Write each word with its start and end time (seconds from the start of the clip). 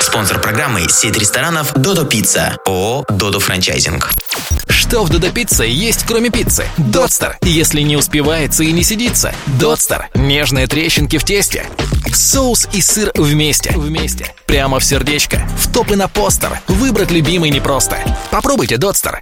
Спонсор 0.00 0.40
программы– 0.40 0.88
сеть 0.88 1.16
ресторанов 1.18 1.72
«Додо 1.74 2.04
Пицца». 2.04 2.56
ООО 2.66 3.04
«Додо 3.08 3.40
Франчайзинг». 3.40 4.10
Что 4.68 5.02
в 5.04 5.08
Додо 5.10 5.30
Пицце 5.30 5.64
есть, 5.64 6.04
кроме 6.06 6.30
пиццы? 6.30 6.68
Дотстер. 6.76 7.36
Если 7.42 7.80
не 7.80 7.96
успевается 7.96 8.62
и 8.62 8.72
не 8.72 8.84
сидится. 8.84 9.34
Дотстер. 9.58 10.08
Нежные 10.14 10.66
трещинки 10.66 11.18
в 11.18 11.24
тесте. 11.24 11.66
Соус 12.12 12.68
и 12.72 12.80
сыр 12.80 13.10
вместе. 13.16 13.72
Вместе. 13.74 14.32
Прямо 14.46 14.78
в 14.78 14.84
сердечко. 14.84 15.46
В 15.58 15.72
топ 15.72 15.90
и 15.90 15.96
на 15.96 16.06
постер. 16.08 16.60
Выбрать 16.68 17.10
любимый 17.10 17.50
непросто. 17.50 17.98
Попробуйте 18.30 18.76
Дотстер. 18.76 19.18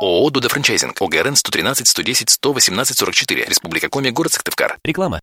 ООО 0.00 0.30
«Додо 0.30 0.48
Франчайзинг». 0.48 1.00
ОГРН 1.00 1.36
113 1.36 1.86
110 1.88 2.30
118 2.30 2.96
44. 2.98 3.46
Республика 3.48 3.88
Коми. 3.88 4.10
Город 4.10 4.32
Сыктывкар. 4.32 4.76
Реклама. 4.84 5.20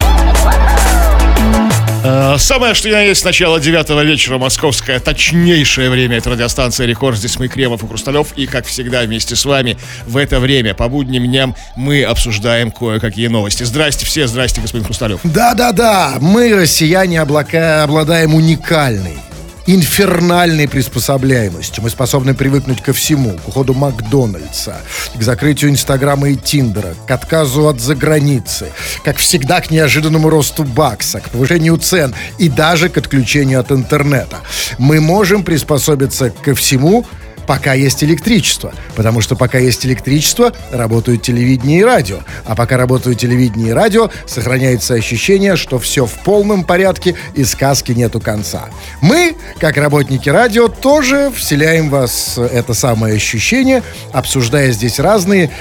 Э, 2.03 2.35
Самое, 2.37 2.73
что 2.73 2.89
я 2.89 3.01
есть, 3.01 3.23
начало 3.23 3.59
девятого 3.59 4.01
вечера, 4.03 4.37
московское, 4.63 4.97
точнейшее 5.01 5.89
время. 5.89 6.17
Это 6.17 6.29
радиостанция 6.29 6.87
«Рекорд». 6.87 7.17
Здесь 7.17 7.37
мы, 7.37 7.49
Кремов 7.49 7.83
и 7.83 7.87
Хрусталев. 7.87 8.31
И, 8.37 8.47
как 8.47 8.65
всегда, 8.65 9.01
вместе 9.01 9.35
с 9.35 9.43
вами 9.43 9.77
в 10.07 10.15
это 10.15 10.39
время, 10.39 10.73
по 10.73 10.87
будним 10.87 11.25
дням, 11.25 11.53
мы 11.75 12.01
обсуждаем 12.03 12.71
кое-какие 12.71 13.27
новости. 13.27 13.63
Здрасте 13.63 14.05
все, 14.05 14.25
здрасте, 14.25 14.61
господин 14.61 14.85
Хрусталев. 14.85 15.19
Да-да-да, 15.25 16.13
мы, 16.21 16.55
россияне, 16.55 17.19
облака, 17.19 17.83
обладаем 17.83 18.35
уникальной, 18.35 19.17
инфернальной 19.65 20.67
приспособляемостью. 20.67 21.83
Мы 21.83 21.89
способны 21.89 22.33
привыкнуть 22.33 22.81
ко 22.81 22.93
всему. 22.93 23.37
К 23.37 23.47
уходу 23.47 23.73
Макдональдса, 23.73 24.77
к 25.15 25.21
закрытию 25.21 25.71
Инстаграма 25.71 26.29
и 26.29 26.35
Тиндера, 26.35 26.95
к 27.07 27.11
отказу 27.11 27.67
от 27.67 27.79
заграницы, 27.79 28.71
как 29.03 29.17
всегда, 29.17 29.61
к 29.61 29.71
неожиданному 29.71 30.29
росту 30.29 30.63
бакса, 30.63 31.19
к 31.19 31.29
повышению 31.29 31.77
цен 31.77 32.13
и 32.37 32.49
даже 32.49 32.89
к 32.89 32.97
отключению 32.97 33.59
от 33.59 33.71
интернета. 33.71 34.37
Мы 34.77 34.99
можем 34.99 35.43
приспособиться 35.43 36.29
ко 36.29 36.53
всему, 36.55 37.05
пока 37.47 37.73
есть 37.73 38.03
электричество. 38.03 38.73
Потому 38.95 39.21
что 39.21 39.35
пока 39.35 39.57
есть 39.57 39.85
электричество, 39.85 40.53
работают 40.71 41.21
телевидение 41.21 41.81
и 41.81 41.83
радио. 41.83 42.19
А 42.45 42.55
пока 42.55 42.77
работают 42.77 43.19
телевидение 43.19 43.69
и 43.69 43.73
радио, 43.73 44.09
сохраняется 44.25 44.93
ощущение, 44.93 45.55
что 45.55 45.79
все 45.79 46.05
в 46.05 46.13
полном 46.23 46.63
порядке 46.63 47.15
и 47.35 47.43
сказки 47.43 47.91
нету 47.91 48.19
конца. 48.19 48.69
Мы, 49.01 49.35
как 49.59 49.77
работники 49.77 50.29
радио, 50.29 50.67
тоже 50.67 51.31
вселяем 51.35 51.89
вас 51.89 52.37
это 52.37 52.73
самое 52.73 53.15
ощущение, 53.15 53.83
обсуждая 54.11 54.71
здесь 54.71 54.99
разные 54.99 55.51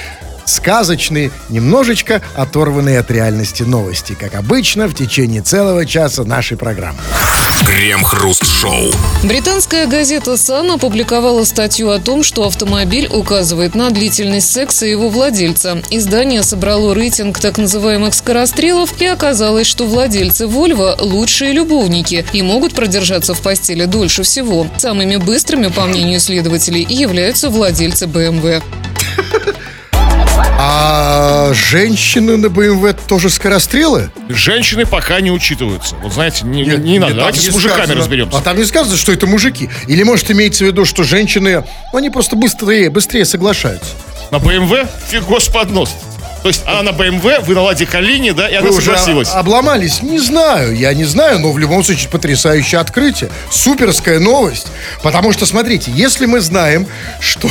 сказочные, 0.45 1.31
немножечко 1.49 2.23
оторванные 2.35 2.99
от 2.99 3.11
реальности 3.11 3.63
новости, 3.63 4.17
как 4.19 4.35
обычно 4.35 4.89
в 4.89 4.95
течение 4.95 5.43
целого 5.43 5.87
часа 5.87 6.25
нашей 6.25 6.57
программы. 6.57 6.99
Крем-хруст-шоу. 7.67 8.91
Британская 9.23 9.87
газета 9.87 10.37
«Сан» 10.37 10.71
опубликовала 10.73 11.45
статью 11.45 11.91
о 11.91 12.01
том, 12.01 12.23
что 12.25 12.45
автомобиль 12.45 13.07
указывает 13.07 13.75
на 13.75 13.91
длительность 13.91 14.51
секса 14.51 14.85
его 14.85 15.09
владельца. 15.09 15.81
Издание 15.91 16.43
собрало 16.43 16.93
рейтинг 16.93 17.39
так 17.39 17.59
называемых 17.59 18.15
скорострелов 18.15 19.01
и 19.01 19.07
оказалось, 19.07 19.67
что 19.69 19.87
владельцы 19.87 20.47
«Вольво»– 20.47 20.97
лучшие 21.01 21.53
любовники 21.53 22.27
и 22.33 22.43
могут 22.43 22.75
продержаться 22.75 23.33
в 23.33 23.41
постели 23.41 23.85
дольше 23.85 24.25
всего. 24.25 24.67
Самыми 24.77 25.17
быстрыми, 25.17 25.69
по 25.69 25.87
мнению 25.87 26.19
исследователей, 26.19 26.85
являются 26.89 27.49
владельцы 27.49 28.07
«БМВ». 28.07 28.63
А 30.59 31.51
женщины 31.53 32.37
на 32.37 32.49
БМВ 32.49 32.95
тоже 33.07 33.31
скорострелы? 33.31 34.11
Женщины 34.29 34.87
пока 34.87 35.21
не 35.21 35.31
учитываются. 35.31 35.97
Вот 35.97 36.13
знаете, 36.13 36.45
не, 36.47 36.63
не- 36.63 36.77
не 36.77 36.99
надо. 36.99 37.13
Нет, 37.15 37.19
Давайте 37.19 37.41
там 37.41 37.45
с 37.45 37.49
не 37.49 37.51
мужиками 37.55 37.79
сказано. 37.83 38.01
разберемся. 38.01 38.39
А 38.39 38.41
там 38.41 38.57
не 38.57 38.65
сказано, 38.65 38.97
что 38.97 39.13
это 39.13 39.27
мужики. 39.27 39.69
Или 39.89 40.03
может 40.03 40.31
имеется 40.31 40.65
в 40.65 40.67
виду, 40.69 40.85
что 40.85 41.03
женщины, 41.03 41.65
ну, 41.93 41.99
они 41.99 42.11
просто 42.11 42.37
быстрее, 42.37 42.91
быстрее 42.91 43.25
соглашаются. 43.25 43.91
На 44.31 44.39
БМВ 44.39 44.89
фиг 45.09 45.25
под 45.53 45.71
нос. 45.71 45.91
То 46.43 46.49
есть 46.49 46.63
она 46.67 46.83
на 46.83 46.93
БМВ, 46.93 47.23
вы 47.47 47.55
на 47.55 47.63
Ладе 47.63 47.87
Калине, 47.87 48.33
да, 48.33 48.49
и 48.49 48.55
она 48.55 48.69
Вы 48.69 48.77
уже 48.77 48.87
согласилась. 48.87 49.29
обломались? 49.33 50.03
Не 50.03 50.19
знаю, 50.19 50.75
я 50.77 50.93
не 50.93 51.05
знаю, 51.05 51.39
но 51.39 51.53
в 51.53 51.59
любом 51.59 51.85
случае 51.85 52.09
потрясающее 52.09 52.81
открытие. 52.81 53.31
Суперская 53.51 54.19
новость. 54.19 54.67
Потому 55.05 55.33
что, 55.33 55.47
смотрите, 55.47 55.93
если 55.95 56.27
мы 56.27 56.41
знаем, 56.41 56.89
что 57.21 57.49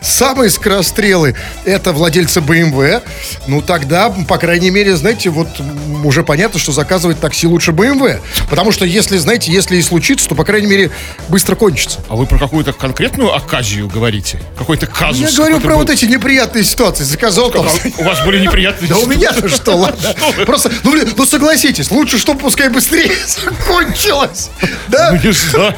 самые 0.00 0.50
скорострелы 0.50 1.34
это 1.64 1.92
владельцы 1.92 2.40
БМВ, 2.40 3.02
ну 3.46 3.62
тогда, 3.62 4.10
по 4.10 4.38
крайней 4.38 4.70
мере, 4.70 4.96
знаете, 4.96 5.30
вот 5.30 5.48
уже 6.04 6.22
понятно, 6.22 6.58
что 6.58 6.72
заказывать 6.72 7.20
такси 7.20 7.46
лучше 7.46 7.72
БМВ. 7.72 8.20
Потому 8.48 8.72
что 8.72 8.84
если, 8.84 9.16
знаете, 9.18 9.52
если 9.52 9.76
и 9.76 9.82
случится, 9.82 10.28
то, 10.28 10.34
по 10.34 10.44
крайней 10.44 10.66
мере, 10.66 10.90
быстро 11.28 11.56
кончится. 11.56 12.00
А 12.08 12.16
вы 12.16 12.26
про 12.26 12.38
какую-то 12.38 12.72
конкретную 12.72 13.34
оказию 13.34 13.88
говорите? 13.88 14.40
Какой-то 14.56 14.86
казус? 14.86 15.30
Я 15.30 15.36
говорю 15.36 15.60
про 15.60 15.70
был? 15.70 15.78
вот 15.78 15.90
эти 15.90 16.04
неприятные 16.04 16.64
ситуации. 16.64 17.04
Заказал 17.04 17.50
там... 17.50 17.66
У 17.98 18.02
вас 18.02 18.24
были 18.24 18.40
неприятные 18.40 18.88
Да 18.88 18.98
у 18.98 19.06
меня-то 19.06 19.48
что, 19.48 19.74
ладно. 19.74 20.14
Просто, 20.46 20.70
ну, 20.82 20.92
блин, 20.92 21.12
ну 21.16 21.26
согласитесь, 21.26 21.90
лучше, 21.90 22.18
чтобы 22.18 22.40
пускай 22.40 22.68
быстрее 22.68 23.12
закончилось. 23.26 24.50
Да? 24.88 25.12
Ну, 25.12 25.28
не 25.28 25.32
знаю. 25.32 25.74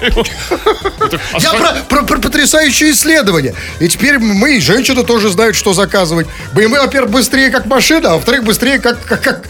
Я 1.38 1.52
про 1.88 2.02
потрясающее 2.02 2.92
исследование. 2.92 3.54
И 3.80 3.88
теперь 3.88 4.18
мы, 4.18 4.56
и 4.56 4.60
женщины, 4.60 5.04
тоже 5.04 5.30
знают, 5.30 5.56
что 5.56 5.72
заказывать. 5.72 6.26
BMW, 6.54 6.80
во-первых, 6.80 7.10
быстрее 7.10 7.50
как 7.50 7.66
машина, 7.66 8.12
а 8.12 8.14
во-вторых, 8.14 8.44
быстрее 8.44 8.78
как... 8.78 9.02
как, 9.04 9.22
как... 9.22 9.44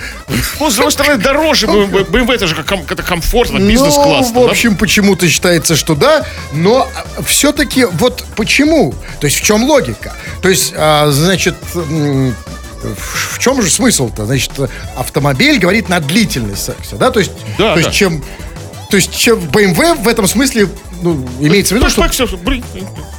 Ну, 0.60 0.70
с 0.70 0.74
другой 0.74 0.92
стороны, 0.92 1.16
дороже 1.16 1.66
BMW. 1.66 2.08
BMW 2.08 2.34
это 2.34 2.46
же 2.46 2.54
как 2.54 2.66
ком- 2.66 2.86
это 2.88 3.02
комфортно, 3.02 3.58
бизнес-класс. 3.58 4.30
Ну, 4.34 4.46
в 4.46 4.50
общем, 4.50 4.76
почему-то 4.76 5.28
считается, 5.28 5.76
что 5.76 5.94
да, 5.94 6.24
но 6.52 6.88
все-таки 7.24 7.84
вот 7.84 8.24
почему? 8.36 8.94
То 9.20 9.26
есть 9.26 9.40
в 9.40 9.42
чем 9.42 9.64
логика? 9.64 10.14
То 10.42 10.48
есть, 10.48 10.72
а, 10.76 11.10
значит, 11.10 11.54
в 12.82 13.38
чем 13.38 13.62
же 13.62 13.70
смысл-то? 13.70 14.26
Значит, 14.26 14.52
автомобиль 14.96 15.58
говорит 15.58 15.88
на 15.88 16.00
длительность 16.00 16.64
секса, 16.64 16.96
да? 16.96 17.10
То 17.10 17.20
есть, 17.20 17.32
Да, 17.58 17.72
то 17.72 17.78
есть 17.78 17.90
да. 17.90 17.94
чем... 17.94 18.24
То 18.90 18.96
есть, 18.96 19.14
чем 19.14 19.38
BMW 19.38 20.02
в 20.02 20.08
этом 20.08 20.26
смысле 20.26 20.68
ну, 21.02 21.28
имеется 21.40 21.74
в 21.74 21.78
виду, 21.78 21.90
что... 21.90 22.02
Так, 22.02 22.12
все, 22.12 22.26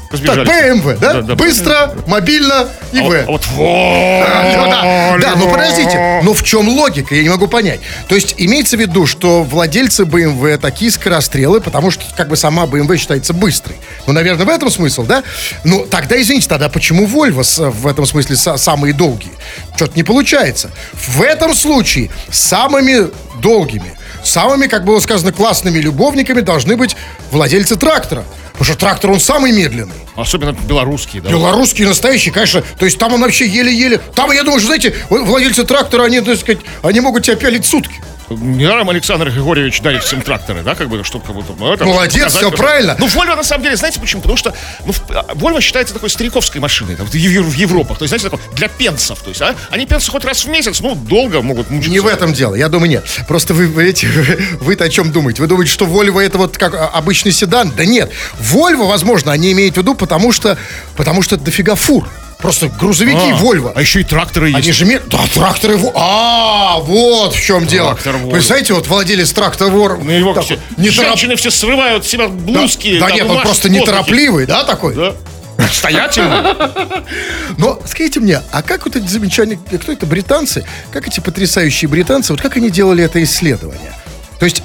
Так. 0.09 0.47
BMW, 0.47 0.97
да? 0.99 1.13
Да, 1.13 1.21
да. 1.21 1.35
Быстро, 1.35 1.93
мобильно 2.07 2.67
и 2.91 2.99
А 2.99 3.03
вот- 3.03 3.15
В. 3.15 3.27
а 3.27 3.27
вот 3.27 3.45
вот. 3.53 4.69
Да, 4.71 5.17
да, 5.21 5.35
ну 5.35 5.51
подождите, 5.51 6.21
но 6.23 6.33
в 6.33 6.43
чем 6.43 6.67
логика, 6.67 7.13
я 7.13 7.21
не 7.21 7.29
могу 7.29 7.47
понять. 7.47 7.79
То 8.07 8.15
есть 8.15 8.33
имеется 8.37 8.75
в 8.75 8.79
виду, 8.79 9.05
что 9.05 9.43
владельцы 9.43 10.03
BMW 10.03 10.57
такие 10.57 10.89
скорострелы, 10.89 11.61
потому 11.61 11.91
что 11.91 12.03
как 12.17 12.27
бы 12.29 12.35
сама 12.37 12.63
BMW 12.65 12.97
считается 12.97 13.33
быстрой. 13.33 13.77
Ну, 14.07 14.13
наверное, 14.13 14.45
в 14.45 14.49
этом 14.49 14.71
смысл, 14.71 15.03
да? 15.03 15.23
Ну, 15.63 15.85
тогда, 15.85 16.19
извините, 16.19 16.47
тогда 16.49 16.69
почему 16.69 17.05
Volvo 17.05 17.43
с- 17.43 17.59
в 17.69 17.85
этом 17.85 18.05
смысле 18.07 18.35
са- 18.35 18.57
самые 18.57 18.93
долгие? 18.95 19.31
Что-то 19.75 19.95
не 19.95 20.03
получается. 20.03 20.71
В 20.93 21.21
этом 21.21 21.53
случае 21.53 22.09
самыми 22.31 23.09
долгими, 23.41 23.93
самыми, 24.23 24.65
как 24.67 24.85
было 24.85 24.99
сказано, 24.99 25.31
классными 25.31 25.77
любовниками 25.77 26.41
должны 26.41 26.75
быть 26.77 26.95
владельцы 27.31 27.75
трактора. 27.75 28.25
Потому 28.59 28.73
что 28.73 28.77
трактор, 28.77 29.11
он 29.11 29.21
самый 29.21 29.53
медленный. 29.53 29.95
Особенно 30.17 30.51
белорусские, 30.51 31.21
да. 31.21 31.29
Белорусский 31.29 31.85
настоящий, 31.85 32.29
конечно. 32.29 32.61
То 32.77 32.83
есть 32.83 32.99
там 32.99 33.13
он 33.13 33.21
вообще 33.21 33.47
еле-еле. 33.47 33.99
Там, 34.13 34.33
я 34.33 34.43
думаю, 34.43 34.59
что, 34.59 34.67
знаете, 34.67 34.93
владельцы 35.09 35.63
трактора, 35.63 36.03
они, 36.03 36.19
так 36.19 36.37
сказать, 36.37 36.59
они 36.83 36.99
могут 36.99 37.23
тебя 37.23 37.37
пялить 37.37 37.65
сутки. 37.65 37.95
Недаром 38.29 38.89
Александр 38.89 39.29
Григорьевич 39.29 39.81
дарит 39.81 40.03
всем 40.03 40.21
тракторы, 40.21 40.61
да, 40.61 40.75
как 40.75 40.89
бы, 40.89 41.03
чтобы 41.03 41.25
как 41.25 41.35
будто... 41.35 41.53
ну, 41.57 41.73
это, 41.73 41.85
Молодец, 41.85 42.23
показать, 42.23 42.39
всё 42.39 42.47
что- 42.49 42.57
правильно. 42.57 42.95
Ну, 42.99 43.07
Volvo, 43.07 43.35
на 43.35 43.43
самом 43.43 43.63
деле, 43.63 43.75
знаете 43.75 43.99
почему? 43.99 44.21
Потому 44.21 44.37
что 44.37 44.53
ну, 44.85 44.91
в- 44.93 45.57
а, 45.57 45.61
считается 45.61 45.93
такой 45.93 46.09
стариковской 46.09 46.61
машиной 46.61 46.95
там, 46.95 47.05
в, 47.07 47.11
в 47.11 47.53
Европах. 47.53 47.97
То 47.97 48.03
есть, 48.03 48.09
знаете, 48.09 48.29
такой, 48.29 48.55
для 48.55 48.67
пенсов. 48.67 49.19
То 49.21 49.29
есть, 49.29 49.41
а, 49.41 49.55
они 49.71 49.85
пенсы 49.85 50.11
хоть 50.11 50.25
раз 50.25 50.45
в 50.45 50.49
месяц, 50.49 50.79
ну, 50.79 50.95
долго 50.95 51.41
могут 51.41 51.69
мучиться. 51.69 51.91
Не 51.91 51.99
в 51.99 52.07
этом 52.07 52.33
дело, 52.33 52.55
я 52.55 52.69
думаю, 52.69 52.89
нет. 52.89 53.05
Просто 53.27 53.53
вы, 53.53 53.83
эти, 53.83 54.05
вы-то 54.59 54.85
о 54.85 54.89
чем 54.89 55.11
думаете? 55.11 55.41
Вы 55.41 55.47
думаете, 55.47 55.71
что 55.71 55.85
Volvo 55.85 56.21
это 56.21 56.37
вот 56.37 56.57
как 56.57 56.73
а, 56.75 56.87
обычный 56.89 57.31
седан? 57.31 57.71
Да 57.75 57.85
нет. 57.85 58.11
Volvo, 58.39 58.87
возможно, 58.87 59.31
они 59.31 59.51
имеют 59.51 59.75
в 59.75 59.77
виду, 59.77 59.95
потому 59.95 60.31
что, 60.31 60.57
потому 60.95 61.21
что 61.21 61.37
дофига 61.37 61.75
фур. 61.75 62.07
Просто 62.39 62.69
грузовики 62.69 63.17
А, 63.17 63.37
Volvo. 63.37 63.73
А 63.75 63.81
еще 63.81 63.99
и 63.99 64.03
тракторы 64.05 64.47
есть. 64.47 64.59
Они 64.59 64.71
же 64.71 64.85
ме- 64.85 65.01
Да, 65.07 65.19
тракторы 65.33 65.75
Во- 65.75 65.91
А, 65.93 66.79
вот 66.79 67.35
в 67.35 67.41
чем 67.41 67.67
дело. 67.67 67.95
Представляете, 67.95 68.73
вот 68.73 68.87
владелец 68.87 69.31
трактора 69.33 69.69
Вор. 69.69 69.99
Ну, 70.01 70.09
его 70.09 70.33
так 70.33 70.45
все, 70.45 70.55
вот, 70.55 70.63
не 70.77 70.85
торопливый. 70.89 71.09
женщины 71.09 71.35
все 71.35 71.51
срывают 71.51 72.05
с 72.05 72.07
себя 72.07 72.29
блузки. 72.29 72.97
Да, 72.97 73.07
там, 73.09 73.17
нет, 73.17 73.29
он 73.29 73.41
просто 73.41 73.69
неторопливый, 73.69 74.45
да, 74.45 74.63
такой? 74.63 74.95
Да. 74.95 75.15
Обстоятельно. 75.57 77.03
Но 77.57 77.81
скажите 77.85 78.21
мне, 78.21 78.41
а 78.53 78.61
как 78.61 78.85
вот 78.85 78.95
эти 78.95 79.07
замечания, 79.07 79.59
кто 79.81 79.91
это, 79.91 80.05
британцы? 80.05 80.65
Как 80.93 81.07
эти 81.07 81.19
потрясающие 81.19 81.89
британцы, 81.89 82.31
вот 82.31 82.41
как 82.41 82.55
они 82.55 82.69
делали 82.69 83.03
это 83.03 83.21
исследование? 83.21 83.91
То 84.39 84.45
есть 84.45 84.63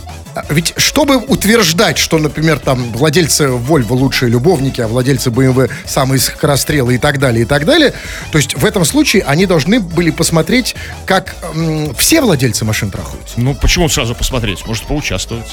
ведь 0.51 0.75
чтобы 0.77 1.17
утверждать, 1.19 1.99
что, 1.99 2.19
например, 2.19 2.59
там 2.59 2.93
владельцы 2.93 3.45
Volvo 3.45 3.93
лучшие 3.95 4.31
любовники, 4.31 4.81
а 4.81 4.89
владельцы 4.89 5.31
BMW 5.31 5.71
самые 5.87 6.19
скорострелы 6.21 6.95
и 6.97 6.99
так 6.99 7.19
далее, 7.19 7.43
и 7.43 7.47
так 7.47 7.65
далее, 7.65 7.93
то 8.33 8.39
есть 8.39 8.55
в 8.57 8.65
этом 8.65 8.85
случае 8.85 9.23
они 9.25 9.47
должны 9.47 9.81
были 9.81 10.11
посмотреть, 10.11 10.75
как 11.07 11.35
м, 11.55 11.95
все 11.95 12.21
владельцы 12.21 12.65
машин 12.65 12.91
трахаются. 12.91 13.35
Ну, 13.39 13.55
почему 13.55 13.89
сразу 13.89 14.15
посмотреть? 14.15 14.67
Может, 14.67 14.85
поучаствовать? 14.85 15.47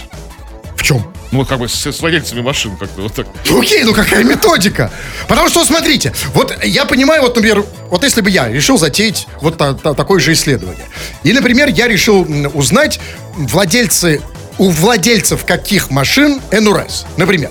В 0.76 0.84
чем? 0.84 1.06
Ну, 1.32 1.46
как 1.46 1.60
бы 1.60 1.70
с, 1.70 1.86
с 1.86 2.00
владельцами 2.00 2.42
машин 2.42 2.76
как-то 2.76 3.04
вот 3.04 3.14
так. 3.14 3.28
Ну, 3.48 3.62
Окей, 3.62 3.84
ну 3.84 3.94
какая 3.94 4.24
методика? 4.24 4.90
Потому 5.28 5.48
что, 5.50 5.64
смотрите, 5.64 6.12
вот 6.34 6.58
я 6.64 6.86
понимаю, 6.86 7.22
вот, 7.22 7.36
например, 7.36 7.64
вот 7.92 8.04
если 8.04 8.22
бы 8.22 8.32
я 8.32 8.48
решил 8.50 8.80
затеять 8.80 9.28
вот 9.42 9.58
та- 9.58 9.76
та- 9.76 9.94
такое 9.94 10.20
же 10.20 10.34
исследование, 10.34 10.86
и, 11.24 11.34
например, 11.34 11.70
я 11.70 11.88
решил 11.88 12.26
узнать 12.56 13.00
владельцы, 13.38 14.22
у 14.62 14.70
владельцев 14.70 15.44
каких 15.44 15.90
машин 15.90 16.40
NRS, 16.52 17.06
например, 17.18 17.50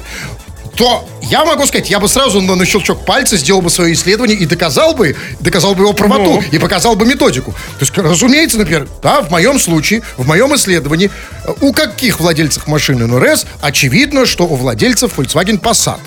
то 0.76 1.08
я 1.22 1.44
могу 1.44 1.66
сказать, 1.66 1.90
я 1.90 1.98
бы 1.98 2.08
сразу 2.08 2.40
на, 2.40 2.54
на 2.54 2.64
щелчок 2.64 3.04
пальца 3.04 3.36
сделал 3.36 3.60
бы 3.62 3.68
свое 3.68 3.94
исследование 3.94 4.36
и 4.38 4.46
доказал 4.46 4.94
бы, 4.94 5.16
доказал 5.40 5.74
бы 5.74 5.82
его 5.82 5.92
правоту 5.92 6.36
Ну. 6.40 6.44
и 6.52 6.58
показал 6.58 6.94
бы 6.94 7.04
методику. 7.04 7.50
То 7.50 7.80
есть, 7.80 7.98
разумеется, 7.98 8.58
например, 8.58 8.86
да, 9.02 9.22
в 9.22 9.30
моем 9.32 9.58
случае, 9.58 10.02
в 10.16 10.24
моем 10.28 10.54
исследовании, 10.54 11.10
э, 11.44 11.52
у 11.60 11.72
каких 11.72 12.20
владельцев 12.20 12.68
машин 12.68 12.98
НРС 13.04 13.44
очевидно, 13.60 14.24
что 14.24 14.44
у 14.44 14.54
владельцев 14.54 15.18
Volkswagen 15.18 15.60
Passat. 15.60 15.98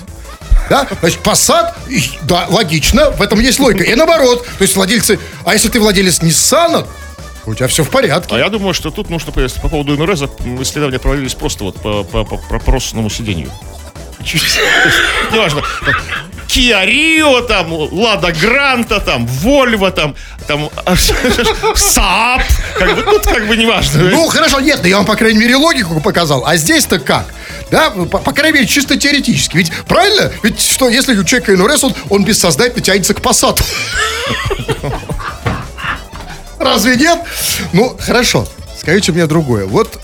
Да? 0.70 0.88
Значит, 1.00 1.20
Passat, 1.22 1.74
и- 1.90 2.10
да, 2.22 2.46
логично, 2.48 3.10
в 3.10 3.20
этом 3.20 3.40
есть 3.40 3.60
логика. 3.60 3.84
И 3.84 3.94
наоборот, 3.94 4.46
то 4.58 4.62
есть 4.62 4.74
владельцы, 4.74 5.18
а 5.44 5.52
если 5.52 5.68
ты 5.68 5.78
владелец 5.78 6.20
Nissan, 6.20 6.86
у 7.46 7.54
тебя 7.54 7.68
все 7.68 7.84
в 7.84 7.90
порядке. 7.90 8.34
А 8.34 8.38
я 8.38 8.48
думаю, 8.48 8.74
что 8.74 8.90
тут 8.90 9.10
нужно 9.10 9.32
по 9.32 9.68
поводу 9.68 9.96
НРЗ. 9.96 10.22
Исследования 10.60 10.98
проводились 10.98 11.34
просто 11.34 11.64
вот 11.64 11.80
по, 11.80 12.04
по, 12.04 12.24
по 12.24 12.36
пропросному 12.36 13.10
сидению. 13.10 13.50
Неважно. 15.32 15.62
там, 15.84 15.94
Kia 16.48 16.86
Rio, 16.86 17.46
там, 17.46 17.72
Лада 17.72 18.32
Гранта, 18.32 19.00
там, 19.00 19.26
Volvo, 19.26 19.90
там, 19.90 20.14
там, 20.46 20.70
Saab. 20.86 22.42
Как 22.78 22.94
бы, 22.94 23.02
тут 23.02 23.26
как 23.26 23.46
бы 23.46 23.56
неважно. 23.56 24.10
Ну, 24.10 24.28
хорошо, 24.28 24.60
нет, 24.60 24.80
да 24.82 24.88
я 24.88 24.98
вам, 24.98 25.06
по 25.06 25.16
крайней 25.16 25.40
мере, 25.40 25.56
логику 25.56 26.00
показал. 26.00 26.44
А 26.46 26.56
здесь-то 26.56 26.98
как? 26.98 27.26
Да, 27.70 27.90
по, 27.90 28.18
по 28.18 28.32
крайней 28.32 28.58
мере, 28.58 28.66
чисто 28.66 28.96
теоретически. 28.96 29.56
Ведь 29.56 29.72
правильно? 29.88 30.30
Ведь 30.42 30.60
что, 30.60 30.88
если 30.88 31.16
у 31.16 31.24
человека 31.24 31.52
НРС, 31.52 31.84
он, 31.84 31.94
он 32.08 32.24
бессознательно 32.24 32.82
тянется 32.82 33.14
к 33.14 33.20
пассату. 33.20 33.64
Разве 36.64 36.96
нет? 36.96 37.20
Ну, 37.72 37.96
хорошо. 38.00 38.48
Скажите 38.80 39.12
мне 39.12 39.26
другое. 39.26 39.66
Вот 39.66 40.00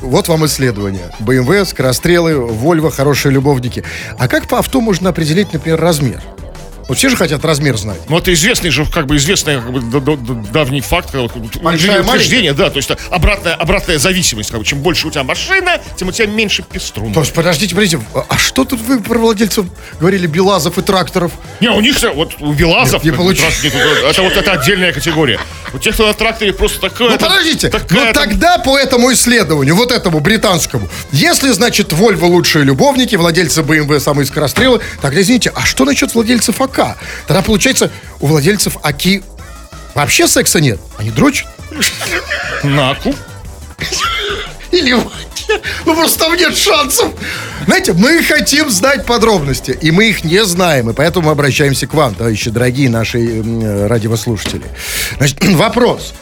вот 0.00 0.28
вам 0.28 0.44
исследование. 0.46 1.10
BMW, 1.20 1.64
скорострелы, 1.64 2.34
Volvo, 2.34 2.90
хорошие 2.90 3.32
любовники. 3.32 3.82
А 4.18 4.28
как 4.28 4.46
по 4.46 4.58
авто 4.58 4.80
можно 4.80 5.10
определить, 5.10 5.52
например, 5.52 5.80
размер? 5.80 6.22
Вот 6.88 6.98
все 6.98 7.08
же 7.08 7.16
хотят 7.16 7.44
размер 7.44 7.76
знать. 7.76 7.98
Ну, 8.08 8.18
это 8.18 8.32
известный 8.32 8.70
же, 8.70 8.86
как 8.86 9.06
бы 9.06 9.16
известный 9.16 9.56
как 9.60 9.72
бы, 9.72 9.80
д- 9.80 10.00
д- 10.00 10.16
д- 10.16 10.48
давний 10.52 10.80
факт, 10.80 11.10
как 11.10 11.22
Большая, 11.62 12.02
утверждение, 12.02 12.52
да, 12.52 12.70
то 12.70 12.76
есть 12.76 12.90
обратная, 13.10 13.54
обратная 13.54 13.98
зависимость, 13.98 14.50
как 14.50 14.60
бы, 14.60 14.64
чем 14.64 14.78
больше 14.82 15.08
у 15.08 15.10
тебя 15.10 15.24
машина, 15.24 15.80
тем 15.96 16.08
у 16.08 16.12
тебя 16.12 16.26
меньше 16.26 16.62
пеструн. 16.62 17.12
То 17.12 17.20
есть, 17.20 17.32
подождите, 17.32 17.74
подождите, 17.74 18.02
а 18.28 18.38
что 18.38 18.64
тут 18.64 18.80
вы 18.80 19.00
про 19.00 19.18
владельцев 19.18 19.66
говорили 19.98 20.26
Белазов 20.28 20.78
и 20.78 20.82
тракторов? 20.82 21.32
Не, 21.60 21.70
у 21.70 21.80
них 21.80 21.96
вот 22.14 22.34
у 22.40 22.52
Белазов, 22.52 23.02
Не 23.02 23.10
как 23.10 23.18
бы, 23.18 23.24
получи- 23.24 23.42
трак- 23.42 23.64
нет, 23.64 23.74
это 24.10 24.22
вот 24.22 24.32
это 24.36 24.52
отдельная 24.52 24.92
категория. 24.92 25.40
У 25.74 25.78
тех, 25.78 25.94
кто 25.94 26.06
на 26.06 26.14
тракторе 26.14 26.52
просто 26.52 26.80
такое... 26.80 27.10
Ну, 27.10 27.18
подождите, 27.18 27.68
такая 27.68 28.06
ну 28.06 28.12
тогда 28.12 28.58
по 28.58 28.78
этому 28.78 29.12
исследованию, 29.12 29.74
вот 29.74 29.90
этому 29.90 30.20
британскому, 30.20 30.88
если, 31.10 31.50
значит, 31.50 31.92
Volvo 31.92 32.26
лучшие 32.26 32.64
любовники, 32.64 33.16
владельцы 33.16 33.62
BMW 33.62 33.98
самые 33.98 34.26
скорострелы, 34.26 34.80
тогда, 35.02 35.20
извините, 35.20 35.50
а 35.54 35.62
что 35.66 35.84
насчет 35.84 36.14
владельцев 36.14 36.60
АК? 36.60 36.75
Тогда, 37.26 37.42
получается, 37.42 37.90
у 38.20 38.26
владельцев 38.26 38.76
АКИ 38.82 39.22
вообще 39.94 40.28
секса 40.28 40.60
нет? 40.60 40.78
Они 40.98 41.10
дрочат? 41.10 41.46
Наку. 42.62 43.14
Или? 44.70 44.96
Ну, 45.84 45.94
просто 45.94 46.18
там 46.18 46.34
нет 46.34 46.56
шансов. 46.56 47.10
Знаете, 47.66 47.92
мы 47.92 48.22
хотим 48.22 48.70
знать 48.70 49.06
подробности, 49.06 49.76
и 49.80 49.90
мы 49.90 50.10
их 50.10 50.24
не 50.24 50.44
знаем, 50.44 50.90
и 50.90 50.92
поэтому 50.92 51.26
мы 51.26 51.32
обращаемся 51.32 51.86
к 51.86 51.94
вам, 51.94 52.14
товарищи 52.14 52.50
дорогие 52.50 52.90
наши 52.90 53.18
э, 53.18 53.86
радиослушатели. 53.86 54.64
Значит, 55.18 55.44
вопрос. 55.54 56.14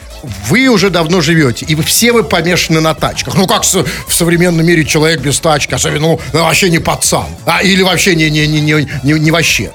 Вы 0.47 0.67
уже 0.67 0.89
давно 0.89 1.21
живете, 1.21 1.65
и 1.65 1.75
все 1.75 2.11
вы 2.11 2.23
помешаны 2.23 2.81
на 2.81 2.93
тачках. 2.93 3.35
Ну, 3.35 3.47
как 3.47 3.63
в 3.63 4.13
современном 4.13 4.65
мире 4.65 4.85
человек 4.85 5.21
без 5.21 5.39
тачки, 5.39 5.73
особенно, 5.73 5.99
ну, 5.99 6.19
вообще 6.33 6.69
не 6.69 6.79
пацан. 6.79 7.27
А, 7.45 7.61
или 7.61 7.81
вообще 7.81 8.15
не, 8.15 8.29
не, 8.29 8.47
не, 8.47 8.61
не, 8.61 8.87
не, 9.03 9.13
не 9.13 9.31
вообще. 9.31 9.71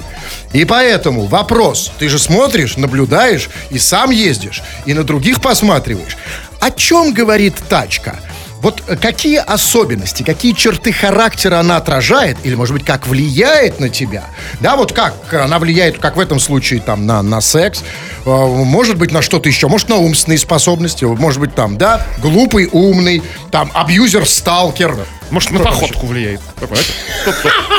И 0.52 0.64
поэтому 0.64 1.26
вопрос. 1.26 1.92
Ты 1.98 2.08
же 2.08 2.18
смотришь, 2.18 2.76
наблюдаешь, 2.76 3.50
и 3.70 3.78
сам 3.78 4.10
ездишь, 4.10 4.62
и 4.86 4.94
на 4.94 5.04
других 5.04 5.40
посматриваешь. 5.40 6.16
О 6.60 6.70
чем 6.70 7.12
говорит 7.12 7.54
тачка? 7.68 8.16
Вот 8.60 8.82
какие 9.00 9.38
особенности, 9.38 10.22
какие 10.22 10.52
черты 10.52 10.92
характера 10.92 11.60
она 11.60 11.76
отражает, 11.78 12.36
или, 12.44 12.54
может 12.54 12.74
быть, 12.74 12.84
как 12.84 13.06
влияет 13.06 13.80
на 13.80 13.88
тебя? 13.88 14.24
Да, 14.60 14.76
вот 14.76 14.92
как 14.92 15.14
она 15.32 15.58
влияет, 15.58 15.98
как 15.98 16.16
в 16.16 16.20
этом 16.20 16.38
случае, 16.38 16.80
там, 16.80 17.06
на, 17.06 17.22
на 17.22 17.40
секс, 17.40 17.82
э, 18.26 18.30
может 18.30 18.98
быть, 18.98 19.12
на 19.12 19.22
что-то 19.22 19.48
еще, 19.48 19.68
может, 19.68 19.88
на 19.88 19.96
умственные 19.96 20.38
способности, 20.38 21.04
может 21.04 21.40
быть, 21.40 21.54
там, 21.54 21.78
да, 21.78 22.06
глупый, 22.18 22.68
умный, 22.70 23.22
там, 23.50 23.70
абьюзер-сталкер. 23.72 24.96
Может, 25.30 25.50
на 25.52 25.60
походку 25.60 26.06
влияет. 26.06 26.40
Такой. 26.58 26.78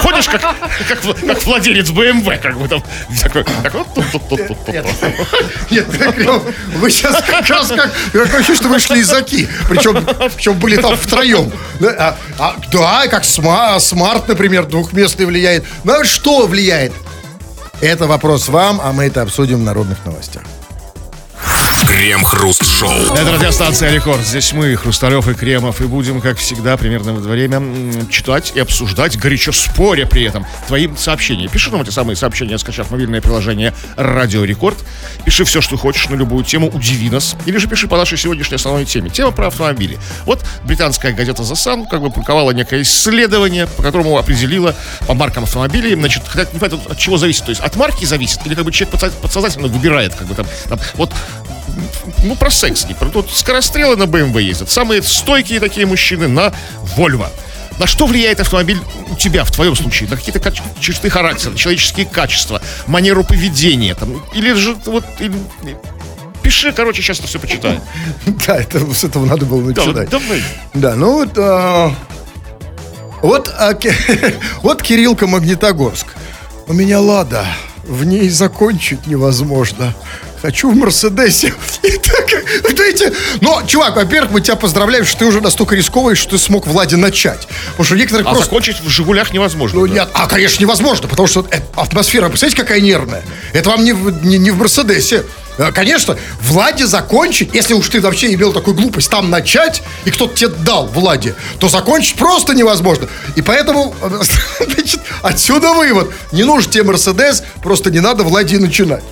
Ходишь 0.01 0.25
как, 0.27 0.42
как, 0.88 1.44
владелец 1.45 1.89
BMW, 1.89 2.38
как 2.38 2.57
бы 2.57 2.68
там. 2.68 2.83
Такой, 3.21 3.44
так 3.63 3.74
вот, 3.74 3.88
тут, 3.94 4.06
тут, 4.12 4.27
тут, 4.30 4.48
тут, 4.48 4.57
тут. 4.65 4.75
Нет, 5.71 5.86
вы 6.77 6.89
сейчас 6.92 7.21
как 7.24 7.48
раз 7.50 7.68
как, 7.69 7.92
такое 8.13 8.24
ощущение, 8.39 8.56
что 8.56 8.68
вышли 8.69 9.00
из 9.00 9.12
Оки. 9.13 9.47
Причем, 9.69 10.06
причем 10.36 10.53
были 10.59 10.77
там 10.77 10.95
втроем. 10.95 11.51
Да, 11.80 11.89
а- 11.98 12.18
а, 12.39 12.56
да, 12.71 13.07
как 13.07 13.24
сма- 13.24 13.80
Smart, 13.79 14.27
например, 14.27 14.65
двухместный 14.65 15.25
влияет. 15.25 15.65
На 15.83 16.03
что 16.06 16.48
влияет? 16.48 16.94
Это 17.81 18.06
вопрос 18.07 18.48
вам, 18.48 18.80
а 18.81 18.94
мы 18.94 19.06
это 19.06 19.24
обсудим 19.24 19.59
в 19.59 19.63
народных 19.63 20.06
новостях. 20.06 20.44
Крем-хруст-шоу. 21.91 23.15
Это 23.15 23.33
радиостанция 23.33 23.91
Рекорд. 23.91 24.21
Здесь 24.21 24.53
мы, 24.53 24.77
Хрусталев 24.77 25.27
и 25.27 25.33
Кремов, 25.33 25.81
и 25.81 25.83
будем, 25.83 26.21
как 26.21 26.38
всегда, 26.38 26.77
примерно 26.77 27.11
в 27.11 27.19
это 27.19 27.27
время 27.27 27.61
читать 28.09 28.53
и 28.55 28.61
обсуждать, 28.61 29.17
горячо 29.17 29.51
споря 29.51 30.05
при 30.05 30.23
этом, 30.23 30.45
твои 30.67 30.88
сообщения. 30.95 31.49
Пиши 31.49 31.69
нам 31.69 31.81
эти 31.81 31.89
самые 31.89 32.15
сообщения, 32.15 32.57
скачав 32.57 32.91
мобильное 32.91 33.19
приложение 33.19 33.73
Радио 33.97 34.45
Рекорд. 34.45 34.77
Пиши 35.25 35.43
все, 35.43 35.59
что 35.59 35.75
хочешь 35.75 36.07
на 36.07 36.15
любую 36.15 36.45
тему, 36.45 36.69
удиви 36.69 37.09
нас. 37.09 37.35
Или 37.45 37.57
же 37.57 37.67
пиши 37.67 37.89
по 37.89 37.97
нашей 37.97 38.17
сегодняшней 38.17 38.55
основной 38.55 38.85
теме. 38.85 39.09
Тема 39.09 39.31
про 39.31 39.47
автомобили. 39.47 39.99
Вот 40.25 40.45
британская 40.63 41.11
газета 41.11 41.43
The 41.43 41.53
Sun 41.53 41.88
как 41.91 42.01
бы 42.01 42.09
публиковала 42.09 42.51
некое 42.51 42.83
исследование, 42.83 43.67
по 43.67 43.83
которому 43.83 44.17
определила 44.17 44.75
по 45.07 45.13
маркам 45.13 45.43
автомобилей, 45.43 45.95
значит, 45.95 46.24
хотя 46.25 46.50
не 46.53 46.60
понятно, 46.60 46.89
от 46.89 46.98
чего 46.98 47.17
зависит. 47.17 47.43
То 47.43 47.50
есть 47.50 47.62
от 47.62 47.75
марки 47.75 48.05
зависит, 48.05 48.39
или 48.45 48.55
как 48.55 48.63
бы 48.63 48.71
человек 48.71 48.95
подсо- 48.95 49.21
подсознательно 49.21 49.67
выбирает, 49.67 50.15
как 50.15 50.27
бы 50.27 50.36
там, 50.36 50.45
там 50.69 50.79
вот 50.95 51.12
ну, 52.23 52.35
про 52.35 52.50
секс 52.51 52.85
не 52.85 52.93
про 52.93 53.09
тут 53.09 53.31
скорострелы 53.31 53.95
на 53.95 54.03
BMW 54.03 54.41
ездят. 54.43 54.69
Самые 54.69 55.01
стойкие 55.03 55.59
такие 55.59 55.85
мужчины 55.85 56.27
на 56.27 56.53
Volvo. 56.97 57.27
На 57.79 57.88
что 57.88 58.05
влияет 58.05 58.39
автомобиль 58.39 58.79
у 59.09 59.15
тебя, 59.15 59.43
в 59.43 59.51
твоем 59.51 59.75
случае? 59.75 60.09
На 60.09 60.15
какие-то 60.17 60.39
каче- 60.39 60.61
черты 60.79 61.09
характера, 61.09 61.55
человеческие 61.55 62.05
качества, 62.05 62.61
манеру 62.85 63.23
поведения? 63.23 63.95
Там, 63.95 64.21
или 64.33 64.53
же 64.53 64.75
вот... 64.85 65.03
или- 65.19 65.33
Пиши, 66.43 66.71
короче, 66.73 67.01
сейчас 67.01 67.19
это 67.19 67.27
все 67.27 67.39
почитаю. 67.39 67.81
Да, 68.45 68.57
это, 68.57 68.79
с 68.93 69.03
этого 69.03 69.25
надо 69.25 69.45
было 69.45 69.71
Да, 69.73 69.83
начинать. 69.85 70.09
давай. 70.09 70.43
Да, 70.73 70.95
ну 70.95 71.13
вот... 71.13 71.29
а, 71.38 71.93
вот, 73.21 73.47
а, 73.57 73.73
вот 74.63 74.81
Кириллка 74.83 75.27
Магнитогорск. 75.27 76.07
У 76.67 76.73
меня 76.73 77.00
Лада. 77.00 77.45
В 77.83 78.03
ней 78.05 78.29
закончить 78.29 79.07
невозможно. 79.07 79.93
Хочу 80.41 80.71
в 80.71 80.75
Мерседесе. 80.75 81.53
И 81.83 81.91
так, 81.98 82.29
знаете, 82.74 83.13
но, 83.41 83.62
чувак, 83.67 83.95
во-первых, 83.95 84.31
мы 84.31 84.41
тебя 84.41 84.55
поздравляем, 84.55 85.05
что 85.05 85.19
ты 85.19 85.25
уже 85.25 85.41
настолько 85.41 85.75
рисковый, 85.75 86.15
что 86.15 86.31
ты 86.31 86.38
смог 86.39 86.65
в 86.67 86.75
Ладе 86.75 86.95
начать. 86.98 87.48
Потому 87.71 87.86
что 87.86 87.95
некоторых 87.95 88.25
А 88.25 88.29
просто... 88.31 88.45
закончить 88.45 88.81
в 88.81 88.89
«Жигулях» 88.89 89.33
невозможно. 89.33 89.81
Ну, 89.81 89.88
да. 89.88 89.93
нет, 89.93 90.10
а, 90.13 90.27
конечно, 90.27 90.62
невозможно, 90.62 91.07
потому 91.07 91.27
что 91.27 91.45
атмосфера, 91.75 92.27
представляете, 92.29 92.62
какая 92.62 92.81
нервная. 92.81 93.21
Это 93.53 93.69
вам 93.69 93.83
не, 93.83 93.93
в- 93.93 94.25
не, 94.25 94.38
не 94.38 94.51
в 94.51 94.57
Мерседесе. 94.57 95.24
Э, 95.57 95.71
Конечно, 95.71 96.17
Владе 96.41 96.88
закончить, 96.88 97.53
если 97.53 97.74
уж 97.74 97.88
ты 97.89 98.01
вообще 98.01 98.33
имел 98.33 98.51
такую 98.53 98.75
глупость 98.75 99.10
там 99.10 99.29
начать, 99.29 99.83
и 100.05 100.12
кто-то 100.12 100.36
тебе 100.36 100.50
дал 100.50 100.88
Владе, 100.88 101.36
то 101.60 101.67
закончить 101.69 102.15
просто 102.15 102.53
невозможно. 102.53 103.07
И 103.36 103.41
поэтому, 103.41 103.93
э, 104.01 104.21
значит, 104.65 105.01
отсюда 105.21 105.74
вывод. 105.74 106.12
Не 106.31 106.43
нужен 106.45 106.71
тебе 106.71 106.83
Мерседес, 106.83 107.43
просто 107.62 107.91
не 107.91 108.00
надо 108.00 108.24
Владе 108.24 108.57
начинать. 108.57 109.03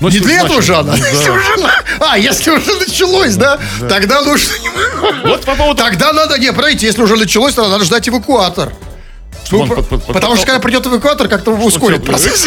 Ну, 0.00 0.08
Не 0.08 0.20
для 0.20 0.44
этого 0.44 0.62
же 0.62 0.76
она. 0.76 0.96
Да. 0.96 0.98
Если 1.08 1.30
уже 1.30 1.56
на- 1.56 1.74
А, 2.00 2.16
если 2.18 2.50
уже 2.52 2.74
началось, 2.74 3.34
да? 3.34 3.58
Тогда 3.88 4.22
нужно... 4.22 4.52
Вот 5.24 5.44
по 5.44 5.54
поводу... 5.56 5.82
Тогда 5.82 6.12
надо, 6.12 6.38
не, 6.38 6.52
подождите, 6.52 6.86
если 6.86 7.02
уже 7.02 7.16
началось, 7.16 7.54
тогда 7.54 7.70
надо 7.70 7.84
ждать 7.84 8.08
эвакуатор. 8.08 8.72
По- 9.50 9.66
под- 9.66 9.88
под- 9.88 10.04
под- 10.04 10.14
Потому 10.14 10.36
что 10.36 10.46
когда 10.46 10.60
придет 10.60 10.86
эвакуатор, 10.86 11.26
как-то 11.28 11.50
ускорит 11.52 12.04
процесс. 12.04 12.46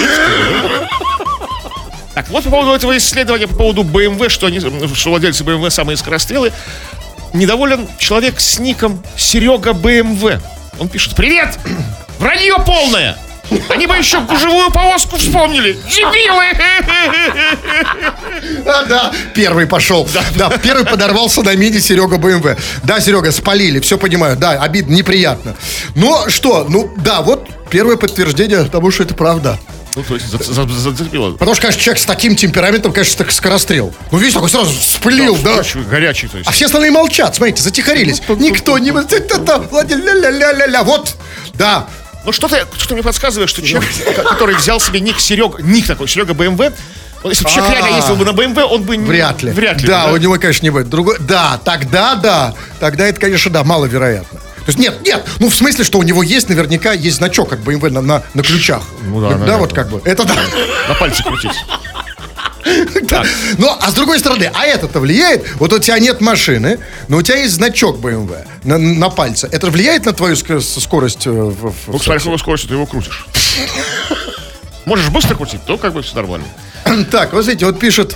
Так, 2.14 2.28
вот 2.30 2.44
по 2.44 2.50
поводу 2.50 2.74
этого 2.74 2.98
исследования, 2.98 3.48
по 3.48 3.56
поводу 3.56 3.84
BMW, 3.84 4.30
что, 4.30 4.48
они, 4.48 4.60
что 4.60 5.10
владельцы 5.10 5.44
BMW 5.44 5.70
самые 5.70 5.96
скорострелы, 5.98 6.52
недоволен 7.34 7.88
человек 7.98 8.40
с 8.42 8.60
ником 8.60 9.02
Серега 9.18 9.72
BMW. 9.72 10.40
Он 10.80 10.90
пишет, 10.90 11.16
привет, 11.16 11.58
вранье 12.20 12.56
полное. 12.66 13.18
Они 13.70 13.88
бы 13.88 13.96
еще 13.96 14.20
гужевую 14.22 14.72
повозку 14.72 15.18
вспомнили. 15.18 15.74
Дебилы! 15.74 16.46
А, 18.66 18.84
да, 18.86 19.12
первый 19.34 19.68
пошел. 19.68 20.08
Да, 20.36 20.50
первый 20.64 20.86
подорвался 20.86 21.42
на 21.44 21.56
мини 21.56 21.80
Серега 21.80 22.18
БМВ. 22.18 22.58
Да, 22.84 23.00
Серега, 23.00 23.32
спалили, 23.32 23.80
все 23.80 23.98
понимаю. 23.98 24.38
Да, 24.38 24.52
обидно, 24.52 24.94
неприятно. 24.94 25.56
Но 25.96 26.30
что, 26.30 26.66
ну 26.70 26.92
да, 26.98 27.22
вот 27.22 27.48
первое 27.70 27.98
подтверждение 27.98 28.64
тому, 28.66 28.92
что 28.92 29.04
это 29.04 29.14
правда. 29.14 29.60
Ну, 29.94 30.04
то 30.04 30.14
есть 30.16 30.28
за- 30.30 30.38
за- 30.42 30.54
за- 30.66 30.80
зацепило. 30.92 31.32
Потому 31.34 31.54
что, 31.54 31.64
конечно, 31.64 31.82
человек 31.82 32.02
с 32.02 32.06
таким 32.06 32.38
темпераментом, 32.38 32.94
конечно, 32.94 33.18
так 33.26 33.34
скорострел. 33.34 33.94
Ну, 34.12 34.18
видишь, 34.20 34.34
такой 34.36 34.50
сразу 34.50 34.72
вспылил, 34.80 35.38
да. 35.44 35.58
Очень 35.58 35.84
Горячий, 35.84 36.28
то 36.30 36.38
есть. 36.38 36.48
А 36.48 36.54
все 36.54 36.68
остальные 36.68 36.92
молчат, 36.92 37.36
смотрите, 37.36 37.62
затихарились. 37.62 38.22
Никто 38.40 38.78
не... 38.78 38.92
Ля-ля-ля-ля-ля. 38.92 40.84
Вот, 40.84 41.16
да. 41.56 41.88
Ну, 42.24 42.32
что-то, 42.32 42.68
что 42.78 42.94
мне 42.94 43.04
подсказывает, 43.04 43.50
что 43.50 43.62
человек, 43.66 43.90
ко- 44.16 44.24
который 44.24 44.56
взял 44.56 44.80
себе 44.80 45.00
ник 45.00 45.20
Серега, 45.20 45.62
ник 45.62 45.88
такой, 45.88 46.08
Серега 46.08 46.34
БМВ, 46.34 46.60
вот 47.24 47.30
если 47.30 47.44
бы 47.44 47.50
человек 47.50 47.72
А. 47.72 47.74
реально 47.76 47.96
ездил 47.98 48.16
бы 48.16 48.26
на 48.26 48.34
БМВ, 48.34 48.58
он 48.72 48.84
бы... 48.84 48.98
Вряд 48.98 49.44
ли. 49.44 49.52
Вряд 49.52 49.82
ли. 49.82 49.88
Да, 49.88 50.12
у 50.12 50.18
него, 50.18 50.36
конечно, 50.36 50.64
не 50.66 50.70
будет. 50.70 50.90
Другой... 50.90 51.18
Да, 51.20 51.60
тогда 51.64 52.16
да. 52.16 52.54
Тогда 52.80 53.06
это, 53.08 53.20
конечно, 53.20 53.52
да, 53.52 53.64
маловероятно. 53.64 54.40
То 54.40 54.68
есть 54.68 54.78
нет, 54.78 55.02
нет, 55.04 55.26
ну 55.40 55.50
в 55.50 55.56
смысле, 55.56 55.84
что 55.84 55.98
у 55.98 56.04
него 56.04 56.22
есть 56.22 56.48
наверняка 56.48 56.94
есть 56.94 57.18
значок 57.18 57.50
как 57.50 57.60
BMW 57.62 57.90
на, 57.90 58.02
на, 58.02 58.24
на 58.36 58.44
ключах. 58.44 58.84
Ну 59.04 59.20
да, 59.20 59.30
да, 59.30 59.34
наверное. 59.38 59.58
вот 59.58 59.74
как 59.74 59.90
бы. 59.90 60.02
Это 60.06 60.24
да. 60.24 60.36
На 60.88 60.94
пальце 60.94 61.24
крутить. 61.24 61.52
Ну, 63.58 63.70
а 63.80 63.90
с 63.90 63.94
другой 63.94 64.20
стороны, 64.20 64.52
а 64.54 64.66
это-то 64.66 65.00
влияет? 65.00 65.46
Вот 65.56 65.74
у 65.74 65.80
тебя 65.80 66.00
нет 66.00 66.22
машины, 66.22 66.80
но 67.08 67.18
у 67.18 67.22
тебя 67.22 67.38
есть 67.38 67.54
значок 67.56 67.98
BMW 67.98 68.46
на, 68.64 68.78
на 68.78 69.10
пальце. 69.10 69.48
Это 69.52 69.68
влияет 69.70 70.06
на 70.06 70.14
твою 70.14 70.36
ск- 70.36 70.62
скорость? 70.80 71.28
э, 71.28 71.32
В, 71.32 71.72
в- 71.72 71.76
Ну, 71.88 71.98
в 71.98 72.04
с 72.04 72.06
какой 72.06 72.40
скоростью 72.40 72.70
ты 72.70 72.76
его 72.76 72.86
крутишь. 72.86 73.26
Можешь 74.86 75.10
быстро 75.10 75.36
крутить, 75.36 75.64
то 75.66 75.78
как 75.78 75.94
бы 75.94 76.02
все 76.02 76.16
нормально. 76.16 76.46
Так, 77.12 77.34
вот 77.34 77.44
смотрите, 77.44 77.66
вот 77.66 77.80
пишет... 77.80 78.16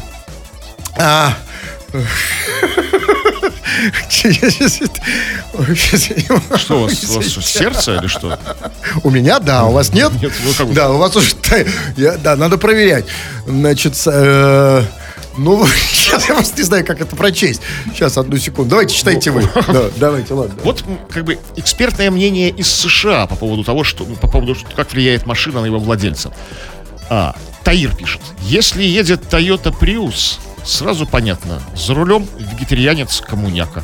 а, 0.98 1.34
Что 6.58 6.80
у 6.80 6.84
вас, 6.84 7.04
у 7.04 7.14
вас 7.14 7.46
сердце 7.46 7.96
или 7.96 8.08
что? 8.08 8.40
У 9.04 9.10
меня, 9.10 9.40
да, 9.40 9.66
у 9.66 9.72
вас 9.72 9.94
нет? 9.94 10.12
Нет, 10.22 10.32
ну 10.44 10.52
как 10.58 10.74
Да, 10.74 10.92
у 10.92 10.98
вас 10.98 11.16
уже... 11.16 11.36
Да, 11.96 12.36
надо 12.36 12.58
проверять. 12.58 13.06
Значит, 13.46 13.96
э, 14.06 14.84
ну, 15.38 15.66
сейчас 15.92 16.28
я 16.28 16.36
просто 16.36 16.58
не 16.58 16.64
знаю, 16.64 16.86
как 16.86 17.02
это 17.02 17.16
прочесть. 17.16 17.62
Сейчас, 17.94 18.18
одну 18.18 18.38
секунду. 18.38 18.72
Давайте, 18.72 18.96
читайте 18.96 19.32
вы. 19.32 19.44
Да, 19.68 19.86
давайте, 19.98 20.34
ладно. 20.34 20.56
Вот 20.64 20.84
как 21.10 21.26
бы 21.26 21.40
экспертное 21.56 22.12
мнение 22.12 22.50
из 22.50 22.72
США 22.72 23.28
по 23.28 23.36
поводу 23.36 23.64
того, 23.64 23.84
что 23.84 24.06
по 24.06 24.28
поводу 24.28 24.56
как 24.76 24.92
влияет 24.94 25.26
машина 25.26 25.62
на 25.62 25.66
его 25.66 25.80
владельца. 25.80 26.32
А, 27.10 27.36
Таир 27.64 27.96
пишет: 27.96 28.22
если 28.42 28.84
едет 28.84 29.22
Toyota 29.30 29.76
Prius, 29.78 30.40
сразу 30.66 31.06
понятно, 31.06 31.62
за 31.76 31.94
рулем 31.94 32.28
вегетарианец 32.38 33.22
коммуняка. 33.22 33.84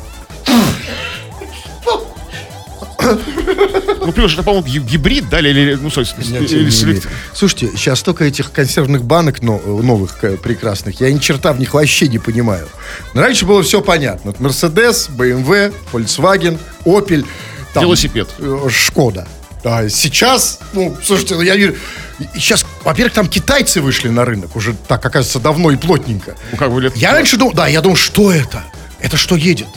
Ну, 4.04 4.10
Prius 4.10 4.32
это, 4.34 4.42
по-моему, 4.42 4.66
ги- 4.66 4.78
гибрид, 4.80 5.28
да, 5.28 5.38
или, 5.40 5.74
ну, 5.74 5.88
или 5.88 6.70
селект- 6.70 7.08
Слушайте, 7.32 7.70
сейчас 7.76 8.00
столько 8.00 8.24
этих 8.24 8.50
консервных 8.52 9.04
банок 9.04 9.42
но- 9.42 9.58
новых 9.58 10.22
э, 10.24 10.36
прекрасных, 10.36 11.00
я 11.00 11.12
ни 11.12 11.18
черта 11.18 11.52
в 11.52 11.60
них 11.60 11.74
вообще 11.74 12.08
не 12.08 12.18
понимаю. 12.18 12.68
Но 13.14 13.20
раньше 13.22 13.44
было 13.46 13.62
все 13.62 13.80
понятно. 13.80 14.30
Mercedes, 14.30 15.08
BMW, 15.10 15.72
Volkswagen, 15.92 16.58
Opel. 16.84 17.24
там, 17.74 17.84
Велосипед. 17.84 18.28
э, 18.38 18.68
Шкода. 18.70 19.26
Да, 19.62 19.88
сейчас, 19.88 20.58
ну, 20.72 20.96
слушайте, 21.02 21.36
ну, 21.36 21.42
я 21.42 21.54
вижу, 21.54 21.76
сейчас, 22.34 22.64
во-первых, 22.82 23.14
там 23.14 23.28
китайцы 23.28 23.80
вышли 23.80 24.08
на 24.08 24.24
рынок 24.24 24.56
уже 24.56 24.74
так, 24.74 25.04
оказывается, 25.04 25.38
давно 25.38 25.70
и 25.70 25.76
плотненько. 25.76 26.34
Ну, 26.50 26.56
как 26.56 26.72
бы 26.72 26.80
лет... 26.80 26.96
Я 26.96 27.12
раньше 27.12 27.36
думал, 27.36 27.52
да, 27.54 27.68
я 27.68 27.80
думал, 27.80 27.96
что 27.96 28.32
это? 28.32 28.64
Это 28.98 29.16
что 29.16 29.36
едет? 29.36 29.68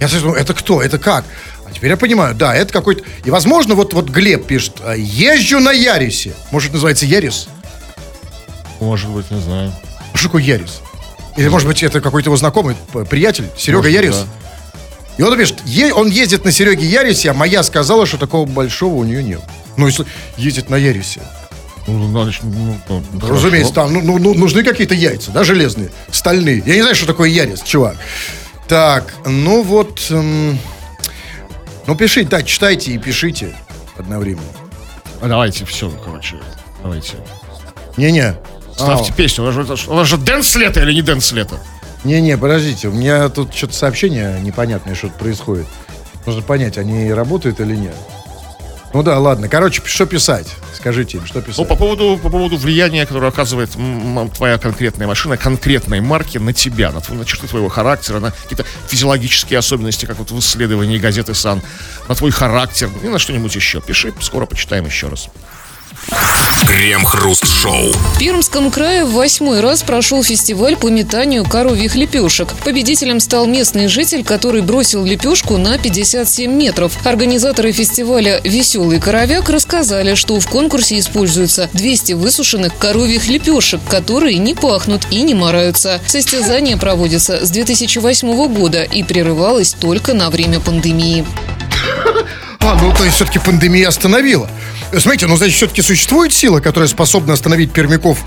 Я 0.00 0.08
думал, 0.08 0.34
это 0.34 0.54
кто? 0.54 0.82
Это 0.82 0.98
как? 0.98 1.24
А 1.64 1.70
теперь 1.72 1.90
я 1.90 1.96
понимаю, 1.96 2.34
да, 2.34 2.54
это 2.54 2.72
какой-то... 2.72 3.04
И, 3.24 3.30
возможно, 3.30 3.74
вот, 3.74 3.92
вот 3.92 4.08
Глеб 4.08 4.46
пишет, 4.46 4.78
а, 4.80 4.94
езжу 4.96 5.60
на 5.60 5.70
Ярисе. 5.70 6.34
Может, 6.50 6.72
называется 6.72 7.06
Ярис? 7.06 7.48
Может 8.80 9.10
быть, 9.10 9.30
не 9.30 9.40
знаю. 9.40 9.72
Что 10.14 10.24
такое 10.24 10.42
Ярис? 10.42 10.80
Или, 11.36 11.48
может 11.48 11.68
быть, 11.68 11.82
это 11.84 12.00
какой-то 12.00 12.28
его 12.28 12.36
знакомый, 12.36 12.74
приятель, 13.08 13.48
Серега 13.56 13.82
Может, 13.82 13.94
Ярис? 13.94 14.16
да. 14.16 14.26
И 15.18 15.22
он 15.22 15.36
пишет, 15.36 15.62
он 15.94 16.08
ездит 16.08 16.44
на 16.44 16.52
Сереге 16.52 16.86
Ярисе, 16.86 17.30
а 17.30 17.34
моя 17.34 17.62
сказала, 17.64 18.06
что 18.06 18.18
такого 18.18 18.46
большого 18.46 18.94
у 18.94 19.04
нее 19.04 19.22
нет. 19.22 19.40
Ну, 19.76 19.86
если 19.86 20.06
ездит 20.36 20.70
на 20.70 20.76
Ярисе. 20.76 21.20
Ну, 21.88 22.08
значит, 22.10 22.42
ну, 22.44 22.78
ну, 22.88 23.02
хорошо. 23.20 23.34
Разумеется, 23.34 23.74
там 23.74 23.92
ну, 23.92 24.00
ну, 24.00 24.18
ну, 24.18 24.34
нужны 24.34 24.62
какие-то 24.62 24.94
яйца, 24.94 25.32
да, 25.32 25.42
железные, 25.42 25.90
стальные. 26.10 26.62
Я 26.64 26.76
не 26.76 26.82
знаю, 26.82 26.94
что 26.94 27.06
такое 27.06 27.30
Ярис, 27.30 27.62
чувак. 27.62 27.96
Так, 28.68 29.14
ну 29.24 29.62
вот... 29.62 30.06
эм, 30.10 30.58
ну, 31.86 31.96
пишите, 31.96 32.28
да, 32.28 32.42
читайте 32.42 32.92
и 32.92 32.98
пишите 32.98 33.56
одновременно. 33.96 34.42
А 35.20 35.26
Давайте, 35.26 35.64
все, 35.64 35.90
короче, 36.04 36.36
давайте. 36.82 37.14
Не-не. 37.96 38.36
Ставьте 38.76 39.12
песню. 39.12 39.44
У 39.44 39.46
нас 39.46 39.54
же, 39.54 39.90
у 39.90 40.04
же 40.04 40.16
dance 40.18 40.54
лето 40.54 40.80
или 40.80 40.92
не 40.92 41.02
dance 41.02 41.32
лето? 41.32 41.58
Не-не, 42.04 42.36
подождите, 42.38 42.88
у 42.88 42.92
меня 42.92 43.28
тут 43.28 43.54
что-то 43.54 43.74
сообщение 43.74 44.40
непонятное, 44.40 44.94
что-то 44.94 45.14
происходит. 45.18 45.66
Нужно 46.26 46.42
понять, 46.42 46.78
они 46.78 47.12
работают 47.12 47.60
или 47.60 47.74
нет. 47.74 47.94
Ну 48.94 49.02
да, 49.02 49.18
ладно. 49.18 49.48
Короче, 49.48 49.82
что 49.84 50.06
писать? 50.06 50.46
Скажите 50.74 51.18
им, 51.18 51.26
что 51.26 51.42
писать? 51.42 51.58
Ну, 51.58 51.64
по 51.66 51.76
поводу, 51.76 52.18
по 52.22 52.30
поводу 52.30 52.56
влияния, 52.56 53.04
которое 53.04 53.26
оказывает 53.28 53.70
твоя 54.34 54.56
конкретная 54.56 55.06
машина, 55.06 55.36
конкретной 55.36 56.00
марки 56.00 56.38
на 56.38 56.54
тебя, 56.54 56.90
на, 56.90 57.00
твой- 57.02 57.18
на 57.18 57.26
черты 57.26 57.46
твоего 57.48 57.68
характера, 57.68 58.18
на 58.18 58.30
какие-то 58.30 58.64
физиологические 58.86 59.58
особенности, 59.58 60.06
как 60.06 60.18
вот 60.18 60.30
в 60.30 60.38
исследовании 60.38 60.96
газеты 60.96 61.34
«Sun», 61.34 61.60
на 62.08 62.14
твой 62.14 62.30
характер 62.30 62.88
и 63.02 63.08
на 63.08 63.18
что-нибудь 63.18 63.54
еще. 63.54 63.82
Пиши, 63.82 64.14
скоро 64.20 64.46
почитаем 64.46 64.86
еще 64.86 65.08
раз. 65.08 65.28
Крем-хруст-шоу. 66.66 67.92
В 67.92 68.18
Пермском 68.18 68.70
крае 68.70 69.04
в 69.04 69.12
восьмой 69.12 69.60
раз 69.60 69.82
прошел 69.82 70.22
фестиваль 70.22 70.76
по 70.76 70.88
метанию 70.88 71.44
коровьих 71.44 71.94
лепешек. 71.94 72.54
Победителем 72.64 73.20
стал 73.20 73.46
местный 73.46 73.88
житель, 73.88 74.22
который 74.22 74.62
бросил 74.62 75.04
лепешку 75.04 75.56
на 75.56 75.78
57 75.78 76.52
метров. 76.52 76.92
Организаторы 77.06 77.72
фестиваля 77.72 78.40
«Веселый 78.44 79.00
коровяк» 79.00 79.48
рассказали, 79.48 80.14
что 80.14 80.38
в 80.38 80.48
конкурсе 80.48 80.98
используются 80.98 81.70
200 81.72 82.12
высушенных 82.12 82.76
коровьих 82.76 83.28
лепешек, 83.28 83.80
которые 83.88 84.36
не 84.38 84.54
пахнут 84.54 85.06
и 85.10 85.22
не 85.22 85.34
мораются. 85.34 86.00
Состязание 86.06 86.76
проводится 86.76 87.46
с 87.46 87.50
2008 87.50 88.48
года 88.54 88.82
и 88.82 89.02
прерывалось 89.02 89.72
только 89.72 90.12
на 90.12 90.28
время 90.30 90.60
пандемии. 90.60 91.24
А, 92.60 92.74
ну 92.80 92.92
то 92.92 93.04
есть 93.04 93.16
все-таки 93.16 93.38
пандемия 93.38 93.88
остановила. 93.88 94.50
Смотрите, 94.96 95.26
ну 95.26 95.36
значит 95.36 95.56
все-таки 95.56 95.82
существует 95.82 96.32
сила, 96.32 96.60
которая 96.60 96.88
способна 96.88 97.34
остановить 97.34 97.72
пермяков 97.72 98.18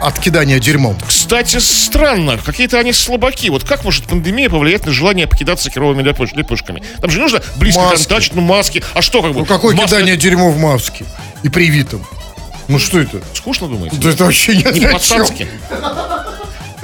от 0.00 0.18
кидания 0.18 0.58
дерьмом. 0.58 0.96
Кстати, 1.06 1.58
странно, 1.58 2.38
какие-то 2.44 2.78
они 2.78 2.92
слабаки. 2.92 3.50
Вот 3.50 3.64
как 3.64 3.84
может 3.84 4.04
пандемия 4.04 4.50
повлиять 4.50 4.84
на 4.84 4.92
желание 4.92 5.26
покидаться 5.28 5.70
керовыми 5.70 6.02
лепеш- 6.02 6.34
лепешками? 6.34 6.82
Там 7.00 7.10
же 7.10 7.20
нужно 7.20 7.40
близко 7.56 7.80
Маски. 7.80 8.08
контакт, 8.08 8.30
ну 8.34 8.42
маски. 8.42 8.82
А 8.94 9.02
что 9.02 9.22
как 9.22 9.32
бы? 9.32 9.40
Ну 9.40 9.46
какое 9.46 9.74
в 9.74 9.76
маске 9.78 9.96
кидание 9.96 10.16
дерьмо 10.16 10.50
в 10.50 10.58
маске? 10.58 11.04
И 11.44 11.48
привитым. 11.48 12.04
Ну 12.66 12.78
что 12.78 12.98
это? 13.00 13.22
Скучно 13.34 13.68
думаете? 13.68 13.96
Да 13.96 14.10
это 14.10 14.24
вообще 14.24 14.56
не, 14.56 14.64
Не 14.64 14.86
по-пацански. 14.86 15.48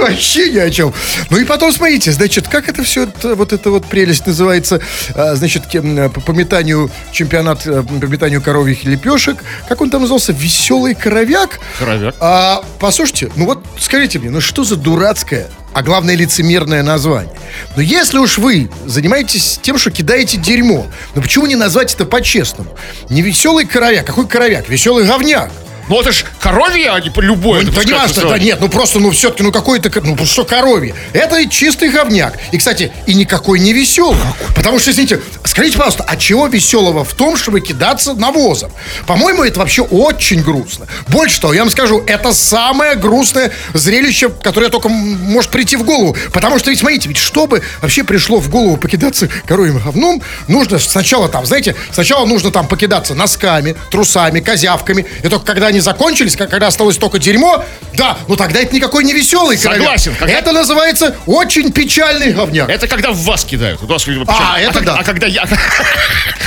Вообще 0.05 0.51
ни 0.51 0.59
о 0.59 0.71
чем. 0.71 0.93
Ну 1.31 1.39
и 1.39 1.45
потом 1.45 1.73
смотрите, 1.73 2.13
значит, 2.13 2.47
как 2.49 2.69
это 2.69 2.83
все, 2.83 3.09
вот 3.23 3.55
эта 3.55 3.71
вот 3.71 3.87
прелесть 3.87 4.27
называется, 4.27 4.81
а, 5.15 5.35
значит, 5.35 5.63
э, 5.73 6.09
по, 6.11 6.33
метанию, 6.33 6.91
чемпионат 7.11 7.67
э, 7.67 7.83
по 7.83 8.05
метанию 8.05 8.43
коровьих 8.43 8.85
лепешек, 8.85 9.39
как 9.67 9.81
он 9.81 9.89
там 9.89 10.03
назывался, 10.03 10.33
веселый 10.33 10.95
коровяк? 10.95 11.59
Коровяк. 11.79 12.17
А, 12.21 12.63
послушайте, 12.79 13.31
ну 13.37 13.47
вот 13.47 13.65
скажите 13.79 14.19
мне, 14.19 14.29
ну 14.29 14.43
что 14.43 14.63
за 14.63 14.77
дурацкое, 14.77 15.49
а 15.73 15.83
главное 15.83 16.15
лицемерное 16.15 16.83
название? 16.83 17.35
Ну 17.75 17.83
если 17.83 18.19
уж 18.19 18.37
вы 18.37 18.71
занимаетесь 18.85 19.59
тем, 19.63 19.79
что 19.79 19.91
кидаете 19.91 20.37
дерьмо, 20.37 20.87
ну 21.15 21.23
почему 21.23 21.47
не 21.47 21.57
назвать 21.57 21.95
это 21.95 22.05
по-честному? 22.05 22.77
Не 23.09 23.23
веселый 23.23 23.65
коровяк, 23.65 24.05
какой 24.05 24.27
коровяк? 24.27 24.69
Веселый 24.69 25.07
говняк. 25.07 25.51
Ну 25.89 26.01
это 26.01 26.13
ж 26.13 26.25
коровье, 26.41 26.91
а 26.91 27.01
не 27.01 27.11
любое. 27.17 27.63
Ну, 27.63 27.69
это 27.69 27.81
понимаешь, 27.81 28.13
да 28.13 28.39
нет, 28.39 28.59
ну 28.61 28.69
просто, 28.69 28.99
ну 28.99 29.11
все-таки, 29.11 29.43
ну 29.43 29.53
какой-то, 29.53 29.91
ну 30.03 30.17
что 30.25 30.45
коровье? 30.45 30.95
Это 31.13 31.49
чистый 31.49 31.91
говняк. 31.91 32.39
И, 32.53 32.59
кстати, 32.59 32.93
и 33.07 33.15
никакой 33.15 33.61
не 33.61 33.73
веселый. 33.73 34.19
Потому 34.55 34.79
что, 34.79 34.91
извините, 34.91 35.21
скажите, 35.45 35.77
пожалуйста, 35.77 36.05
а 36.07 36.17
чего 36.17 36.47
веселого 36.47 37.05
в 37.05 37.15
том, 37.15 37.37
чтобы 37.37 37.61
кидаться 37.61 38.15
навозом? 38.15 38.71
По-моему, 39.07 39.45
это 39.45 39.61
вообще 39.61 39.83
очень 39.83 40.43
грустно. 40.43 40.87
Больше 41.09 41.41
того, 41.41 41.53
я 41.53 41.61
вам 41.61 41.71
скажу, 41.71 42.03
это 42.07 42.33
самое 42.33 42.95
грустное 42.95 43.53
зрелище, 43.75 44.31
которое 44.31 44.71
только 44.71 44.89
может 44.89 45.51
прийти 45.51 45.77
в 45.77 45.85
голову. 45.85 46.17
Потому 46.33 46.59
что, 46.59 46.71
ведь 46.71 46.81
смотрите, 46.81 47.09
ведь 47.09 47.19
чтобы 47.19 47.63
вообще 47.83 48.05
пришло 48.05 48.39
в 48.39 48.49
голову 48.49 48.77
покидаться 48.77 49.29
коровьим 49.47 49.79
говном, 49.79 50.23
нужно 50.49 50.79
сначала 50.79 51.29
там, 51.29 51.45
знаете, 51.47 51.75
сначала 51.93 52.27
нужно 52.27 52.51
там 52.51 52.67
покидаться 52.67 53.15
носками, 53.15 53.77
трусами, 53.91 54.41
козявками. 54.41 55.07
И 55.23 55.29
только 55.29 55.45
когда 55.45 55.71
они 55.75 55.81
закончились, 55.81 56.37
как- 56.37 56.51
когда 56.51 56.69
осталось 56.69 56.97
только 56.99 57.19
дерьмо, 57.19 57.65
да, 57.95 58.17
ну 58.29 58.37
тогда 58.37 58.61
это 58.61 58.75
никакой 58.75 59.03
не 59.03 59.13
веселый. 59.13 59.59
Согласен, 59.59 60.15
когда- 60.17 60.33
Это 60.39 60.53
называется 60.53 61.17
очень 61.27 61.73
печальный 61.73 62.33
говняк. 62.33 62.69
Это 62.71 62.87
когда 62.87 63.11
в 63.11 63.17
вас 63.25 63.45
кидают. 63.45 63.81
Вот 63.81 63.91
у 63.91 63.93
вас, 63.93 64.07
видимо, 64.07 64.25
А, 64.29 64.33
печально. 64.33 64.59
это 64.71 64.73
когда, 64.75 64.93
да. 64.95 64.99
А 65.01 65.05
когда 65.05 65.27
я... 65.27 65.45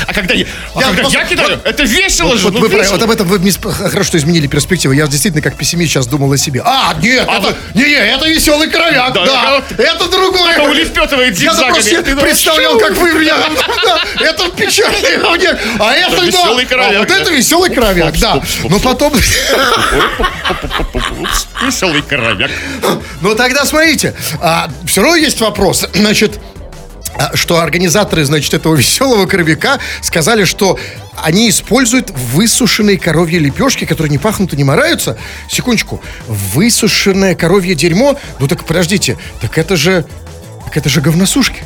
А 0.08 0.14
когда 0.14 0.34
я... 0.34 0.46
А 0.74 0.80
Я 0.80 0.86
когда 0.88 1.02
просто- 1.02 1.20
я 1.20 1.26
кидаю, 1.26 1.50
вот- 1.50 1.66
это 1.66 1.84
весело 1.84 2.28
Вот, 2.30 2.38
же. 2.38 2.44
вот 2.46 2.54
ну, 2.54 2.60
вот 2.62 3.02
об 3.04 3.12
этом 3.12 3.28
вы 3.28 3.52
хорошо, 3.74 4.04
что 4.08 4.18
изменили 4.18 4.48
перспективу. 4.48 4.94
Я 4.94 5.08
действительно 5.08 5.42
как 5.42 5.58
пессимист 5.58 5.92
сейчас 5.92 6.08
думал 6.08 6.32
о 6.32 6.38
себе. 6.38 6.62
А, 6.64 6.94
нет, 7.02 7.26
А 7.28 7.40
это, 7.40 7.56
не, 7.74 7.84
не, 7.84 7.96
это 7.96 8.26
веселый 8.30 8.70
коровяк, 8.70 9.12
Да, 9.14 9.62
это 9.78 10.08
другое. 10.08 10.54
Это 10.54 10.64
улепетывает 10.64 11.38
Я 11.38 11.52
зигзагами. 11.52 11.74
просто 11.74 11.90
Ты 12.04 12.04
думаешь, 12.12 12.22
представлял, 12.30 12.78
как 12.80 12.92
вы 12.96 13.12
меня... 13.14 13.36
Это 14.22 14.50
печальный 14.52 15.18
говняк, 15.18 15.60
а 15.80 15.94
это, 15.94 16.16
да. 16.18 16.24
веселый 16.24 16.68
А 16.72 17.00
вот 17.00 17.08
да. 17.08 17.18
это 17.20 17.32
веселый 17.32 17.70
коровяк, 17.70 18.18
да. 18.20 18.42
Но 18.70 18.80
потом... 18.80 19.14
Веселый 21.62 22.02
коровяк. 22.02 22.52
Ну 23.22 23.36
тогда 23.36 23.66
смотрите, 23.66 24.16
все 24.86 25.02
равно 25.02 25.16
есть 25.16 25.40
вопрос. 25.42 25.88
Значит, 25.94 26.40
а, 27.20 27.36
что 27.36 27.60
организаторы, 27.60 28.24
значит, 28.26 28.54
этого 28.54 28.76
веселого 28.76 29.26
коровяка 29.26 29.80
сказали, 30.02 30.44
что 30.44 30.80
они 31.16 31.50
используют 31.50 32.12
высушенные 32.12 33.00
коровьи 33.00 33.40
лепешки, 33.40 33.86
которые 33.86 34.12
не 34.12 34.20
пахнут 34.20 34.54
и 34.54 34.58
не 34.58 34.64
мораются. 34.64 35.18
Секундочку. 35.50 36.02
Высушенное 36.28 37.34
коровье 37.34 37.74
дерьмо? 37.74 38.20
Ну 38.40 38.48
так 38.48 38.64
подождите, 38.66 39.18
так 39.42 39.58
это 39.58 39.76
же... 39.76 40.06
Так 40.66 40.78
это 40.78 40.90
же 40.90 41.00
говносушки. 41.00 41.64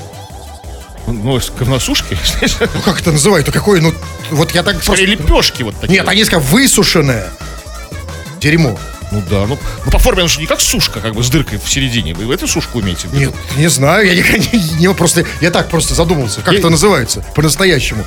Ну, 1.11 1.39
говносушки. 1.57 2.17
Ну 2.73 2.81
как 2.81 3.01
это 3.01 3.11
называют? 3.11 3.47
А 3.49 3.51
какое? 3.51 3.81
Ну, 3.81 3.93
вот 4.31 4.51
я 4.51 4.63
так 4.63 4.81
просто... 4.81 5.03
Лепешки 5.05 5.63
вот 5.63 5.75
такие. 5.79 5.99
Нет, 5.99 6.07
они 6.07 6.23
сказали 6.23 6.47
высушенное 6.49 7.29
дерьмо. 8.39 8.77
Ну 9.11 9.21
да, 9.29 9.45
ну, 9.45 9.59
ну 9.85 9.91
по 9.91 9.99
форме 9.99 10.21
оно 10.21 10.29
же 10.29 10.39
не 10.39 10.45
как 10.45 10.61
сушка, 10.61 11.01
как 11.01 11.15
бы 11.15 11.21
с 11.21 11.29
дыркой 11.29 11.59
в 11.61 11.69
середине. 11.69 12.13
Вы 12.13 12.33
эту 12.33 12.47
сушку 12.47 12.79
виду? 12.79 13.17
Нет, 13.17 13.33
не 13.57 13.67
знаю, 13.67 14.07
я 14.07 14.13
не, 14.15 14.21
не- 14.21 14.79
не- 14.79 14.93
просто, 14.93 15.25
я 15.41 15.51
так 15.51 15.67
просто 15.69 15.93
задумался, 15.95 16.39
как 16.41 16.53
Я- 16.53 16.59
это 16.59 16.69
называется 16.69 17.25
по-настоящему. 17.35 18.05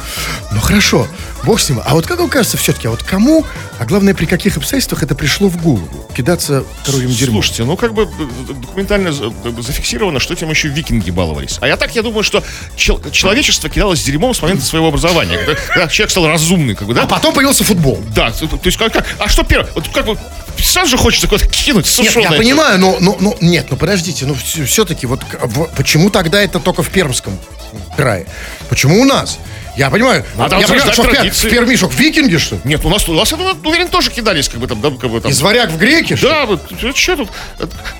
Ну 0.51 0.61
хорошо, 0.63 1.07
бог 1.45 1.61
с 1.61 1.69
ним. 1.69 1.81
А 1.85 1.95
вот 1.95 2.07
как 2.07 2.19
вам 2.19 2.29
кажется 2.29 2.57
все-таки, 2.57 2.89
а 2.89 2.91
вот 2.91 3.03
кому, 3.03 3.45
а 3.79 3.85
главное, 3.85 4.15
при 4.15 4.27
каких 4.27 4.57
обстоятельствах 4.57 5.03
это 5.03 5.15
пришло 5.15 5.49
в 5.49 5.57
голову? 5.63 5.89
Кидаться 6.15 6.65
коровьим 6.85 7.11
дерьмом? 7.11 7.43
Слушайте, 7.43 7.65
ну 7.65 7.77
как 7.77 7.95
бы 7.95 8.03
э, 8.05 8.53
документально 8.61 9.13
за- 9.13 9.33
э, 9.45 9.53
зафиксировано, 9.63 10.21
что 10.21 10.35
этим 10.35 10.51
еще 10.51 10.69
викинги 10.69 11.11
баловались. 11.11 11.59
А 11.61 11.69
я 11.69 11.77
так, 11.77 11.95
я 11.95 12.03
думаю, 12.03 12.23
что 12.25 12.43
чел- 12.77 13.01
человечество 13.11 13.69
кидалось 13.69 14.03
дерьмом 14.03 14.35
с 14.35 14.43
момента 14.43 14.65
своего 14.65 14.89
образования. 14.89 15.39
Когда, 15.39 15.55
когда 15.55 15.89
человек 15.89 16.11
стал 16.11 16.27
разумный, 16.27 16.75
как 16.75 16.89
бы, 16.89 16.95
да? 16.95 17.03
А 17.03 17.07
потом 17.07 17.35
появился 17.35 17.65
футбол. 17.65 18.03
Да, 18.15 18.31
то, 18.33 18.47
то 18.47 18.59
есть 18.65 18.79
как, 18.79 18.93
как- 18.93 19.07
а 19.19 19.29
что 19.29 19.43
первое? 19.43 19.71
Вот 19.75 19.89
как 19.89 20.07
бы 20.07 20.19
сразу 20.59 20.91
же 20.91 20.97
хочется 20.99 21.27
куда-то 21.29 21.49
кинуть 21.49 21.87
Нет, 21.99 22.15
я 22.17 22.31
понимаю, 22.39 22.79
но, 22.79 22.97
но, 23.01 23.17
но 23.21 23.37
нет, 23.41 23.67
ну 23.71 23.77
подождите, 23.77 24.25
ну 24.27 24.35
все-таки 24.35 25.07
вот 25.07 25.21
почему 25.77 26.11
тогда 26.11 26.41
это 26.43 26.61
только 26.61 26.83
в 26.83 26.91
Пермском 26.91 27.39
крае? 27.97 28.27
Почему 28.69 29.01
у 29.01 29.05
нас? 29.05 29.39
Я 29.77 29.91
понимаю, 29.91 30.25
Надо 30.37 30.57
я 30.59 30.67
понимаю, 30.69 30.93
что 30.93 31.05
традиции. 31.05 31.49
в 31.49 31.51
Перми, 31.51 31.75
что, 31.77 31.89
викинги, 31.89 32.37
что 32.37 32.55
ли? 32.57 32.61
Нет, 32.65 32.85
у 32.85 32.89
нас, 32.89 33.09
у 33.09 33.15
нас, 33.15 33.31
я 33.33 33.37
думаю, 33.37 33.57
уверен, 33.65 33.89
тоже 33.89 34.11
кидались, 34.11 34.49
как 34.49 34.61
бы 34.61 34.67
там, 34.67 34.81
да, 34.81 34.91
как 34.91 35.11
бы 35.11 35.21
там. 35.21 35.31
Из 35.31 35.41
варяг 35.41 35.71
в 35.71 35.79
греки? 35.79 36.17
Да, 36.21 36.47
вот 36.47 36.61
что 36.95 37.17
тут? 37.17 37.29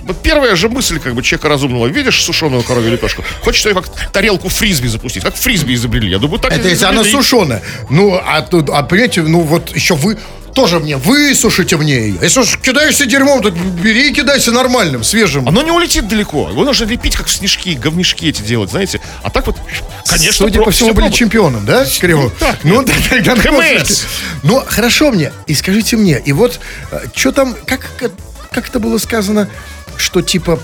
Вот 0.01 0.23
первая 0.23 0.55
же 0.57 0.69
мысль, 0.69 1.01
как 1.01 1.15
бы, 1.15 1.23
человека 1.23 1.49
разумного. 1.49 1.87
Видишь 1.87 2.23
сушеную 2.23 2.63
коровью 2.63 2.93
лепешку? 2.93 3.25
Хочешь 3.43 3.65
ее 3.67 3.75
как 3.75 3.89
тарелку 4.13 4.49
фрисби 4.49 4.87
запустить? 4.87 5.23
Как 5.25 5.35
фрисби 5.35 5.75
изобрели? 5.75 6.11
Я 6.11 6.19
думаю, 6.19 6.39
так 6.39 6.53
Это 6.53 6.69
если 6.69 6.85
она 6.85 7.03
сушеная. 7.05 7.63
Ну, 7.91 8.15
а 8.25 8.43
тут, 8.43 8.71
а 8.71 8.83
понимаете, 8.83 9.23
ну 9.23 9.41
вот 9.41 9.75
еще 9.75 9.95
вы 9.95 10.19
тоже 10.55 10.79
мне 10.79 10.97
высушите 10.97 11.77
мне 11.77 11.95
ее. 12.09 12.19
Если 12.23 12.41
уж 12.41 12.57
кидаешься 12.59 13.07
дерьмом, 13.07 13.43
так 13.43 13.55
бери 13.55 14.11
и 14.11 14.15
кидайся 14.15 14.53
нормальным, 14.53 15.05
свежим. 15.05 15.47
Оно 15.49 15.63
не 15.63 15.71
улетит 15.71 16.09
далеко. 16.09 16.49
Его 16.49 16.65
нужно 16.65 16.85
лепить, 16.87 17.17
как 17.17 17.29
снежки, 17.29 17.75
говнишки 17.75 18.27
эти 18.27 18.43
делать, 18.43 18.71
знаете. 18.71 19.01
А 19.23 19.31
так 19.31 19.47
вот, 19.47 19.57
конечно, 20.07 20.33
Судя 20.33 20.63
по 20.63 20.71
всему, 20.71 20.91
все 20.91 20.95
были 20.95 21.11
чемпионом, 21.11 21.67
да, 21.67 21.85
так, 22.41 22.59
Ну, 22.65 22.83
нет. 22.83 22.91
да, 23.25 23.35
тогда. 23.35 23.85
Ну, 24.43 24.63
хорошо 24.67 25.11
мне. 25.11 25.33
И 25.47 25.55
скажите 25.55 25.97
мне, 25.97 26.19
и 26.25 26.33
вот, 26.33 26.61
что 27.15 27.33
там, 27.33 27.55
как, 27.67 27.91
как 28.51 28.69
это 28.69 28.79
было 28.79 28.99
сказано, 28.99 29.49
что 29.97 30.23
типа 30.23 30.59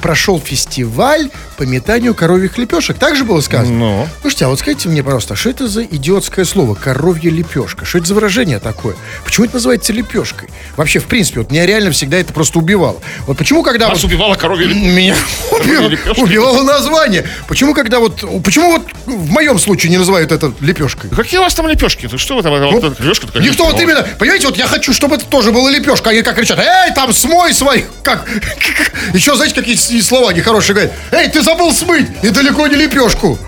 прошел 0.00 0.40
фестиваль 0.40 1.30
по 1.56 1.62
метанию 1.62 2.14
коровьих 2.14 2.58
лепешек. 2.58 2.98
Так 2.98 3.16
же 3.16 3.24
было 3.24 3.40
сказано? 3.40 3.78
Ну. 3.78 4.08
Слушайте, 4.20 4.44
а 4.46 4.48
вот 4.48 4.58
скажите 4.58 4.88
мне, 4.88 5.02
пожалуйста, 5.02 5.34
что 5.34 5.50
это 5.50 5.68
за 5.68 5.84
идиотское 5.84 6.44
слово 6.44 6.74
«коровья 6.74 7.30
лепешка»? 7.30 7.84
Что 7.84 7.98
это 7.98 8.08
за 8.08 8.14
выражение 8.14 8.58
такое? 8.58 8.96
Почему 9.24 9.46
это 9.46 9.54
называется 9.54 9.92
лепешкой? 9.92 10.48
Вообще, 10.76 10.98
в 10.98 11.06
принципе, 11.06 11.40
вот 11.40 11.50
меня 11.50 11.66
реально 11.66 11.90
всегда 11.90 12.18
это 12.18 12.32
просто 12.32 12.58
убивало. 12.58 13.00
Вот 13.26 13.36
почему, 13.36 13.62
когда... 13.62 13.88
Нас 13.88 14.02
вот- 14.02 14.10
убивала 14.10 14.34
коровья 14.34 14.66
лепешка. 14.66 14.86
меня 14.86 15.14
убивало, 15.52 15.88
лепешки. 15.88 16.20
убивало 16.20 16.62
название. 16.62 17.26
Почему, 17.48 17.74
когда 17.74 17.98
вот... 17.98 18.24
Почему 18.42 18.72
вот 18.72 18.82
в 19.06 19.30
моем 19.30 19.58
случае 19.58 19.90
не 19.90 19.98
называют 19.98 20.32
это 20.32 20.52
лепешкой? 20.60 21.10
Какие 21.10 21.38
у 21.40 21.42
вас 21.42 21.54
там 21.54 21.66
лепешки? 21.68 22.08
Что 22.16 22.36
вы 22.36 22.42
там? 22.42 22.58
Ну, 22.58 22.80
вот 22.80 22.98
лепешка 23.00 23.26
такая 23.26 23.42
Никто 23.42 23.64
вот 23.64 23.80
именно, 23.80 24.06
понимаете, 24.18 24.46
вот 24.46 24.56
я 24.56 24.66
хочу, 24.66 24.92
чтобы 24.92 25.16
это 25.16 25.24
тоже 25.26 25.52
было 25.52 25.68
лепешка. 25.68 26.10
Они 26.10 26.22
как 26.22 26.36
кричат, 26.36 26.58
эй, 26.58 26.94
там 26.94 27.12
смой 27.12 27.52
свои, 27.54 27.82
как, 28.02 28.26
еще 29.14 29.34
знаете, 29.36 29.54
какие 29.54 29.76
слова 30.00 30.32
нехорошие 30.32 30.74
говорят, 30.74 30.92
эй, 31.12 31.28
ты 31.28 31.42
забыл 31.42 31.72
смыть, 31.72 32.06
и 32.22 32.30
далеко 32.30 32.66
не 32.66 32.76
лепешку. 32.76 33.38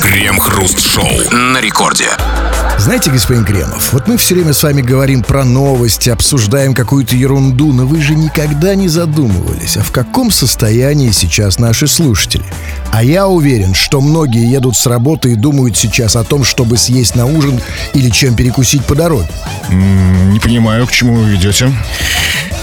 Крем-хруст-шоу 0.00 1.30
на 1.32 1.60
рекорде. 1.60 2.08
Знаете, 2.78 3.10
господин 3.10 3.44
Кремов, 3.44 3.92
вот 3.92 4.06
мы 4.06 4.16
все 4.16 4.34
время 4.34 4.52
с 4.52 4.62
вами 4.62 4.80
говорим 4.80 5.22
про 5.22 5.44
новости, 5.44 6.08
обсуждаем 6.08 6.74
какую-то 6.74 7.16
ерунду, 7.16 7.72
но 7.72 7.86
вы 7.86 8.00
же 8.00 8.14
никогда 8.14 8.74
не 8.74 8.88
задумывались, 8.88 9.76
а 9.76 9.82
в 9.82 9.90
каком 9.90 10.30
состоянии 10.30 11.10
сейчас 11.10 11.58
наши 11.58 11.86
слушатели. 11.86 12.44
А 12.92 13.02
я 13.02 13.26
уверен, 13.26 13.74
что 13.74 14.00
многие 14.00 14.50
едут 14.50 14.76
с 14.76 14.86
работы 14.86 15.32
и 15.32 15.34
думают 15.34 15.76
сейчас 15.76 16.16
о 16.16 16.24
том, 16.24 16.44
чтобы 16.44 16.76
съесть 16.76 17.14
на 17.14 17.26
ужин 17.26 17.60
или 17.92 18.08
чем 18.10 18.36
перекусить 18.36 18.84
по 18.84 18.94
дороге. 18.94 19.28
Не 19.70 20.38
понимаю, 20.38 20.86
к 20.86 20.92
чему 20.92 21.16
вы 21.16 21.30
ведете. 21.30 21.72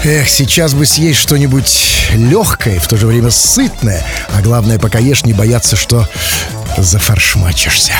Эх, 0.04 0.28
сейчас 0.28 0.74
бы 0.74 0.84
съесть 0.84 1.18
что-нибудь 1.18 2.10
легкое, 2.14 2.78
в 2.78 2.86
то 2.88 2.96
же 2.96 3.06
время 3.06 3.30
сытное. 3.30 4.04
А 4.36 4.42
главное, 4.42 4.78
пока 4.78 4.98
ешь, 4.98 5.24
не 5.24 5.32
бояться, 5.32 5.76
что 5.76 6.06
зафаршмачишься. 6.82 7.94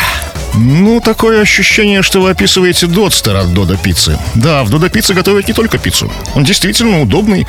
Ну, 0.56 1.00
такое 1.00 1.40
ощущение, 1.40 2.02
что 2.02 2.22
вы 2.22 2.30
описываете 2.30 2.86
Додстер 2.86 3.36
от 3.36 3.52
Додо 3.52 3.76
Пиццы. 3.76 4.16
Да, 4.36 4.62
в 4.62 4.70
Додо 4.70 4.88
Пицце 4.88 5.12
готовят 5.12 5.48
не 5.48 5.54
только 5.54 5.78
пиццу. 5.78 6.10
Он 6.34 6.44
действительно 6.44 7.00
удобный, 7.00 7.46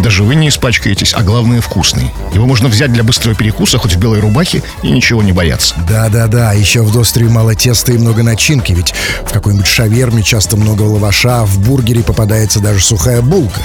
даже 0.00 0.22
вы 0.22 0.34
не 0.34 0.48
испачкаетесь, 0.48 1.14
а 1.14 1.22
главное 1.22 1.62
вкусный. 1.62 2.10
Его 2.34 2.46
можно 2.46 2.68
взять 2.68 2.92
для 2.92 3.04
быстрого 3.04 3.34
перекуса 3.34 3.78
хоть 3.78 3.94
в 3.94 3.98
белой 3.98 4.20
рубахе 4.20 4.62
и 4.82 4.90
ничего 4.90 5.22
не 5.22 5.32
бояться. 5.32 5.74
Да-да-да, 5.88 6.52
еще 6.52 6.82
в 6.82 6.92
достре 6.92 7.26
мало 7.26 7.54
теста 7.54 7.92
и 7.92 7.98
много 7.98 8.22
начинки, 8.22 8.72
ведь 8.72 8.92
в 9.26 9.32
какой-нибудь 9.32 9.66
шаверме 9.66 10.22
часто 10.22 10.58
много 10.58 10.82
лаваша, 10.82 11.44
в 11.44 11.58
бургере 11.58 12.02
попадается 12.02 12.60
даже 12.60 12.84
сухая 12.84 13.22
булка. 13.22 13.60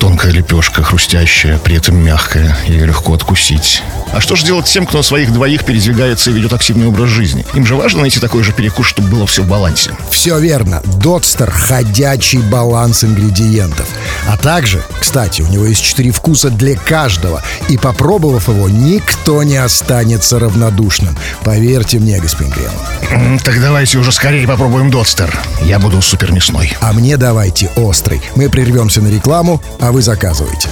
Тонкая 0.00 0.32
лепешка, 0.32 0.82
хрустящая, 0.82 1.58
при 1.58 1.76
этом 1.76 1.96
мягкая, 1.96 2.56
ее 2.66 2.84
легко 2.86 3.14
откусить. 3.14 3.82
А 4.12 4.20
что 4.20 4.36
же 4.36 4.44
делать 4.44 4.66
тем, 4.66 4.86
кто 4.86 4.98
на 4.98 5.02
своих 5.02 5.32
двоих 5.32 5.64
передвигается 5.64 6.30
и 6.30 6.34
ведет 6.34 6.52
активный 6.52 6.86
образ 6.86 7.08
жизни? 7.08 7.46
Им 7.54 7.64
же 7.64 7.76
важно 7.76 7.91
найти 8.00 8.20
такой 8.20 8.42
же 8.42 8.52
перекус, 8.52 8.86
чтобы 8.86 9.08
было 9.08 9.26
все 9.26 9.42
в 9.42 9.48
балансе. 9.48 9.90
Все 10.10 10.38
верно. 10.38 10.82
Дотстер– 11.02 11.50
ходячий 11.52 12.38
баланс 12.40 13.04
ингредиентов. 13.04 13.86
А 14.28 14.36
также, 14.36 14.82
кстати, 15.00 15.42
у 15.42 15.48
него 15.48 15.66
есть 15.66 15.82
четыре 15.82 16.10
вкуса 16.12 16.50
для 16.50 16.76
каждого. 16.76 17.42
И 17.68 17.76
попробовав 17.76 18.48
его, 18.48 18.68
никто 18.68 19.42
не 19.42 19.56
останется 19.56 20.38
равнодушным. 20.38 21.16
Поверьте 21.44 21.98
мне, 21.98 22.18
господин 22.20 22.52
Кремов. 22.52 22.72
М, 23.10 23.38
Так 23.38 23.60
давайте 23.60 23.98
уже 23.98 24.12
скорее 24.12 24.46
попробуем 24.46 24.90
Додстер. 24.90 25.36
Я 25.62 25.78
буду 25.78 26.00
супер 26.02 26.32
мясной. 26.32 26.72
А 26.80 26.92
мне 26.92 27.16
давайте 27.16 27.70
острый. 27.76 28.20
Мы 28.36 28.48
прервемся 28.48 29.00
на 29.00 29.08
рекламу, 29.08 29.62
а 29.80 29.92
вы 29.92 30.02
заказывайте. 30.02 30.68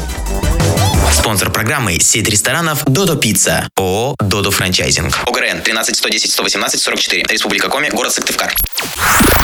Спонсор 1.30 1.52
программы– 1.52 1.96
сеть 2.00 2.28
ресторанов 2.28 2.82
«Додо 2.86 3.14
Пицца». 3.14 3.68
ООО 3.76 4.16
«Додо 4.18 4.50
Франчайзинг». 4.50 5.16
ОГРН 5.28 5.62
13 5.62 5.96
110 5.96 6.28
118 6.28 6.80
44. 6.80 7.22
Республика 7.28 7.68
Коми. 7.68 7.88
Город 7.88 8.12
Сыктывкар. 8.12 8.52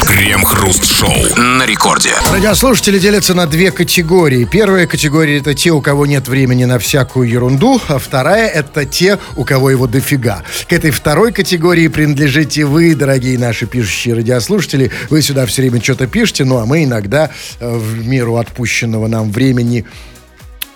Крем-хруст-шоу 0.05 1.37
на 1.37 1.64
рекорде. 1.64 2.11
Радиослушатели 2.33 2.99
делятся 2.99 3.35
на 3.35 3.46
две 3.46 3.70
категории. 3.70 4.44
Первая 4.51 4.88
категория– 4.88 5.38
это 5.38 5.55
те, 5.55 5.70
у 5.70 5.81
кого 5.81 6.07
нет 6.07 6.27
времени 6.27 6.64
на 6.64 6.81
всякую 6.81 7.29
ерунду, 7.29 7.81
а 7.87 8.01
вторая– 8.01 8.49
это 8.53 8.85
те, 8.85 9.20
у 9.37 9.44
кого 9.44 9.70
его 9.70 9.87
дофига. 9.87 10.42
К 10.68 10.72
этой 10.72 10.90
второй 10.90 11.33
категории 11.33 11.87
принадлежите 11.87 12.64
вы, 12.64 12.96
дорогие 12.96 13.38
наши 13.38 13.66
пишущие 13.66 14.16
радиослушатели. 14.16 14.90
Вы 15.09 15.22
сюда 15.22 15.46
все 15.46 15.62
время 15.62 15.81
что-то 15.81 16.09
пишете, 16.09 16.42
ну 16.42 16.59
а 16.59 16.66
мы 16.66 16.83
иногда 16.83 17.31
э, 17.61 17.77
в 17.77 18.05
меру 18.05 18.38
отпущенного 18.38 19.07
нам 19.07 19.31
времени 19.31 19.87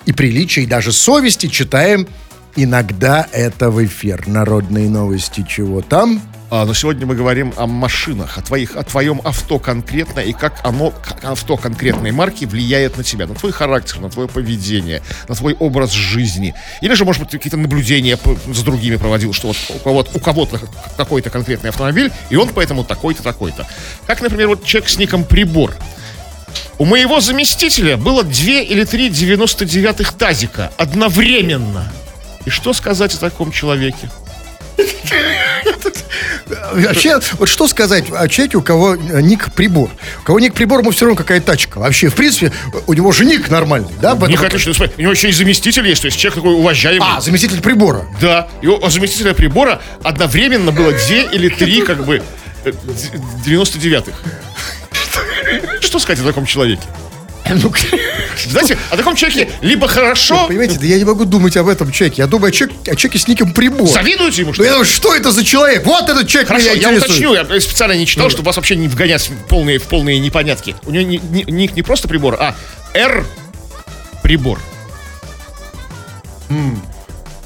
и 0.05 0.13
приличия, 0.13 0.63
и 0.63 0.65
даже 0.65 0.91
совести 0.91 1.47
читаем 1.47 2.07
иногда 2.55 3.27
это 3.31 3.69
в 3.69 3.83
эфир. 3.83 4.27
Народные 4.27 4.89
новости 4.89 5.45
чего 5.47 5.81
там? 5.81 6.21
А, 6.53 6.65
но 6.65 6.73
сегодня 6.73 7.05
мы 7.05 7.15
говорим 7.15 7.53
о 7.55 7.65
машинах, 7.65 8.37
о, 8.37 8.41
твоих, 8.41 8.75
о 8.75 8.83
твоем 8.83 9.21
авто 9.23 9.57
конкретно 9.57 10.19
и 10.19 10.33
как 10.33 10.59
оно, 10.65 10.91
как 10.91 11.23
авто 11.23 11.55
конкретной 11.55 12.11
марки 12.11 12.43
влияет 12.43 12.97
на 12.97 13.05
тебя, 13.05 13.25
на 13.25 13.35
твой 13.35 13.53
характер, 13.53 14.01
на 14.01 14.09
твое 14.09 14.27
поведение, 14.27 15.01
на 15.29 15.35
твой 15.35 15.53
образ 15.53 15.91
жизни. 15.93 16.53
Или 16.81 16.93
же, 16.93 17.05
может 17.05 17.21
быть, 17.21 17.31
какие-то 17.31 17.55
наблюдения 17.55 18.19
с 18.53 18.63
другими 18.63 18.97
проводил, 18.97 19.31
что 19.31 19.47
вот 19.47 19.57
у 19.69 19.79
кого-то, 19.79 20.11
у 20.13 20.19
кого-то 20.19 20.59
какой-то 20.97 21.29
конкретный 21.29 21.69
автомобиль, 21.69 22.11
и 22.29 22.35
он 22.35 22.49
поэтому 22.49 22.83
такой-то, 22.83 23.23
такой-то. 23.23 23.65
Как, 24.05 24.21
например, 24.21 24.49
вот 24.49 24.65
человек 24.65 24.89
с 24.89 24.97
ником 24.97 25.23
Прибор. 25.23 25.73
У 26.81 26.85
моего 26.85 27.19
заместителя 27.21 27.95
было 27.95 28.23
две 28.23 28.63
или 28.63 28.85
три 28.85 29.09
99-х 29.09 30.13
тазика 30.13 30.71
одновременно. 30.77 31.93
И 32.45 32.49
что 32.49 32.73
сказать 32.73 33.13
о 33.13 33.19
таком 33.19 33.51
человеке? 33.51 34.09
Вообще, 36.73 37.19
вот 37.37 37.47
что 37.49 37.67
сказать 37.67 38.05
о 38.11 38.27
человеке, 38.27 38.57
у 38.57 38.63
кого 38.63 38.95
э, 38.95 39.21
ник 39.21 39.53
прибор? 39.53 39.91
У 40.21 40.23
кого 40.23 40.39
ник 40.39 40.55
прибор, 40.55 40.79
ему 40.79 40.89
все 40.89 41.05
равно 41.05 41.15
какая 41.15 41.39
тачка. 41.39 41.77
Вообще, 41.77 42.09
в 42.09 42.15
принципе, 42.15 42.51
у 42.87 42.93
него 42.93 43.11
же 43.11 43.25
ник 43.25 43.51
нормальный, 43.51 43.93
да? 44.01 44.13
Не 44.13 44.19
Поэтому- 44.19 44.47
отлично. 44.47 44.89
У 44.97 45.01
него 45.01 45.11
еще 45.11 45.29
и 45.29 45.33
заместитель 45.33 45.87
есть, 45.87 46.01
то 46.01 46.07
есть 46.07 46.17
человек 46.17 46.33
такой 46.41 46.55
уважаемый. 46.55 47.05
А, 47.07 47.21
заместитель 47.21 47.61
прибора. 47.61 48.07
Да, 48.19 48.47
и 48.63 48.65
у 48.65 48.89
заместителя 48.89 49.35
прибора 49.35 49.83
одновременно 50.01 50.71
было 50.71 50.93
две 50.93 51.25
или 51.31 51.47
три, 51.49 51.83
как 51.83 52.03
бы, 52.03 52.23
э, 52.65 52.71
д- 52.71 53.19
99-х. 53.45 54.17
Что 55.81 55.99
сказать 55.99 56.23
о 56.23 56.27
таком 56.27 56.45
человеке? 56.45 56.83
Ну, 57.49 57.73
Знаете, 58.47 58.77
о 58.91 58.95
таком 58.97 59.15
человеке 59.15 59.49
либо 59.61 59.87
хорошо, 59.87 60.47
понимаете, 60.47 60.77
да 60.79 60.85
я 60.85 60.97
не 60.97 61.03
могу 61.03 61.25
думать 61.25 61.57
об 61.57 61.67
этом 61.67 61.91
человеке. 61.91 62.21
Я 62.21 62.27
думаю 62.27 62.49
о 62.49 62.51
человеке, 62.51 62.79
о 62.91 62.95
человеке 62.95 63.19
с 63.19 63.27
ником 63.27 63.51
прибор. 63.51 63.89
завидуете 63.89 64.41
ему, 64.43 64.51
Ну, 64.51 64.53
что 64.53 64.63
я 64.63 64.69
ли? 64.69 64.73
думаю, 64.75 64.85
что 64.85 65.13
это 65.15 65.31
за 65.31 65.43
человек? 65.43 65.85
Вот 65.85 66.07
этот 66.07 66.27
человек 66.27 66.47
Хорошо, 66.47 66.73
меня 66.75 66.91
я 66.91 66.97
уточню, 66.97 67.33
я 67.33 67.43
специально 67.59 67.93
не 67.93 68.05
читал, 68.05 68.29
чтобы 68.29 68.45
вас 68.45 68.55
вообще 68.55 68.75
не 68.77 68.87
вгонять 68.87 69.27
в 69.29 69.33
полные, 69.49 69.79
в 69.79 69.83
полные 69.83 70.19
непонятки. 70.19 70.75
У 70.85 70.91
него 70.91 71.03
ни- 71.03 71.17
ни- 71.31 71.51
ник 71.51 71.75
не 71.75 71.81
просто 71.81 72.07
прибор, 72.07 72.37
а 72.39 72.55
R 72.93 73.25
прибор. 74.23 74.59
А 76.49 76.53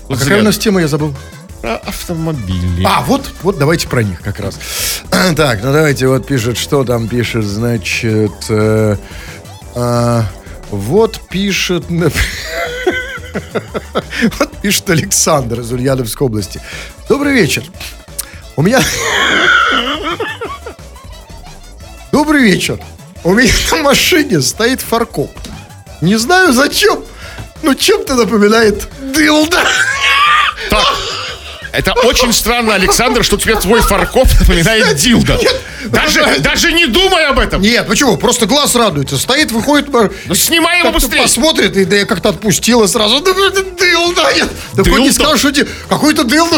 Вот 0.08 0.20
какая 0.20 0.42
у 0.42 0.44
нас 0.44 0.58
тема, 0.58 0.82
я 0.82 0.88
забыл? 0.88 1.16
Про 1.66 1.78
автомобили. 1.78 2.86
А, 2.86 3.02
вот, 3.02 3.28
вот 3.42 3.58
давайте 3.58 3.88
про 3.88 4.04
них 4.04 4.22
как 4.22 4.40
раз. 4.40 4.60
Так, 5.36 5.64
ну 5.64 5.74
давайте, 5.74 6.08
вот 6.08 6.28
пишет, 6.28 6.60
что 6.60 6.84
там 6.84 7.08
пишет, 7.08 7.44
значит... 7.44 8.34
э, 8.50 8.98
а, 9.74 10.26
вот 10.70 11.22
пишет... 11.28 11.86
Вот 14.38 14.58
пишет 14.62 14.88
Александр 14.92 15.62
из 15.62 15.72
Ульяновской 15.72 16.28
области. 16.28 16.62
Добрый 17.10 17.34
вечер. 17.34 17.64
У 18.56 18.62
меня... 18.62 18.80
Добрый 22.12 22.44
вечер. 22.44 22.80
У 23.24 23.34
меня 23.34 23.52
на 23.72 23.82
машине 23.82 24.40
стоит 24.42 24.82
фаркоп. 24.82 25.32
Не 26.00 26.18
знаю 26.18 26.54
зачем, 26.54 27.04
но 27.64 27.74
чем-то 27.74 28.14
напоминает 28.14 28.88
дылда. 29.02 29.64
Так, 30.70 31.05
это 31.78 31.94
очень 32.04 32.32
странно, 32.34 32.74
Александр, 32.76 33.24
что 33.24 33.38
тебе 33.38 33.56
твой 33.56 33.82
фаркоп 33.82 34.28
напоминает 34.40 34.96
дилда. 34.96 35.40
Даже, 35.86 36.40
даже 36.40 36.72
не 36.72 36.86
думай 36.88 37.26
об 37.28 37.38
этом. 37.40 37.62
Нет, 37.62 37.88
почему? 37.88 38.18
Просто 38.18 38.46
глаз 38.48 38.76
радуется. 38.76 39.18
Стоит, 39.18 39.52
выходит, 39.52 39.94
м, 39.94 40.12
Ну, 40.26 40.36
снимай 40.36 40.80
его 40.80 40.92
быстрее. 40.92 41.22
посмотрит, 41.22 41.78
и 41.78 41.86
да 41.86 41.96
я 41.98 42.06
как-то 42.06 42.30
отпустила 42.30 42.88
сразу. 42.88 43.20
Да, 43.22 43.34
да, 43.34 43.50
да, 43.50 43.62
дылда, 43.62 44.34
нет. 44.36 44.50
Да 44.74 44.84
хоть 44.84 45.00
не 45.02 45.12
сказал, 45.12 45.38
что 45.38 45.52
какой-то 45.90 46.24
дылда. 46.24 46.58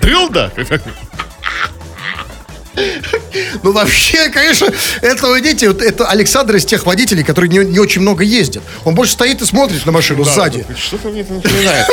Дилда? 0.00 0.52
Ну, 3.62 3.72
вообще, 3.72 4.28
конечно, 4.28 4.68
это, 5.00 5.32
видите, 5.34 5.68
вот 5.68 5.82
это 5.82 6.06
Александр 6.08 6.56
из 6.56 6.64
тех 6.64 6.84
водителей, 6.86 7.24
которые 7.24 7.50
не, 7.50 7.58
не 7.58 7.78
очень 7.78 8.02
много 8.02 8.22
ездят. 8.22 8.62
Он 8.84 8.94
больше 8.94 9.12
стоит 9.12 9.42
и 9.42 9.46
смотрит 9.46 9.84
на 9.86 9.92
машину 9.92 10.24
сзади. 10.24 10.64
Что-то 10.76 11.08
мне 11.08 11.22
это 11.22 11.34
напоминает. 11.34 11.86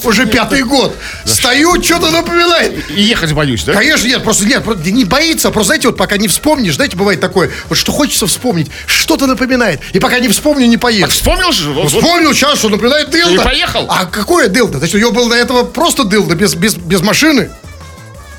Уже, 0.04 0.26
пятый 0.26 0.62
год. 0.62 0.96
Стою, 1.24 1.82
что-то 1.82 2.10
напоминает. 2.10 2.90
И 2.90 3.02
ехать 3.02 3.32
боюсь, 3.32 3.64
да? 3.64 3.74
Конечно, 3.74 4.06
нет, 4.06 4.22
просто 4.22 4.46
нет, 4.46 4.64
просто 4.64 4.90
не 4.90 5.04
боится, 5.04 5.50
просто, 5.50 5.68
знаете, 5.68 5.88
вот 5.88 5.96
пока 5.96 6.16
не 6.16 6.28
вспомнишь, 6.28 6.76
знаете, 6.76 6.96
бывает 6.96 7.20
такое, 7.20 7.50
вот 7.68 7.78
что 7.78 7.92
хочется 7.92 8.26
вспомнить, 8.26 8.70
что-то 8.86 9.26
напоминает, 9.26 9.80
и 9.92 9.98
пока 9.98 10.18
не 10.18 10.28
вспомню, 10.28 10.66
не 10.66 10.76
поедешь. 10.76 11.12
Вспомнил 11.12 11.52
же? 11.52 11.72
Вспомнил 11.86 12.32
сейчас, 12.34 12.58
что 12.58 12.68
напоминает 12.68 13.10
дылда. 13.10 13.34
И 13.34 13.44
поехал. 13.44 13.86
А 13.88 14.06
какое 14.06 14.48
дылда? 14.48 14.78
Значит, 14.78 14.96
у 14.96 14.98
него 14.98 15.12
был 15.12 15.28
до 15.28 15.36
этого 15.36 15.64
просто 15.64 16.04
дылда, 16.04 16.34
без, 16.34 16.54
без, 16.54 16.74
без 16.74 17.00
машины. 17.02 17.50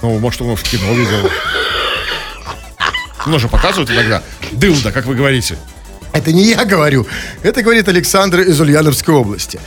Ну, 0.02 0.20
может, 0.20 0.42
он 0.42 0.56
в 0.56 0.64
кино 0.64 0.94
видел. 0.94 1.30
Ну, 3.26 3.40
же 3.40 3.48
показывают 3.48 3.90
иногда. 3.92 4.22
Дылда, 4.52 4.92
как 4.92 5.06
вы 5.06 5.16
говорите. 5.16 5.58
Это 6.12 6.32
не 6.32 6.44
я 6.44 6.64
говорю. 6.64 7.08
Это 7.42 7.64
говорит 7.64 7.88
Александр 7.88 8.42
из 8.42 8.60
Ульяновской 8.62 9.16
области. 9.16 9.60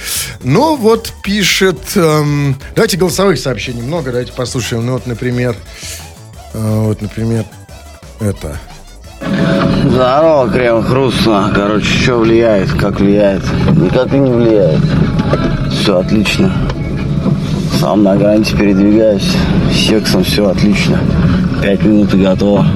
Ну, 0.44 0.76
вот 0.76 1.12
пишет... 1.22 1.80
эм, 1.96 2.56
давайте 2.76 2.96
голосовых 2.96 3.38
сообщений 3.38 3.82
много, 3.82 4.10
давайте 4.12 4.32
послушаем. 4.32 4.86
Ну, 4.86 4.92
вот, 4.92 5.06
например... 5.06 5.56
э, 6.54 6.80
вот, 6.84 7.02
например, 7.02 7.44
это... 8.20 8.58
Здорово, 9.84 10.48
крем 10.50 10.84
хрустно. 10.84 11.50
Короче, 11.54 11.86
что 12.02 12.18
влияет, 12.18 12.70
как 12.72 13.00
влияет? 13.00 13.42
Никак 13.70 14.12
и 14.12 14.18
не 14.18 14.30
влияет. 14.30 14.80
Все 15.72 15.98
отлично. 15.98 16.52
Сам 17.80 18.04
на 18.04 18.16
гранте 18.16 18.56
передвигаюсь. 18.56 19.32
С 19.72 19.88
сексом 19.88 20.22
все 20.22 20.48
отлично. 20.48 21.00
Пять 21.62 21.82
минут 21.82 22.14
и 22.14 22.18
готово. 22.18 22.66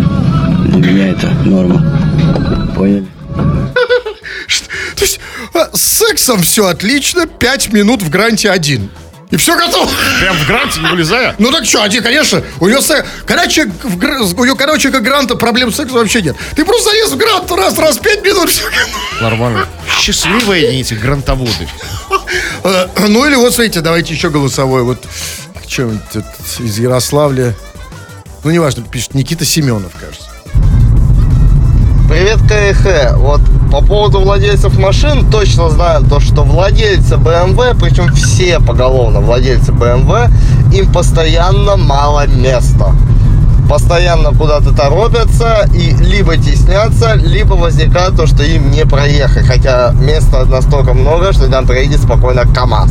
Для 0.67 0.93
меня 0.93 1.09
это 1.09 1.29
норма. 1.45 1.81
Поняли? 2.75 3.07
То 4.97 5.05
есть, 5.05 5.21
а, 5.55 5.71
с 5.77 5.81
сексом 5.81 6.43
все 6.43 6.67
отлично, 6.67 7.27
пять 7.27 7.73
минут 7.73 8.03
в 8.03 8.11
гранте 8.11 8.51
один. 8.51 8.91
И 9.31 9.37
все 9.37 9.57
готово. 9.57 9.89
Прям 10.21 10.37
в 10.37 10.47
гранте, 10.47 10.81
не 10.81 10.89
вылезая. 10.89 11.37
Ну 11.39 11.53
так 11.53 11.65
что, 11.65 11.85
один, 11.85 12.03
конечно, 12.03 12.43
у 12.59 12.67
него, 12.69 12.81
се- 12.81 13.07
короче, 13.27 13.67
в 13.67 13.97
гр- 13.97 14.23
у 14.37 14.45
него, 14.45 14.57
короче, 14.57 14.91
как 14.91 15.05
гранта 15.05 15.37
проблем 15.37 15.73
с 15.73 15.77
сексом 15.77 15.99
вообще 15.99 16.21
нет. 16.21 16.37
Ты 16.57 16.65
просто 16.65 16.91
залез 16.91 17.13
в 17.13 17.17
грант 17.17 17.51
раз, 17.53 17.79
раз, 17.79 17.99
пять 17.99 18.25
минут, 18.25 18.51
все 18.51 18.65
Нормально. 19.21 19.67
Счастливые 20.01 20.69
они, 20.71 20.81
эти 20.81 20.95
грантоводы. 20.95 21.69
Э, 22.65 22.87
Ну 23.09 23.25
или 23.25 23.37
вот, 23.37 23.55
смотрите, 23.55 23.81
давайте 23.83 24.15
еще 24.15 24.31
голосовой. 24.31 24.83
Вот 24.83 24.99
что-нибудь 25.69 26.01
из 26.59 26.79
Ярославля. 26.81 27.55
Ну, 28.43 28.51
неважно, 28.51 28.83
пишет 28.83 29.15
Никита 29.15 29.45
Семенов, 29.45 29.93
кажется. 30.01 30.30
Привет, 32.11 32.39
КХ. 32.39 33.17
Вот 33.19 33.41
по 33.71 33.81
поводу 33.83 34.19
владельцев 34.19 34.77
машин 34.77 35.31
точно 35.31 35.71
знаю 35.71 36.03
то, 36.03 36.19
что 36.19 36.43
владельцы 36.43 37.15
BMW, 37.15 37.79
причем 37.81 38.13
все 38.13 38.59
поголовно 38.59 39.21
владельцы 39.21 39.71
BMW, 39.71 40.29
им 40.75 40.93
постоянно 40.93 41.77
мало 41.77 42.27
места. 42.27 42.97
Постоянно 43.69 44.31
куда-то 44.31 44.75
торопятся 44.75 45.69
и 45.73 45.95
либо 46.03 46.37
теснятся, 46.37 47.15
либо 47.15 47.55
возникает 47.55 48.17
то, 48.17 48.27
что 48.27 48.43
им 48.43 48.73
не 48.73 48.85
проехать. 48.85 49.47
Хотя 49.47 49.93
места 49.93 50.45
настолько 50.47 50.95
много, 50.95 51.33
что 51.33 51.49
там 51.49 51.65
проедет 51.65 52.01
спокойно 52.01 52.43
КАМАЗ. 52.53 52.91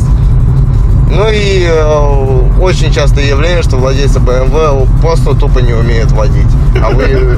Ну 1.11 1.27
и 1.29 1.67
э, 1.67 2.61
очень 2.61 2.93
частое 2.93 3.25
явление, 3.25 3.63
что 3.63 3.75
владельцы 3.75 4.19
BMW 4.19 4.87
просто 5.01 5.35
тупо 5.35 5.59
не 5.59 5.73
умеют 5.73 6.13
водить. 6.13 6.47
А 6.81 6.91
вы 6.91 7.37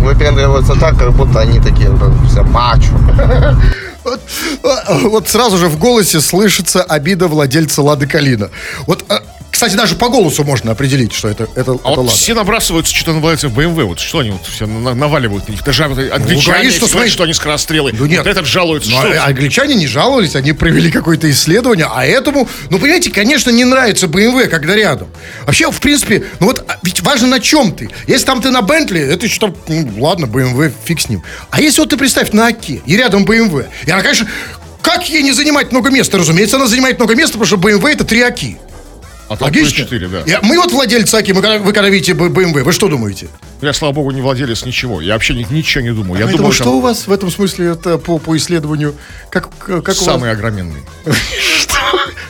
выпендриваются 0.00 0.74
так, 0.74 0.98
как 0.98 1.12
будто 1.12 1.40
они 1.40 1.60
такие 1.60 1.90
все 2.28 2.42
мачо. 2.42 2.92
Вот, 4.02 4.20
вот 5.02 5.28
сразу 5.28 5.58
же 5.58 5.68
в 5.68 5.78
голосе 5.78 6.20
слышится 6.20 6.82
обида 6.82 7.28
владельца 7.28 7.82
Лады 7.82 8.06
Калина. 8.06 8.48
Вот, 8.86 9.04
а, 9.10 9.22
Кстати, 9.60 9.74
даже 9.74 9.94
по 9.94 10.08
голосу 10.08 10.42
можно 10.42 10.72
определить, 10.72 11.12
что 11.12 11.28
это, 11.28 11.42
это, 11.54 11.72
А 11.72 11.74
это 11.74 11.90
вот 11.90 11.98
Лада. 11.98 12.10
все 12.12 12.32
набрасываются 12.32 12.94
что-то 12.94 13.12
на 13.12 13.20
владельцев 13.20 13.52
BMW. 13.52 13.84
Вот 13.84 14.00
что 14.00 14.20
они 14.20 14.30
вот 14.30 14.46
все 14.46 14.64
на- 14.64 14.94
наваливают 14.94 15.48
на 15.48 15.52
них? 15.52 15.62
Даже 15.62 15.86
вот 15.86 15.98
англичане 15.98 16.52
говорит, 16.60 16.72
что 16.72 16.86
смотри- 16.88 17.10
что 17.10 17.24
они 17.24 17.34
скорострелы. 17.34 17.92
Ну, 17.92 18.06
нет. 18.06 18.20
Вот 18.20 18.26
этот 18.26 18.46
жалуется. 18.46 18.88
Ну, 18.90 18.96
что 18.96 19.22
а- 19.22 19.26
англичане 19.26 19.74
не 19.74 19.86
жаловались, 19.86 20.34
они 20.34 20.54
провели 20.54 20.90
какое-то 20.90 21.30
исследование, 21.30 21.86
а 21.94 22.06
этому, 22.06 22.48
ну, 22.70 22.78
понимаете, 22.78 23.10
конечно, 23.10 23.50
не 23.50 23.66
нравится 23.66 24.06
BMW, 24.06 24.46
когда 24.46 24.74
рядом. 24.74 25.08
Вообще, 25.44 25.70
в 25.70 25.78
принципе, 25.78 26.24
ну 26.38 26.46
вот, 26.46 26.64
а, 26.66 26.78
ведь 26.82 27.02
важно 27.02 27.26
на 27.26 27.38
чем 27.38 27.72
ты. 27.72 27.90
Если 28.06 28.24
там 28.24 28.40
ты 28.40 28.48
на 28.50 28.62
Бентли, 28.62 28.98
это 29.02 29.26
еще 29.26 29.40
там, 29.40 29.54
ну, 29.68 29.92
ладно, 29.98 30.24
BMW, 30.24 30.72
фиг 30.86 31.02
с 31.02 31.10
ним. 31.10 31.22
А 31.50 31.60
если 31.60 31.80
вот 31.82 31.90
ты 31.90 31.98
представь 31.98 32.32
на 32.32 32.46
Оке, 32.46 32.80
и 32.86 32.96
рядом 32.96 33.26
BMW, 33.26 33.66
и 33.84 33.90
она, 33.90 34.00
конечно, 34.00 34.26
как 34.80 35.06
ей 35.10 35.22
не 35.22 35.32
занимать 35.32 35.70
много 35.70 35.90
места? 35.90 36.16
Разумеется, 36.16 36.56
она 36.56 36.66
занимает 36.66 36.98
много 36.98 37.14
места, 37.14 37.32
потому 37.38 37.44
что 37.44 37.56
BMW 37.56 37.90
это 37.92 38.04
три 38.04 38.22
Оки. 38.22 38.56
А 39.30 39.36
Логично? 39.44 39.84
4, 39.84 40.08
да. 40.08 40.20
И 40.22 40.36
Мы 40.42 40.56
вот 40.56 40.72
владельцы 40.72 41.14
Оки, 41.14 41.30
мы, 41.30 41.40
вы 41.40 41.72
когда 41.72 41.88
видите 41.88 42.12
BMW, 42.12 42.64
вы 42.64 42.72
что 42.72 42.88
думаете? 42.88 43.28
Я, 43.60 43.72
слава 43.72 43.92
богу, 43.92 44.10
не 44.10 44.20
владелец 44.20 44.64
ничего. 44.64 45.00
Я 45.00 45.12
вообще 45.12 45.34
ни- 45.34 45.46
ничего 45.50 45.82
не 45.82 45.92
думаю. 45.92 46.18
Я 46.18 46.24
Поэтому 46.26 46.38
думаю, 46.38 46.52
что 46.52 46.64
там 46.64 46.74
у 46.74 46.80
вас 46.80 47.06
в 47.06 47.12
этом 47.12 47.30
смысле 47.30 47.68
это 47.68 47.98
по, 47.98 48.18
по 48.18 48.36
исследованию? 48.36 48.96
Как, 49.30 49.48
как 49.56 49.80
у 49.80 49.82
вас? 49.82 49.98
самый 49.98 50.32
огроменный. 50.32 50.82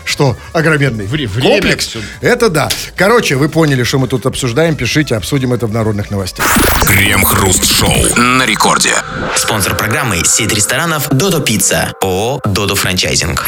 Что? 0.05 0.37
Огроменный. 0.53 1.07
Время 1.07 1.31
Комплекс? 1.41 1.97
Это 2.21 2.51
да. 2.51 2.69
Короче, 2.97 3.37
вы 3.37 3.49
поняли, 3.49 3.83
что 3.85 3.99
мы 3.99 4.07
тут 4.07 4.27
обсуждаем. 4.27 4.77
Пишите, 4.77 5.17
обсудим 5.17 5.55
это 5.55 5.67
в 5.67 5.73
народных 5.73 6.11
новостях. 6.11 6.45
Крем-хруст-шоу 6.85 7.95
на 8.19 8.45
рекорде. 8.45 8.93
Спонсор 9.37 9.75
программы– 9.75 10.23
сеть 10.27 10.53
ресторанов 10.53 11.09
«Додо 11.11 11.41
Пицца». 11.41 11.95
ООО 12.03 12.43
«Додо 12.45 12.75
Франчайзинг». 12.75 13.47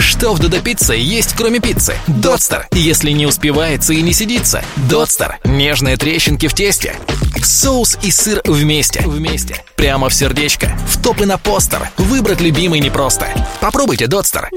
Что 0.00 0.32
в 0.32 0.38
Додо 0.38 0.60
Пицце 0.60 0.94
есть, 0.96 1.34
кроме 1.36 1.60
пиццы? 1.60 1.94
Дотстер. 2.06 2.66
Если 2.72 3.10
не 3.10 3.26
успевается 3.26 3.92
и 3.92 4.00
не 4.00 4.14
сидится. 4.14 4.64
Дотстер. 4.88 5.38
Нежные 5.44 5.98
трещинки 5.98 6.48
в 6.48 6.54
тесте. 6.54 6.96
Соус 7.42 7.98
и 8.02 8.10
сыр 8.10 8.40
вместе. 8.44 9.02
Вместе. 9.04 9.62
Прямо 9.76 10.08
в 10.08 10.14
сердечко. 10.14 10.74
В 10.88 11.02
топ 11.02 11.20
и 11.20 11.26
на 11.26 11.36
постер. 11.36 11.90
Выбрать 11.98 12.40
любимый 12.40 12.80
непросто. 12.80 13.28
Попробуйте 13.60 14.06
Дотстер. 14.06 14.48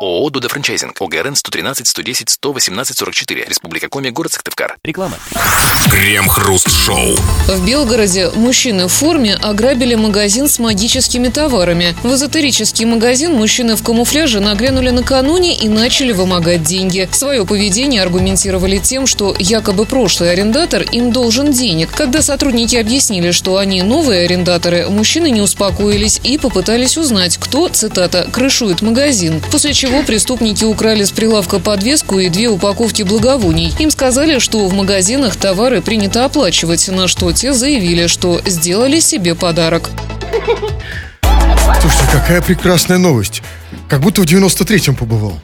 ООО 0.00 0.30
«Додо 0.30 0.48
Франчайзинг». 0.48 0.98
ОГРН 0.98 1.36
113 1.36 1.86
110 1.86 2.30
118 2.30 2.96
44. 2.96 3.44
Республика 3.46 3.88
Коми. 3.88 4.08
Город 4.08 4.32
Сыктывкар. 4.32 4.76
Реклама. 4.82 5.16
Крем-хруст-шоу. 5.90 7.16
В 7.46 7.66
Белгороде 7.66 8.30
мужчины 8.30 8.86
в 8.86 8.92
форме 8.92 9.34
ограбили 9.34 9.96
магазин 9.96 10.48
с 10.48 10.58
магическими 10.58 11.28
товарами. 11.28 11.94
В 12.02 12.14
эзотерический 12.14 12.86
магазин 12.86 13.34
мужчины 13.34 13.76
в 13.76 13.82
камуфляже 13.82 14.40
нагрянули 14.70 14.90
накануне 14.90 15.54
и 15.54 15.68
начали 15.68 16.12
вымогать 16.12 16.62
деньги. 16.62 17.08
Свое 17.12 17.44
поведение 17.44 18.02
аргументировали 18.02 18.78
тем, 18.78 19.06
что 19.06 19.34
якобы 19.38 19.84
прошлый 19.84 20.32
арендатор 20.32 20.82
им 20.82 21.10
должен 21.12 21.50
денег. 21.50 21.90
Когда 21.90 22.22
сотрудники 22.22 22.76
объяснили, 22.76 23.32
что 23.32 23.56
они 23.56 23.82
новые 23.82 24.24
арендаторы, 24.26 24.88
мужчины 24.88 25.30
не 25.30 25.40
успокоились 25.40 26.20
и 26.22 26.38
попытались 26.38 26.96
узнать, 26.96 27.36
кто, 27.38 27.68
цитата, 27.68 28.28
крышует 28.30 28.80
магазин. 28.80 29.42
После 29.50 29.72
чего 29.72 30.02
преступники 30.02 30.64
украли 30.64 31.02
с 31.02 31.10
прилавка 31.10 31.58
подвеску 31.58 32.18
и 32.18 32.28
две 32.28 32.48
упаковки 32.48 33.02
благовоний. 33.02 33.72
Им 33.80 33.90
сказали, 33.90 34.38
что 34.38 34.66
в 34.66 34.72
магазинах 34.72 35.34
товары 35.36 35.82
принято 35.82 36.24
оплачивать, 36.24 36.86
на 36.88 37.08
что 37.08 37.32
те 37.32 37.52
заявили, 37.52 38.06
что 38.06 38.40
сделали 38.46 39.00
себе 39.00 39.34
подарок. 39.34 39.90
Слушайте, 41.80 42.06
какая 42.12 42.42
прекрасная 42.42 42.98
новость. 42.98 43.42
Как 43.88 44.00
будто 44.00 44.20
в 44.20 44.24
93-м 44.24 44.94
побывал. 44.94 45.38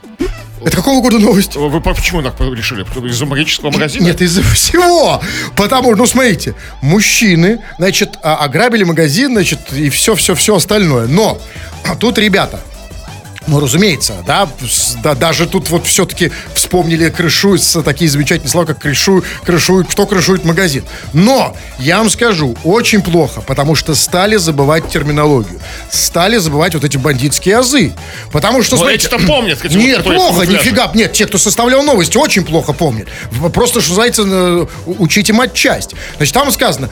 Это 0.63 0.75
какого 0.77 1.01
года 1.01 1.19
новость? 1.19 1.55
Вы 1.55 1.79
по- 1.81 1.93
почему 1.93 2.21
так 2.21 2.39
решили? 2.39 2.83
Из-за 3.09 3.25
магического 3.25 3.71
магазина? 3.71 4.05
Нет, 4.05 4.21
из-за 4.21 4.41
всего. 4.43 5.21
Потому, 5.55 5.95
ну, 5.95 6.05
смотрите, 6.05 6.55
мужчины, 6.81 7.59
значит, 7.77 8.17
а- 8.23 8.37
ограбили 8.37 8.83
магазин, 8.83 9.31
значит, 9.33 9.71
и 9.71 9.89
все-все-все 9.89 10.55
остальное. 10.55 11.07
Но 11.07 11.39
а 11.85 11.95
тут, 11.95 12.17
ребята, 12.17 12.59
ну, 13.47 13.59
разумеется, 13.59 14.15
да, 14.25 14.47
да, 15.03 15.15
даже 15.15 15.47
тут 15.47 15.69
вот 15.69 15.87
все-таки 15.87 16.31
вспомнили 16.53 17.09
крышуют 17.09 17.63
с- 17.63 17.81
такие 17.81 18.09
замечательные 18.09 18.51
слова, 18.51 18.65
как 18.67 18.79
крышу, 18.79 19.23
крышует, 19.45 19.87
кто 19.87 20.05
крышует 20.05 20.43
магазин. 20.45 20.83
Но, 21.13 21.55
я 21.79 21.97
вам 21.99 22.09
скажу, 22.09 22.55
очень 22.63 23.01
плохо, 23.01 23.41
потому 23.41 23.75
что 23.75 23.95
стали 23.95 24.35
забывать 24.35 24.89
терминологию. 24.89 25.59
Стали 25.89 26.37
забывать 26.37 26.73
вот 26.73 26.83
эти 26.83 26.97
бандитские 26.97 27.57
азы. 27.57 27.93
Потому 28.31 28.63
что, 28.63 28.75
Ну, 28.75 28.81
смотрите... 28.83 29.07
эти-то 29.07 29.25
помнят, 29.25 29.63
эти 29.63 29.73
вот, 29.75 29.83
Нет, 29.83 29.97
которые 29.97 30.19
в 30.19 30.23
плохо, 30.23 30.45
нифига. 30.45 30.91
Нет, 30.93 31.13
те, 31.13 31.25
кто 31.25 31.37
составлял 31.37 31.83
новости, 31.83 32.17
очень 32.17 32.43
плохо 32.43 32.73
помнят. 32.73 33.07
Просто, 33.53 33.79
что 33.81 33.89
называется, 33.91 34.23
э, 34.25 34.65
учите 34.85 35.33
матчасть. 35.33 35.91
Значит, 36.17 36.33
там 36.33 36.51
сказано, 36.51 36.89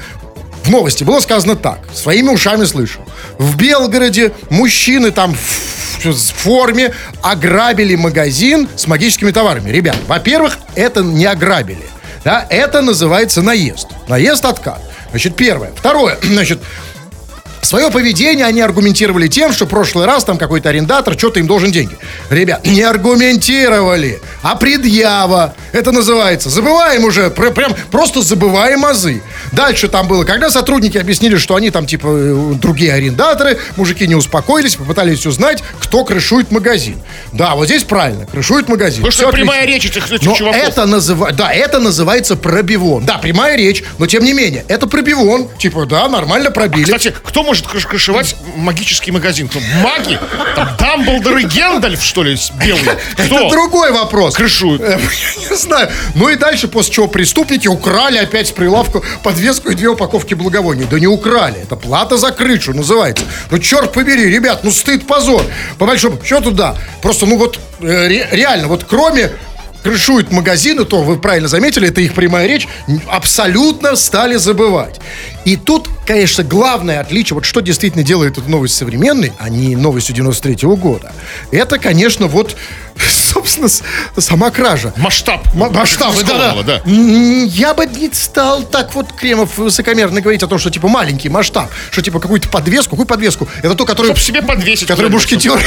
в 0.63 0.69
новости 0.69 1.03
было 1.03 1.19
сказано 1.19 1.55
так, 1.55 1.79
своими 1.93 2.29
ушами 2.29 2.65
слышу. 2.65 2.99
В 3.37 3.55
Белгороде 3.57 4.31
мужчины 4.49 5.11
там 5.11 5.35
в 5.35 5.64
в 6.11 6.17
форме 6.17 6.93
ограбили 7.21 7.95
магазин 7.95 8.67
с 8.75 8.87
магическими 8.87 9.31
товарами. 9.31 9.69
Ребят, 9.69 9.97
во-первых, 10.07 10.57
это 10.75 11.01
не 11.01 11.25
ограбили. 11.25 11.85
Да, 12.23 12.45
это 12.49 12.81
называется 12.81 13.41
наезд. 13.41 13.87
Наезд 14.07 14.45
откат. 14.45 14.81
Значит, 15.11 15.35
первое. 15.35 15.71
Второе. 15.75 16.17
Значит, 16.23 16.59
Свое 17.65 17.89
поведение 17.89 18.45
они 18.45 18.61
аргументировали 18.61 19.27
тем, 19.27 19.51
что 19.51 19.65
в 19.65 19.69
прошлый 19.69 20.05
раз 20.05 20.23
там 20.23 20.37
какой-то 20.37 20.69
арендатор 20.69 21.17
что-то 21.17 21.39
им 21.39 21.47
должен 21.47 21.71
деньги. 21.71 21.97
Ребят, 22.29 22.65
не 22.65 22.81
аргументировали, 22.83 24.21
а 24.43 24.55
предъява. 24.55 25.55
Это 25.71 25.91
называется. 25.91 26.49
Забываем 26.49 27.03
уже, 27.03 27.29
пр- 27.31 27.51
прям 27.53 27.73
просто 27.91 28.21
забываем 28.21 28.85
азы. 28.85 29.21
Дальше 29.51 29.87
там 29.87 30.07
было, 30.07 30.23
когда 30.25 30.49
сотрудники 30.51 30.97
объяснили, 30.97 31.37
что 31.37 31.55
они 31.55 31.71
там 31.71 31.87
типа 31.87 32.07
э, 32.07 32.53
другие 32.55 32.93
арендаторы, 32.93 33.57
мужики 33.77 34.07
не 34.07 34.15
успокоились, 34.15 34.75
попытались 34.75 35.25
узнать, 35.25 35.63
кто 35.79 36.03
крышует 36.05 36.51
магазин. 36.51 36.97
Да, 37.33 37.55
вот 37.55 37.65
здесь 37.65 37.83
правильно, 37.83 38.25
крышует 38.27 38.69
магазин. 38.69 39.03
Потому 39.03 39.11
что 39.11 39.31
прямая 39.31 39.61
отлично. 39.63 39.75
речь 39.75 39.85
этих, 39.97 40.11
этих 40.11 40.25
Но 40.27 40.35
чуваков. 40.35 40.61
это 40.61 40.85
называ- 40.85 41.31
да, 41.33 41.51
это 41.51 41.79
называется 41.79 42.35
пробивон. 42.35 43.05
Да, 43.05 43.17
прямая 43.17 43.57
речь, 43.57 43.83
но 43.97 44.05
тем 44.05 44.23
не 44.23 44.33
менее, 44.33 44.63
это 44.67 44.85
пробивон. 44.87 45.47
Типа, 45.57 45.85
да, 45.85 46.07
нормально 46.07 46.51
пробили. 46.51 46.83
Кстати, 46.83 47.13
кто 47.23 47.41
может 47.43 47.54
крыш- 47.63 47.87
крышевать 47.87 48.35
магический 48.55 49.11
магазин? 49.11 49.47
Кто? 49.47 49.59
Маги? 49.81 50.19
Там 50.55 50.69
Дамблдор 50.77 51.37
и 51.37 51.43
Гендальф, 51.43 52.03
что 52.03 52.23
ли, 52.23 52.37
белые? 52.63 52.97
Это 53.17 53.25
Кто? 53.25 53.49
другой 53.49 53.91
вопрос. 53.91 54.35
Крышуют. 54.35 54.81
Э, 54.81 54.99
Я 55.43 55.49
не 55.49 55.55
знаю. 55.55 55.89
Ну 56.15 56.29
и 56.29 56.35
дальше, 56.35 56.67
после 56.67 56.93
чего 56.93 57.07
преступники 57.07 57.67
украли 57.67 58.17
опять 58.17 58.47
с 58.47 58.51
прилавку 58.51 59.03
подвеску 59.23 59.69
и 59.69 59.75
две 59.75 59.87
упаковки 59.89 60.33
благовоний. 60.33 60.85
Да 60.89 60.99
не 60.99 61.07
украли. 61.07 61.61
Это 61.61 61.75
плата 61.75 62.17
за 62.17 62.31
крышу 62.31 62.73
называется. 62.73 63.23
Ну, 63.51 63.59
черт 63.59 63.91
побери, 63.93 64.25
ребят, 64.29 64.63
ну 64.63 64.71
стыд, 64.71 65.05
позор. 65.07 65.43
По 65.77 65.85
большому 65.85 66.19
счету, 66.23 66.51
да. 66.51 66.75
Просто, 67.01 67.25
ну 67.25 67.37
вот, 67.37 67.59
э, 67.81 68.07
ре- 68.07 68.27
реально, 68.31 68.67
вот 68.67 68.83
кроме 68.83 69.31
крышуют 69.85 70.31
магазины, 70.31 70.83
то 70.83 71.03
вы 71.03 71.15
правильно 71.15 71.47
заметили, 71.47 71.89
это 71.89 72.01
их 72.01 72.15
прямая 72.15 72.47
речь, 72.47 72.67
абсолютно 73.07 73.95
стали 73.95 74.35
забывать. 74.35 74.99
И 75.45 75.57
тут, 75.57 75.87
конечно, 76.07 76.43
главное 76.43 76.99
отличие, 76.99 77.35
вот 77.35 77.45
что 77.45 77.61
действительно 77.61 78.03
делает 78.03 78.39
эту 78.39 78.49
новость 78.49 78.75
современной, 78.75 79.31
а 79.37 79.47
не 79.47 79.75
новостью 79.75 80.15
93 80.15 80.55
года, 80.75 81.13
это, 81.51 81.77
конечно, 81.77 82.25
вот, 82.25 82.55
собственно, 83.09 83.69
сама 84.17 84.49
кража. 84.51 84.93
Масштаб. 84.97 85.45
М- 85.53 85.73
Масштабы, 85.73 86.23
да, 86.23 86.55
да. 86.63 86.81
М, 86.85 87.45
Я 87.45 87.73
бы 87.73 87.85
не 87.85 88.09
стал 88.13 88.63
так 88.63 88.93
вот, 88.95 89.11
Кремов, 89.13 89.57
высокомерно 89.57 90.21
говорить 90.21 90.43
о 90.43 90.47
том, 90.47 90.59
что, 90.59 90.69
типа, 90.69 90.87
маленький 90.87 91.29
масштаб, 91.29 91.69
что, 91.91 92.01
типа, 92.01 92.19
какую-то 92.19 92.49
подвеску, 92.49 92.91
какую 92.91 93.07
подвеску? 93.07 93.47
Это 93.61 93.75
то, 93.75 93.85
которую... 93.85 94.15
Чтоб 94.15 94.23
себе 94.25 94.41
подвесить. 94.41 94.87
Который 94.87 95.09
мушкетер, 95.11 95.59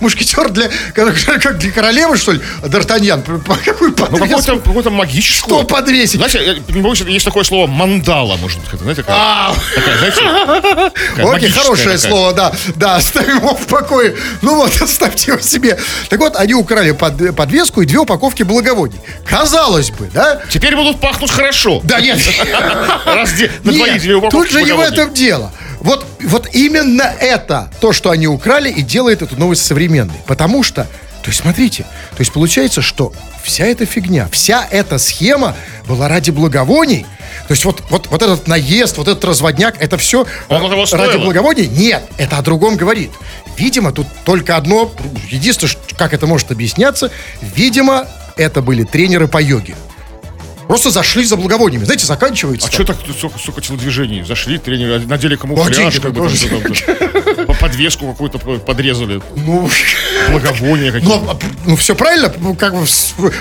мушкетер 0.00 0.48
для, 0.50 0.70
как 0.94 1.58
для 1.58 1.70
королевы, 1.70 2.16
что 2.16 2.32
ли, 2.32 2.40
Д'Артаньян, 2.62 3.22
какую 3.64 3.90
Ну, 3.90 3.94
подвеску? 3.94 4.28
какой-то, 4.28 4.58
какой-то 4.68 4.90
магический. 4.90 5.38
Что 5.48 5.62
подвесить? 5.64 6.16
Знаете, 6.16 6.62
не 6.68 6.80
боюсь, 6.82 7.00
есть 7.02 7.24
такое 7.24 7.44
слово 7.44 7.66
мандала, 7.66 8.36
может 8.36 8.58
быть, 8.60 8.80
знаете, 8.80 9.02
такая, 9.02 9.16
А, 9.18 9.54
знаете, 9.98 10.92
Окей, 11.22 11.50
хорошее 11.50 11.98
слово, 11.98 12.32
да. 12.32 12.52
Да, 12.76 12.96
оставим 12.96 13.36
его 13.38 13.54
в 13.54 13.66
покое. 13.66 14.16
Ну 14.42 14.56
вот, 14.56 14.70
оставьте 14.82 15.32
его 15.32 15.40
себе. 15.40 15.78
Так 16.08 16.18
вот, 16.20 16.36
они 16.48 16.54
украли 16.54 16.92
под- 16.92 17.36
подвеску 17.36 17.82
и 17.82 17.86
две 17.86 17.98
упаковки 17.98 18.42
благовоний. 18.42 18.98
Казалось 19.26 19.90
бы, 19.90 20.08
да? 20.14 20.40
Теперь 20.48 20.74
будут 20.74 20.98
пахнуть 20.98 21.30
хорошо. 21.30 21.80
Да 21.84 22.00
нет. 22.00 22.18
Раз 23.04 23.32
на 23.64 23.72
две 23.72 24.14
упаковки 24.14 24.48
тут 24.48 24.50
же 24.50 24.62
не 24.62 24.72
в 24.72 24.80
этом 24.80 25.12
дело. 25.12 25.52
Вот, 25.80 26.06
вот 26.22 26.48
именно 26.54 27.02
это, 27.20 27.70
то, 27.80 27.92
что 27.92 28.10
они 28.10 28.26
украли, 28.26 28.70
и 28.70 28.82
делает 28.82 29.20
эту 29.22 29.36
новость 29.36 29.64
современной. 29.64 30.16
Потому 30.26 30.62
что, 30.62 30.86
то 31.28 31.30
есть 31.30 31.42
смотрите, 31.42 31.82
то 31.82 32.20
есть 32.20 32.32
получается, 32.32 32.80
что 32.80 33.12
вся 33.42 33.66
эта 33.66 33.84
фигня, 33.84 34.30
вся 34.32 34.66
эта 34.70 34.96
схема 34.96 35.54
была 35.86 36.08
ради 36.08 36.30
благовоний. 36.30 37.04
То 37.46 37.52
есть 37.52 37.66
вот, 37.66 37.82
вот, 37.90 38.06
вот 38.06 38.22
этот 38.22 38.46
наезд, 38.48 38.96
вот 38.96 39.08
этот 39.08 39.22
разводняк, 39.26 39.76
это 39.78 39.98
все 39.98 40.26
Он 40.48 40.86
стоило? 40.86 41.06
ради 41.06 41.18
благовоний? 41.22 41.66
Нет, 41.66 42.02
это 42.16 42.38
о 42.38 42.42
другом 42.42 42.76
говорит. 42.76 43.10
Видимо, 43.58 43.92
тут 43.92 44.06
только 44.24 44.56
одно, 44.56 44.90
единственное, 45.28 45.74
как 45.98 46.14
это 46.14 46.26
может 46.26 46.50
объясняться, 46.50 47.10
видимо, 47.42 48.06
это 48.38 48.62
были 48.62 48.84
тренеры 48.84 49.28
по 49.28 49.36
йоге. 49.42 49.74
Просто 50.66 50.90
зашли 50.90 51.24
за 51.24 51.36
благовониями. 51.36 51.84
Знаете, 51.84 52.04
заканчивается. 52.06 52.68
А 52.68 52.70
что 52.70 52.84
так 52.84 52.96
столько 53.40 53.60
телодвижений? 53.62 54.22
Зашли 54.22 54.58
тренеры, 54.58 55.00
надели 55.06 55.32
Ну, 55.34 55.38
а 55.38 55.40
камуфляж, 55.40 55.76
деньги 55.76 55.98
как 55.98 56.12
бы, 56.12 56.20
тоже. 56.20 56.48
там, 56.48 56.62
там, 56.62 57.34
там, 57.36 57.46
по- 57.46 57.47
подвеску 57.68 58.06
какую-то 58.10 58.38
подрезали, 58.38 59.20
Ну, 59.36 59.68
благовония 60.30 60.90
ну, 60.92 61.00
какие-то. 61.00 61.30
а, 61.32 61.38
ну, 61.66 61.76
все 61.76 61.94
правильно. 61.94 62.32
ну, 62.38 62.54
Как 62.54 62.74
бы, 62.74 62.84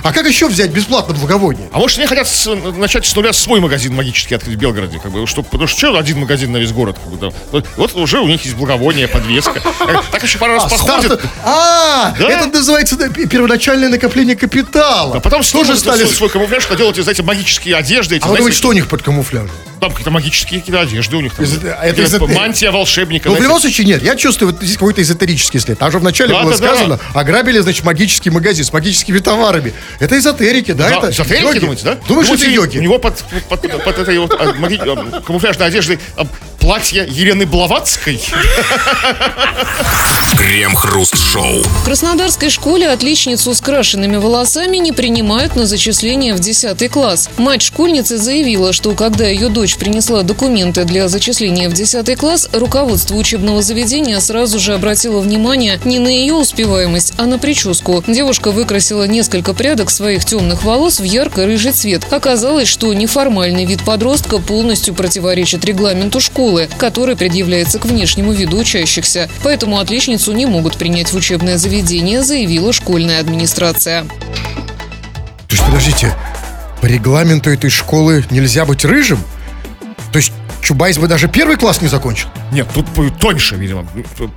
а 0.04 0.14
как 0.14 0.28
еще 0.28 0.48
взять 0.48 0.72
бесплатно 0.72 1.14
благовоние? 1.16 1.70
А 1.72 1.78
может, 1.80 1.98
они 1.98 2.08
хотят 2.08 2.28
с- 2.28 2.54
начать 2.78 3.06
с 3.06 3.16
нуля 3.16 3.32
свой 3.34 3.60
магазин 3.60 3.94
магический 3.96 4.36
открыть 4.36 4.56
в 4.56 4.60
Белгороде, 4.60 5.00
как 5.00 5.12
бы, 5.12 5.26
чтобы, 5.28 5.48
потому 5.50 5.68
что 5.68 5.78
что 5.78 5.98
один 5.98 6.20
магазин 6.20 6.52
на 6.52 6.58
весь 6.58 6.72
город, 6.72 6.98
как 7.02 7.12
бы, 7.14 7.18
там. 7.18 7.32
Вот, 7.52 7.66
вот 7.78 7.96
уже 7.96 8.20
у 8.20 8.28
них 8.28 8.44
есть 8.44 8.56
благовония, 8.58 9.08
подвеска. 9.08 9.62
Так 10.12 10.24
еще 10.24 10.38
пару 10.38 10.54
раз 10.54 10.66
А, 10.66 10.70
походят. 10.70 11.22
а, 11.44 12.14
Да. 12.20 12.30
это 12.30 12.48
называется 12.48 12.98
первоначальное 13.10 13.90
накопление 13.90 14.36
капитала. 14.36 15.16
А 15.16 15.20
потом 15.20 15.42
тоже 15.44 15.78
стали... 15.78 16.06
свой, 16.06 16.30
камуфляж, 16.30 16.64
что 16.64 16.76
делать, 16.76 16.98
знаете, 16.98 17.24
магические 17.24 17.76
одежды. 17.76 18.18
Эти, 18.18 18.24
А 18.26 18.28
вы 18.28 18.38
думаете, 18.38 18.58
что 18.58 18.70
у 18.70 18.74
них 18.74 18.88
под 18.88 19.02
камуфляжем? 19.04 19.52
Там 19.80 19.92
какие-то 19.92 20.10
магические 20.12 20.60
какие-то 20.60 20.82
одежды 20.82 21.18
у 21.18 21.22
них. 21.22 21.36
Там, 21.36 21.46
Из- 21.46 21.60
а 21.64 21.86
это 21.86 22.02
из- 22.02 22.20
Мантия 22.20 22.72
волшебника. 22.72 23.30
Ну, 23.30 23.36
в 23.36 23.42
любом 23.42 23.60
случае, 23.60 23.86
нет. 23.86 24.02
Я 24.02 24.16
чувствую, 24.16 24.52
вот 24.52 24.62
здесь 24.62 24.74
какой-то 24.76 25.02
эзотерический 25.02 25.60
след. 25.60 25.78
Там 25.78 25.92
же 25.92 26.00
вначале 26.00 26.34
Да, 26.34 26.42
было 26.42 26.52
да, 26.54 26.58
да. 26.58 26.68
сказано, 26.76 27.00
ограбили, 27.14 27.60
значит, 27.60 27.84
магический 27.86 28.30
магазин 28.32 28.66
с 28.66 28.74
магическими 28.74 29.20
товарами. 29.20 29.74
Это 30.00 30.18
эзотерики, 30.18 30.72
да? 30.72 30.90
Да, 30.90 30.98
это 30.98 31.12
эзотерики, 31.12 31.44
йоги. 31.44 31.60
думаете, 31.60 31.84
да? 31.84 31.96
Думаешь, 32.08 32.28
это 32.28 32.38
Думаете, 32.38 32.54
йоги? 32.56 32.78
У 32.80 32.82
него 32.82 32.98
под, 33.00 33.18
под, 33.50 33.62
под- 33.62 33.84
под 33.84 34.00
этой 34.00 34.18
вот 34.20 34.34
а, 34.40 34.54
маги- 34.54 34.80
а, 34.82 35.22
камуфляжной 35.22 35.68
одеждой 35.68 36.00
а, 36.16 36.26
платье 36.60 37.06
Елены 37.08 37.46
Блаватской. 37.46 38.20
Крем-хруст-шоу. 40.38 41.62
В 41.64 41.86
Краснодарской 41.86 42.50
школе 42.50 42.90
отличницу 42.90 43.54
с 43.54 43.62
крашенными 43.62 44.18
волосами 44.18 44.78
не 44.78 44.92
принимают 44.92 45.56
на 45.56 45.66
зачисление 45.66 46.34
в 46.34 46.40
10 46.40 46.88
класс. 46.90 47.30
Мать 47.38 47.62
школьницы 47.62 48.18
заявила, 48.18 48.74
что 48.74 48.94
когда 48.94 49.26
ее 49.28 49.50
дочь 49.50 49.67
принесла 49.76 50.24
документы 50.24 50.86
для 50.86 51.08
зачисления 51.08 51.70
в 51.70 51.74
10 51.74 52.18
класс, 52.18 52.50
руководство 52.54 53.16
учебного 53.16 53.62
заведения 53.62 54.20
сразу 54.20 54.60
же 54.60 54.74
обратило 54.74 55.20
внимание 55.20 55.80
не 55.84 56.00
на 56.00 56.08
ее 56.08 56.36
успеваемость, 56.36 57.14
а 57.18 57.26
на 57.26 57.40
прическу. 57.40 58.04
Девушка 58.08 58.52
выкрасила 58.52 59.04
несколько 59.06 59.54
прядок 59.54 59.90
своих 59.90 60.24
темных 60.26 60.64
волос 60.64 61.00
в 61.00 61.04
ярко-рыжий 61.04 61.72
цвет. 61.72 62.04
Оказалось, 62.12 62.68
что 62.68 62.94
неформальный 62.94 63.66
вид 63.66 63.84
подростка 63.84 64.38
полностью 64.38 64.94
противоречит 64.94 65.66
регламенту 65.66 66.20
школы, 66.20 66.70
который 66.78 67.16
предъявляется 67.16 67.80
к 67.80 67.86
внешнему 67.86 68.32
виду 68.32 68.58
учащихся. 68.58 69.30
Поэтому 69.44 69.80
отличницу 69.80 70.32
не 70.32 70.46
могут 70.46 70.78
принять 70.78 71.12
в 71.12 71.16
учебное 71.16 71.58
заведение, 71.58 72.24
заявила 72.24 72.72
школьная 72.72 73.20
администрация. 73.20 74.04
То 74.04 75.56
есть, 75.56 75.66
подождите, 75.66 76.14
по 76.82 76.86
регламенту 76.86 77.50
этой 77.50 77.70
школы 77.70 78.24
нельзя 78.30 78.66
быть 78.66 78.86
рыжим? 78.86 79.20
То 80.12 80.18
есть 80.18 80.32
Чубайс 80.62 80.98
бы 80.98 81.08
даже 81.08 81.28
первый 81.28 81.56
класс 81.58 81.82
не 81.82 81.88
закончил? 81.88 82.28
Нет, 82.52 82.68
тут 82.74 82.86
тоньше, 83.20 83.56
видимо. 83.56 83.86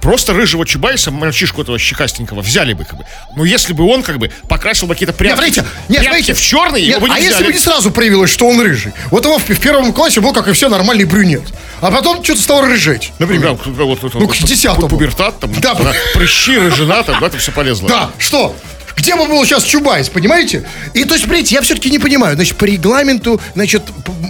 Просто 0.01 0.33
рыжего 0.33 0.67
Чубайса, 0.67 1.11
мальчишку 1.11 1.63
этого 1.63 1.79
щекастенького, 1.79 2.41
взяли 2.43 2.73
бы, 2.73 2.85
как 2.85 2.99
бы. 2.99 3.07
Но 3.37 3.45
если 3.45 3.73
бы 3.73 3.85
он, 3.85 4.03
как 4.03 4.19
бы, 4.19 4.31
покрасил 4.49 4.87
бы 4.87 4.95
какие-то 4.95 5.13
Нет, 5.13 5.19
прятки, 5.19 5.37
смотрите, 5.55 5.65
нет, 5.89 6.01
прятки 6.03 6.09
смотрите. 6.09 6.35
в 6.35 6.41
черный, 6.41 6.81
Нет, 6.83 6.89
его 6.97 7.01
бы 7.01 7.09
не 7.09 7.15
а 7.15 7.19
если 7.19 7.31
взяли. 7.35 7.47
бы 7.47 7.53
не 7.53 7.59
сразу 7.59 7.91
проявилось, 7.91 8.31
что 8.31 8.49
он 8.49 8.61
рыжий? 8.61 8.93
Вот 9.11 9.25
его 9.25 9.39
в, 9.39 9.49
в 9.49 9.61
первом 9.61 9.93
классе 9.93 10.21
был, 10.21 10.33
как 10.33 10.49
и 10.49 10.53
все, 10.53 10.69
нормальный 10.69 11.05
брюнет. 11.05 11.43
А 11.81 11.91
потом 11.91 12.23
что-то 12.23 12.43
стал 12.43 12.63
рыжеть, 12.63 13.13
например. 13.19 13.57
Да, 13.67 13.85
вот, 13.85 14.03
вот, 14.03 14.15
Ну, 14.15 14.29
к 14.29 14.37
десятому. 14.37 14.89
Пубертат, 14.89 15.39
там, 15.41 15.53
Да. 15.61 15.75
да, 15.75 15.93
прыщи, 16.15 16.59
рыжина, 16.59 17.03
там, 17.03 17.19
да, 17.21 17.29
это 17.29 17.39
все 17.39 17.53
полезло. 17.53 17.89
Да, 17.89 18.11
что? 18.19 18.55
Где 18.97 19.17
бы 19.17 19.27
был 19.27 19.45
сейчас 19.45 19.65
Чубайс, 19.65 20.09
понимаете? 20.09 20.65
И 20.95 21.05
то 21.05 21.15
есть, 21.15 21.25
смотрите, 21.25 21.55
я 21.55 21.63
все-таки 21.63 21.91
не 21.91 21.99
понимаю. 21.99 22.35
Значит, 22.35 22.57
по 22.57 22.65
регламенту, 22.65 23.41
значит, 23.55 23.83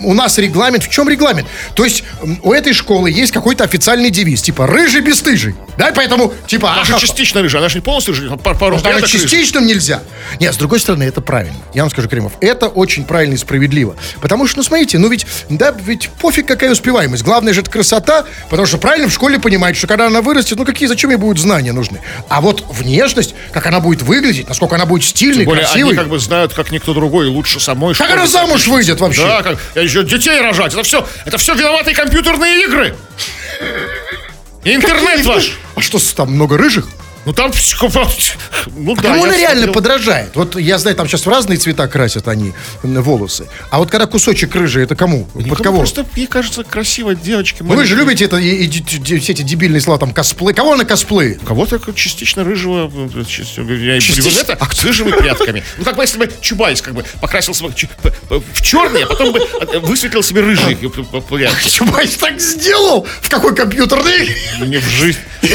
у 0.05 0.14
нас 0.14 0.38
регламент. 0.38 0.85
В 0.85 0.88
чем 0.88 1.09
регламент? 1.09 1.49
То 1.75 1.85
есть, 1.85 2.05
у 2.42 2.53
этой 2.53 2.73
школы 2.73 3.11
есть 3.11 3.33
какой-то 3.33 3.64
официальный 3.64 4.11
девиз, 4.11 4.42
типа 4.42 4.66
«рыжий 4.66 5.01
бесстыжий». 5.01 5.55
Да, 5.77 5.92
поэтому, 5.94 6.33
типа... 6.46 6.73
Она 6.73 6.85
же 6.85 6.99
частично 6.99 7.42
рыжая, 7.42 7.62
она 7.62 7.68
же 7.68 7.77
не 7.77 7.81
полностью 7.83 8.14
рыжая, 8.14 8.37
пар- 8.37 8.57
пару 8.57 8.79
прядок 8.79 9.03
рыжих. 9.03 9.23
частичным 9.23 9.66
нельзя. 9.66 10.03
Нет, 10.38 10.55
с 10.55 10.57
другой 10.59 10.81
стороны, 10.81 11.05
это 11.05 11.20
правильно. 11.20 11.57
Я 11.75 11.83
вам 11.83 11.90
скажу, 11.90 12.09
Кремов, 12.09 12.33
это 12.40 12.66
очень 12.68 13.05
правильно 13.05 13.35
и 13.35 13.38
справедливо. 13.38 13.96
Потому 14.20 14.46
что, 14.46 14.59
ну, 14.59 14.62
смотрите, 14.62 14.99
ну 14.99 15.09
ведь, 15.09 15.27
да, 15.49 15.75
ведь 15.85 16.11
пофиг 16.11 16.46
какая 16.46 16.70
успеваемость. 16.73 17.23
Главное 17.23 17.55
же 17.55 17.61
это 17.61 17.70
красота, 17.70 18.25
потому 18.51 18.66
что 18.66 18.79
правильно 18.79 19.09
в 19.09 19.12
школе 19.12 19.38
понимают, 19.38 19.77
что 19.77 19.87
когда 19.87 20.07
она 20.07 20.20
вырастет, 20.20 20.59
ну 20.59 20.64
какие, 20.64 20.87
зачем 20.88 21.11
ей 21.11 21.16
будут 21.16 21.38
знания 21.38 21.73
нужны? 21.73 22.01
А 22.29 22.40
вот 22.40 22.64
внешность, 22.68 23.35
как 23.53 23.66
она 23.66 23.81
будет 23.81 24.03
выглядеть, 24.03 24.49
насколько 24.61 24.75
она 24.77 24.85
будет 24.85 25.05
стильной, 25.05 25.38
Тем 25.38 25.46
более 25.46 25.64
красивой. 25.64 25.90
они 25.92 25.96
как 25.99 26.09
бы 26.09 26.18
знают, 26.18 26.53
как 26.53 26.70
никто 26.70 26.92
другой, 26.92 27.29
лучше 27.29 27.61
самой. 27.61 27.94
Как 27.94 28.11
она 28.11 28.27
замуж 28.27 28.66
выйдет 28.66 29.01
вообще? 29.01 29.23
Да, 29.27 29.42
как 29.42 29.59
еще 29.75 30.03
детей 30.03 30.38
рожать. 30.38 30.75
Это 30.75 30.83
все, 30.83 31.07
это 31.25 31.38
все 31.38 31.55
виноватые 31.55 31.96
компьютерные 31.96 32.64
игры. 32.64 32.94
Интернет 34.64 35.25
ваш. 35.25 35.53
А 35.77 35.81
что, 35.81 35.99
там 36.14 36.33
много 36.33 36.59
рыжих? 36.59 36.87
Ну 37.26 37.33
там, 37.35 37.52
ну 38.76 38.96
да. 38.96 39.02
Кому 39.02 39.24
она 39.24 39.37
реально 39.37 39.64
смотрел. 39.64 39.72
подражает? 39.74 40.37
Вот 40.37 40.56
я 40.56 40.78
знаю, 40.78 40.96
там 40.96 41.06
сейчас 41.06 41.26
в 41.26 41.28
разные 41.28 41.59
цвета 41.59 41.87
красят 41.87 42.28
они 42.28 42.54
волосы. 42.83 43.46
А 43.70 43.78
вот 43.78 43.90
когда 43.90 44.06
кусочек 44.06 44.54
рыжий, 44.54 44.85
это 44.85 44.96
кому? 44.96 45.24
Под 45.26 45.42
Никому 45.44 45.62
кого? 45.62 45.76
Просто, 45.78 46.06
мне 46.16 46.26
кажется, 46.26 46.64
красиво 46.64 47.14
девочки. 47.14 47.59
Ну, 47.62 47.74
вы 47.74 47.85
же 47.85 47.94
любите 47.96 48.24
это, 48.24 48.37
и, 48.38 48.48
и 48.48 48.66
ди- 48.66 49.18
все 49.18 49.33
эти 49.33 49.42
дебильные 49.42 49.80
слова, 49.83 49.98
там, 49.98 50.12
косплей. 50.14 50.54
Кого 50.54 50.72
она 50.72 50.85
косплей? 50.85 51.35
Кого-то 51.46 51.78
частично 51.94 52.42
рыжего, 52.42 52.90
э, 53.14 53.24
частично, 53.28 53.62
и 53.70 54.00
Частично? 54.00 54.30
брюнета, 54.30 54.56
а 54.59 54.72
с 54.74 54.85
рыжими 54.85 55.11
прядками. 55.11 55.62
Ну, 55.76 55.85
как 55.85 55.96
бы, 55.96 56.02
если 56.02 56.18
бы 56.18 56.30
Чубайс 56.40 56.80
как 56.80 56.94
бы 56.94 57.04
покрасил 57.20 57.52
п- 58.28 58.38
в 58.54 58.62
черный, 58.62 59.02
а 59.04 59.06
потом 59.06 59.33
бы 59.33 59.40
э, 59.40 59.78
высветлил 59.80 60.22
себе 60.22 60.40
рыжие 60.40 60.74
п- 60.76 60.88
п- 61.02 61.20
прядки. 61.20 61.68
Чубайс 61.68 62.16
так 62.16 62.40
сделал? 62.40 63.06
В 63.20 63.28
какой 63.28 63.54
компьютерной? 63.54 64.35
Не 64.66 64.78
в 64.78 64.85
жизнь. 64.88 65.18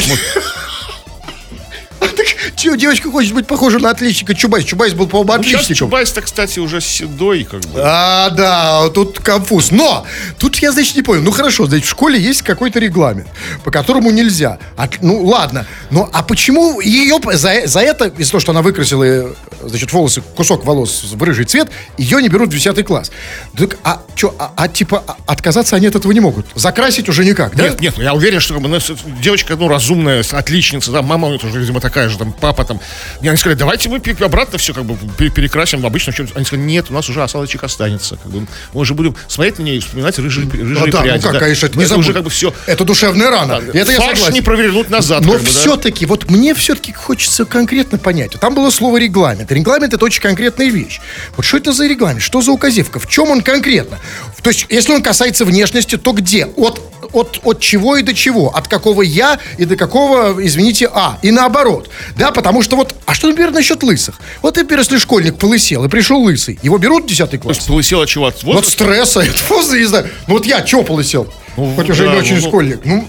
Чё, 2.65 2.75
девочка 2.75 3.11
хочет 3.11 3.35
быть 3.35 3.45
похожа 3.45 3.77
на 3.77 3.91
отличника 3.91 4.33
Чубайс. 4.33 4.65
Чубайс 4.65 4.93
был, 4.95 5.05
по-моему, 5.05 5.33
Ну, 5.37 5.43
Сейчас 5.43 5.65
отличником. 5.65 5.87
Чубайс-то, 5.89 6.21
кстати, 6.21 6.57
уже 6.57 6.81
седой, 6.81 7.43
как 7.43 7.61
бы. 7.61 7.79
А, 7.79 8.31
да, 8.31 8.89
тут 8.89 9.19
конфуз. 9.19 9.69
Но, 9.69 10.03
тут 10.39 10.55
я, 10.55 10.71
значит, 10.71 10.95
не 10.95 11.03
понял. 11.03 11.21
Ну, 11.21 11.29
хорошо, 11.29 11.67
значит, 11.67 11.85
в 11.85 11.89
школе 11.91 12.19
есть 12.19 12.41
какой-то 12.41 12.79
регламент, 12.79 13.27
по 13.63 13.69
которому 13.69 14.09
нельзя. 14.09 14.57
От- 14.77 15.03
ну, 15.03 15.23
ладно. 15.23 15.67
Ну, 15.91 16.09
а 16.11 16.23
почему 16.23 16.81
ее 16.81 17.19
за, 17.33 17.67
за 17.67 17.81
это, 17.81 18.05
из-за 18.17 18.31
того, 18.31 18.41
что 18.41 18.51
она 18.51 18.63
выкрасила, 18.63 19.35
значит, 19.61 19.93
волосы, 19.93 20.23
кусок 20.35 20.65
волос 20.65 21.03
в 21.13 21.21
рыжий 21.21 21.45
цвет, 21.45 21.69
ее 21.99 22.19
не 22.19 22.29
берут 22.29 22.49
в 22.49 22.53
10 22.53 22.83
класс? 22.83 23.11
Так, 23.55 23.77
а 23.83 24.01
что, 24.15 24.33
а, 24.39 24.51
а, 24.55 24.67
типа, 24.67 25.03
а- 25.05 25.17
отказаться 25.27 25.75
они 25.75 25.85
от 25.85 25.95
этого 25.95 26.11
не 26.13 26.19
могут? 26.19 26.47
Закрасить 26.55 27.09
уже 27.09 27.25
никак, 27.25 27.55
да? 27.55 27.65
Нет, 27.65 27.79
нет, 27.79 27.93
ну, 27.97 28.01
я 28.01 28.15
уверен, 28.15 28.39
что 28.39 28.55
ну, 28.55 28.79
девочка, 29.21 29.55
ну, 29.55 29.67
разумная, 29.67 30.23
отличница, 30.31 30.89
да, 30.91 31.03
мама 31.03 31.27
у 31.27 31.29
нее 31.29 31.39
тоже, 31.39 31.59
видимо, 31.59 31.79
такая 31.79 32.09
же, 32.09 32.17
там, 32.17 32.33
папа 32.33 32.54
там. 32.63 32.79
И 33.21 33.27
они 33.27 33.37
сказали, 33.37 33.57
давайте 33.57 33.89
мы 33.89 34.01
обратно 34.21 34.57
все 34.57 34.73
как 34.73 34.85
бы 34.85 34.97
пе- 35.17 35.29
перекрасим 35.29 35.81
в 35.81 35.85
обычном 35.85 36.13
чем 36.13 36.27
Они 36.35 36.45
сказали, 36.45 36.65
нет, 36.65 36.85
у 36.89 36.93
нас 36.93 37.09
уже 37.09 37.21
осадочек 37.23 37.63
останется. 37.63 38.17
Как 38.17 38.31
бы, 38.31 38.47
мы 38.73 38.81
уже 38.81 38.93
будем 38.93 39.15
смотреть 39.27 39.59
на 39.59 39.63
нее 39.63 39.77
и 39.77 39.79
вспоминать 39.79 40.17
рыжие, 40.19 40.49
рыжие 40.49 40.79
Ну, 40.85 40.87
да, 40.87 41.01
пряди. 41.01 41.25
ну 41.25 41.31
как, 41.31 41.39
конечно, 41.41 41.65
это 41.65 41.77
не 41.77 41.85
это 41.85 41.97
уже 41.97 42.13
как 42.13 42.23
бы 42.23 42.29
все. 42.29 42.53
Это 42.65 42.83
душевная 42.85 43.29
рана. 43.29 43.61
это 43.73 43.91
я 43.91 43.97
согласен. 43.97 44.33
не 44.33 44.41
провернуть 44.41 44.89
назад. 44.89 45.23
Но 45.25 45.33
как 45.33 45.41
бы, 45.41 45.47
да. 45.47 45.51
все-таки, 45.51 46.05
вот 46.05 46.29
мне 46.29 46.53
все-таки 46.53 46.93
хочется 46.93 47.45
конкретно 47.45 47.97
понять. 47.97 48.31
Там 48.39 48.55
было 48.55 48.69
слово 48.69 48.97
регламент. 48.97 49.51
Регламент 49.51 49.93
это 49.93 50.05
очень 50.05 50.21
конкретная 50.21 50.69
вещь. 50.69 50.99
Вот 51.35 51.45
что 51.45 51.57
это 51.57 51.73
за 51.73 51.87
регламент? 51.87 52.21
Что 52.21 52.41
за 52.41 52.51
указивка? 52.51 52.99
В 52.99 53.07
чем 53.07 53.29
он 53.29 53.41
конкретно? 53.41 53.99
То 54.41 54.49
есть, 54.49 54.65
если 54.69 54.93
он 54.93 55.01
касается 55.01 55.45
внешности, 55.45 55.97
то 55.97 56.11
где? 56.11 56.45
От, 56.45 56.79
от, 57.13 57.39
от 57.43 57.59
чего 57.59 57.97
и 57.97 58.03
до 58.03 58.13
чего? 58.13 58.49
От 58.55 58.67
какого 58.67 59.01
я 59.01 59.39
и 59.57 59.65
до 59.65 59.75
какого, 59.75 60.35
извините, 60.45 60.89
а? 60.93 61.17
И 61.21 61.31
наоборот. 61.31 61.89
Да, 62.17 62.31
потому 62.31 62.61
что 62.61 62.75
вот, 62.75 62.95
а 63.05 63.13
что, 63.13 63.27
например, 63.27 63.51
насчет 63.51 63.83
лысых? 63.83 64.19
Вот, 64.41 64.55
например, 64.57 64.79
если 64.79 64.97
школьник 64.97 65.37
полысел 65.37 65.83
и 65.85 65.89
пришел 65.89 66.21
лысый, 66.21 66.59
его 66.61 66.77
берут 66.77 67.05
в 67.05 67.07
10 67.07 67.29
То 67.31 67.37
класс? 67.37 67.57
есть 67.57 67.67
полысела 67.67 68.07
чего? 68.07 68.27
От 68.27 68.35
Вот 68.43 68.55
возраста? 68.55 68.71
стресса, 68.71 69.19
это 69.21 69.43
просто, 69.47 69.77
не 69.77 69.85
знаю. 69.85 70.09
Ну 70.27 70.35
вот 70.35 70.45
я 70.45 70.61
чего 70.61 70.83
полысел? 70.83 71.31
Ну, 71.57 71.73
Хоть 71.75 71.89
уже 71.89 72.05
да, 72.05 72.13
не 72.13 72.19
очень 72.19 72.35
ну, 72.35 72.41
ну. 72.41 72.47
школьник. 72.47 72.79
Ну, 72.83 73.07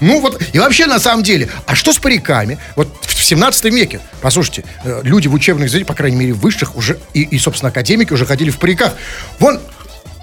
ну 0.00 0.20
вот, 0.20 0.42
и 0.52 0.58
вообще 0.58 0.86
на 0.86 0.98
самом 0.98 1.22
деле, 1.22 1.48
а 1.66 1.74
что 1.74 1.92
с 1.92 1.98
париками? 1.98 2.58
Вот 2.76 2.88
в 3.02 3.24
17 3.24 3.64
веке, 3.66 4.00
послушайте, 4.20 4.64
э, 4.84 5.00
люди 5.04 5.28
в 5.28 5.34
учебных 5.34 5.68
заведениях, 5.70 5.88
по 5.88 5.94
крайней 5.94 6.16
мере, 6.16 6.32
в 6.34 6.40
высших 6.40 6.76
уже, 6.76 6.98
и, 7.14 7.22
и, 7.22 7.38
собственно, 7.38 7.70
академики 7.70 8.12
уже 8.12 8.26
ходили 8.26 8.50
в 8.50 8.58
париках. 8.58 8.94
Вон, 9.38 9.60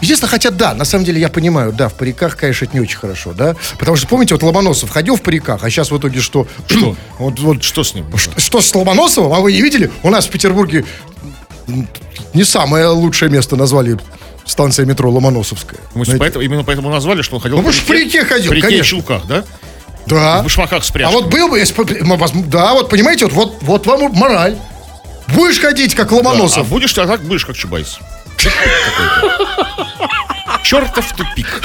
Естественно, 0.01 0.29
хотя 0.29 0.49
да, 0.51 0.73
на 0.73 0.83
самом 0.85 1.05
деле 1.05 1.21
я 1.21 1.29
понимаю, 1.29 1.71
да, 1.71 1.87
в 1.89 1.93
париках, 1.93 2.35
конечно, 2.37 2.65
это 2.65 2.73
не 2.73 2.81
очень 2.81 2.97
хорошо, 2.97 3.33
да. 3.33 3.55
Потому 3.79 3.95
что, 3.97 4.07
помните, 4.07 4.33
вот 4.33 4.43
Ломоносов 4.43 4.89
ходил 4.89 5.15
в 5.15 5.21
париках, 5.21 5.63
а 5.63 5.69
сейчас 5.69 5.91
в 5.91 5.97
итоге 5.97 6.19
что? 6.21 6.47
Что? 6.67 6.95
Вот, 7.19 7.39
вот, 7.39 7.63
Что 7.63 7.83
с 7.83 7.93
ним? 7.93 8.05
что, 8.17 8.39
что 8.39 8.61
с 8.61 8.73
Ломоносовым, 8.73 9.33
а 9.33 9.39
вы 9.39 9.53
не 9.53 9.61
видели? 9.61 9.91
У 10.03 10.09
нас 10.09 10.25
в 10.25 10.29
Петербурге 10.29 10.85
не 12.33 12.43
самое 12.43 12.87
лучшее 12.87 13.29
место 13.29 13.55
назвали 13.55 13.97
станция 14.45 14.85
метро 14.85 15.09
Ломоносовская. 15.11 15.79
Мы 15.93 16.05
поэтому, 16.17 16.43
именно 16.43 16.63
поэтому 16.63 16.89
назвали, 16.89 17.21
что 17.21 17.35
он 17.35 17.41
ходил 17.41 17.61
Ну, 17.61 17.71
в 17.71 17.85
парике 17.85 18.25
ходил, 18.25 18.47
в 18.47 18.49
парике 18.49 18.67
и 18.67 18.69
конечно. 18.71 18.89
чулках, 18.89 19.25
да? 19.27 19.43
Да. 20.07 20.39
В 20.41 20.43
башмаках 20.43 20.83
с 20.83 20.91
А 20.95 21.09
вот 21.11 21.27
был 21.27 21.47
бы, 21.49 21.59
если 21.59 21.75
да, 22.47 22.73
вот 22.73 22.89
понимаете, 22.89 23.25
вот, 23.27 23.33
вот, 23.33 23.57
вот 23.61 23.85
вам 23.85 24.11
мораль. 24.13 24.57
Будешь 25.27 25.59
ходить, 25.59 25.95
как 25.95 26.09
Да, 26.09 26.15
а 26.15 26.17
Ломоносов? 26.17 26.67
будешь, 26.67 26.97
а 26.97 27.07
так 27.07 27.21
будешь 27.21 27.45
как 27.45 27.55
Чубайс. 27.55 27.99
Чертов 30.63 31.11
тупик. 31.13 31.61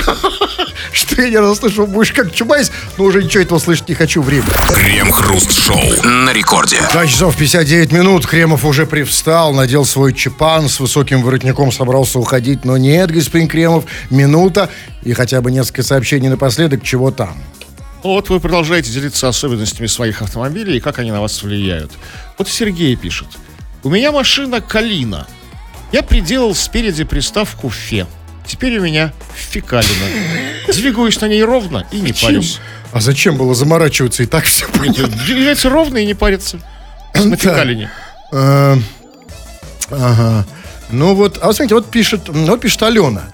Что 0.93 1.23
я 1.23 1.31
не 1.31 1.37
раз 1.37 1.59
слышал, 1.59 1.87
будешь 1.87 2.13
как 2.13 2.35
Чубайс, 2.35 2.73
но 2.97 3.05
уже 3.05 3.23
ничего 3.23 3.43
этого 3.43 3.59
слышать 3.59 3.89
не 3.89 3.95
хочу, 3.95 4.23
время. 4.23 4.47
Крем-хруст-шоу 4.75 6.03
на 6.05 6.33
рекорде. 6.33 6.81
2 6.93 7.07
часов 7.07 7.37
59 7.37 7.93
минут, 7.93 8.27
Кремов 8.27 8.65
уже 8.65 8.87
привстал, 8.87 9.53
надел 9.53 9.85
свой 9.85 10.13
чепан, 10.13 10.69
с 10.69 10.81
высоким 10.81 11.23
воротником 11.23 11.71
собрался 11.71 12.19
уходить, 12.19 12.65
но 12.65 12.77
нет, 12.77 13.11
господин 13.11 13.49
Кремов, 13.49 13.85
минута 14.11 14.71
и 15.03 15.13
хотя 15.13 15.41
бы 15.41 15.51
несколько 15.51 15.83
сообщений 15.83 16.29
напоследок, 16.29 16.83
чего 16.83 17.11
там. 17.11 17.37
Вот 18.03 18.29
вы 18.29 18.41
продолжаете 18.41 18.91
делиться 18.91 19.29
особенностями 19.29 19.87
своих 19.87 20.23
автомобилей 20.23 20.79
и 20.79 20.81
как 20.81 20.99
они 20.99 21.11
на 21.11 21.21
вас 21.21 21.43
влияют. 21.43 21.93
Вот 22.39 22.49
Сергей 22.49 22.97
пишет. 22.97 23.29
У 23.83 23.89
меня 23.89 24.11
машина 24.11 24.61
Калина. 24.61 25.27
Я 25.93 26.03
приделал 26.03 26.55
спереди 26.55 27.05
приставку 27.05 27.71
«Фе». 27.71 28.07
Теперь 28.47 28.79
у 28.79 28.83
меня 28.83 29.13
фекалина. 29.35 29.93
Двигаюсь 30.73 31.21
на 31.21 31.27
ней 31.27 31.43
ровно 31.43 31.85
и 31.91 32.01
не 32.01 32.13
парюсь. 32.13 32.61
А 32.93 33.01
зачем 33.01 33.37
было 33.37 33.55
заморачиваться 33.55 34.23
и 34.23 34.27
так 34.27 34.45
все 34.45 34.67
Двигается 34.69 35.69
ровно 35.69 35.99
и 35.99 36.07
не 36.07 36.15
парится. 36.15 36.61
На 37.15 37.37
фекалине. 37.37 37.91
Э, 38.33 38.77
Ага. 39.91 40.45
Ну 40.91 41.15
вот, 41.15 41.39
а 41.43 41.47
вот 41.47 41.57
смотрите, 41.57 41.75
вот 41.75 41.91
пишет, 41.91 42.29
вот 42.29 42.61
пишет 42.61 42.83
Алена. 42.83 43.25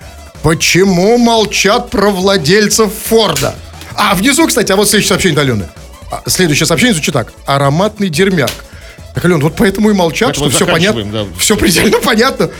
Почему 0.43 1.19
молчат 1.19 1.91
про 1.91 2.11
владельцев 2.11 2.93
Форда? 3.09 3.55
А 3.95 4.15
внизу, 4.15 4.47
кстати, 4.47 4.73
а 4.73 4.77
вот 4.77 4.89
следующее 4.89 5.09
сообщение 5.09 5.41
Алены. 5.41 5.69
А, 6.11 6.23
Следующее 6.27 6.67
сообщение 6.67 6.95
звучит 6.95 7.15
так. 7.15 7.33
Ароматный 7.47 8.09
дермяк. 8.09 8.51
Так, 9.15 9.25
Ален, 9.25 9.41
вот 9.41 9.55
поэтому 9.57 9.91
и 9.91 9.93
молчат, 9.93 10.29
Поэтому 10.29 10.51
что 10.51 10.57
все 10.65 10.67
понятно. 10.73 11.05
да. 11.05 11.27
Все 11.39 11.57
предельно 11.57 11.99
понятно. 12.01 12.51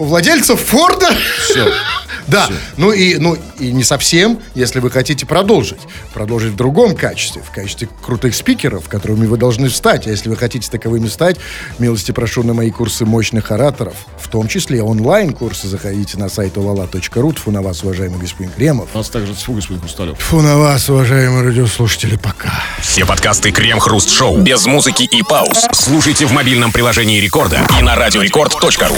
У 0.00 0.06
владельцев 0.06 0.58
Форда 0.58 1.14
Все. 1.44 1.70
Да, 2.26 2.48
ну 2.76 2.92
и, 2.92 3.16
ну 3.16 3.36
и 3.58 3.72
не 3.72 3.82
совсем, 3.82 4.38
если 4.54 4.78
вы 4.78 4.88
хотите 4.90 5.26
продолжить. 5.26 5.80
Продолжить 6.14 6.52
в 6.52 6.56
другом 6.56 6.94
качестве, 6.94 7.42
в 7.42 7.50
качестве 7.50 7.88
крутых 8.04 8.36
спикеров, 8.36 8.88
которыми 8.88 9.26
вы 9.26 9.36
должны 9.36 9.68
стать. 9.68 10.06
А 10.06 10.10
если 10.10 10.28
вы 10.28 10.36
хотите 10.36 10.70
таковыми 10.70 11.08
стать, 11.08 11.38
милости 11.80 12.12
прошу 12.12 12.44
на 12.44 12.54
мои 12.54 12.70
курсы 12.70 13.04
мощных 13.04 13.50
ораторов, 13.50 13.94
в 14.16 14.28
том 14.28 14.46
числе 14.46 14.80
онлайн-курсы. 14.80 15.66
Заходите 15.66 16.18
на 16.18 16.28
сайт 16.28 16.56
olala.ru. 16.56 17.34
Тьфу 17.34 17.50
на 17.50 17.62
вас, 17.62 17.82
уважаемый 17.82 18.20
господин 18.20 18.52
Кремов. 18.52 18.90
У 18.94 18.98
нас 18.98 19.08
также 19.08 19.34
тьфу, 19.34 19.54
господин 19.54 19.80
Хрусталев. 19.80 20.16
Тьфу 20.16 20.40
на 20.40 20.56
вас, 20.56 20.88
уважаемые 20.88 21.42
радиослушатели, 21.42 22.14
пока. 22.14 22.52
Все 22.80 23.04
подкасты 23.04 23.50
Крем-хруст-шоу 23.50 24.38
без 24.38 24.66
музыки 24.66 25.02
и 25.02 25.22
пауз 25.24 25.66
слушайте 25.72 26.26
в 26.26 26.32
мобильном 26.32 26.70
приложении 26.70 27.18
Рекорда 27.18 27.66
и 27.76 27.82
на 27.82 27.96
радиорекорд.ру. 27.96 28.96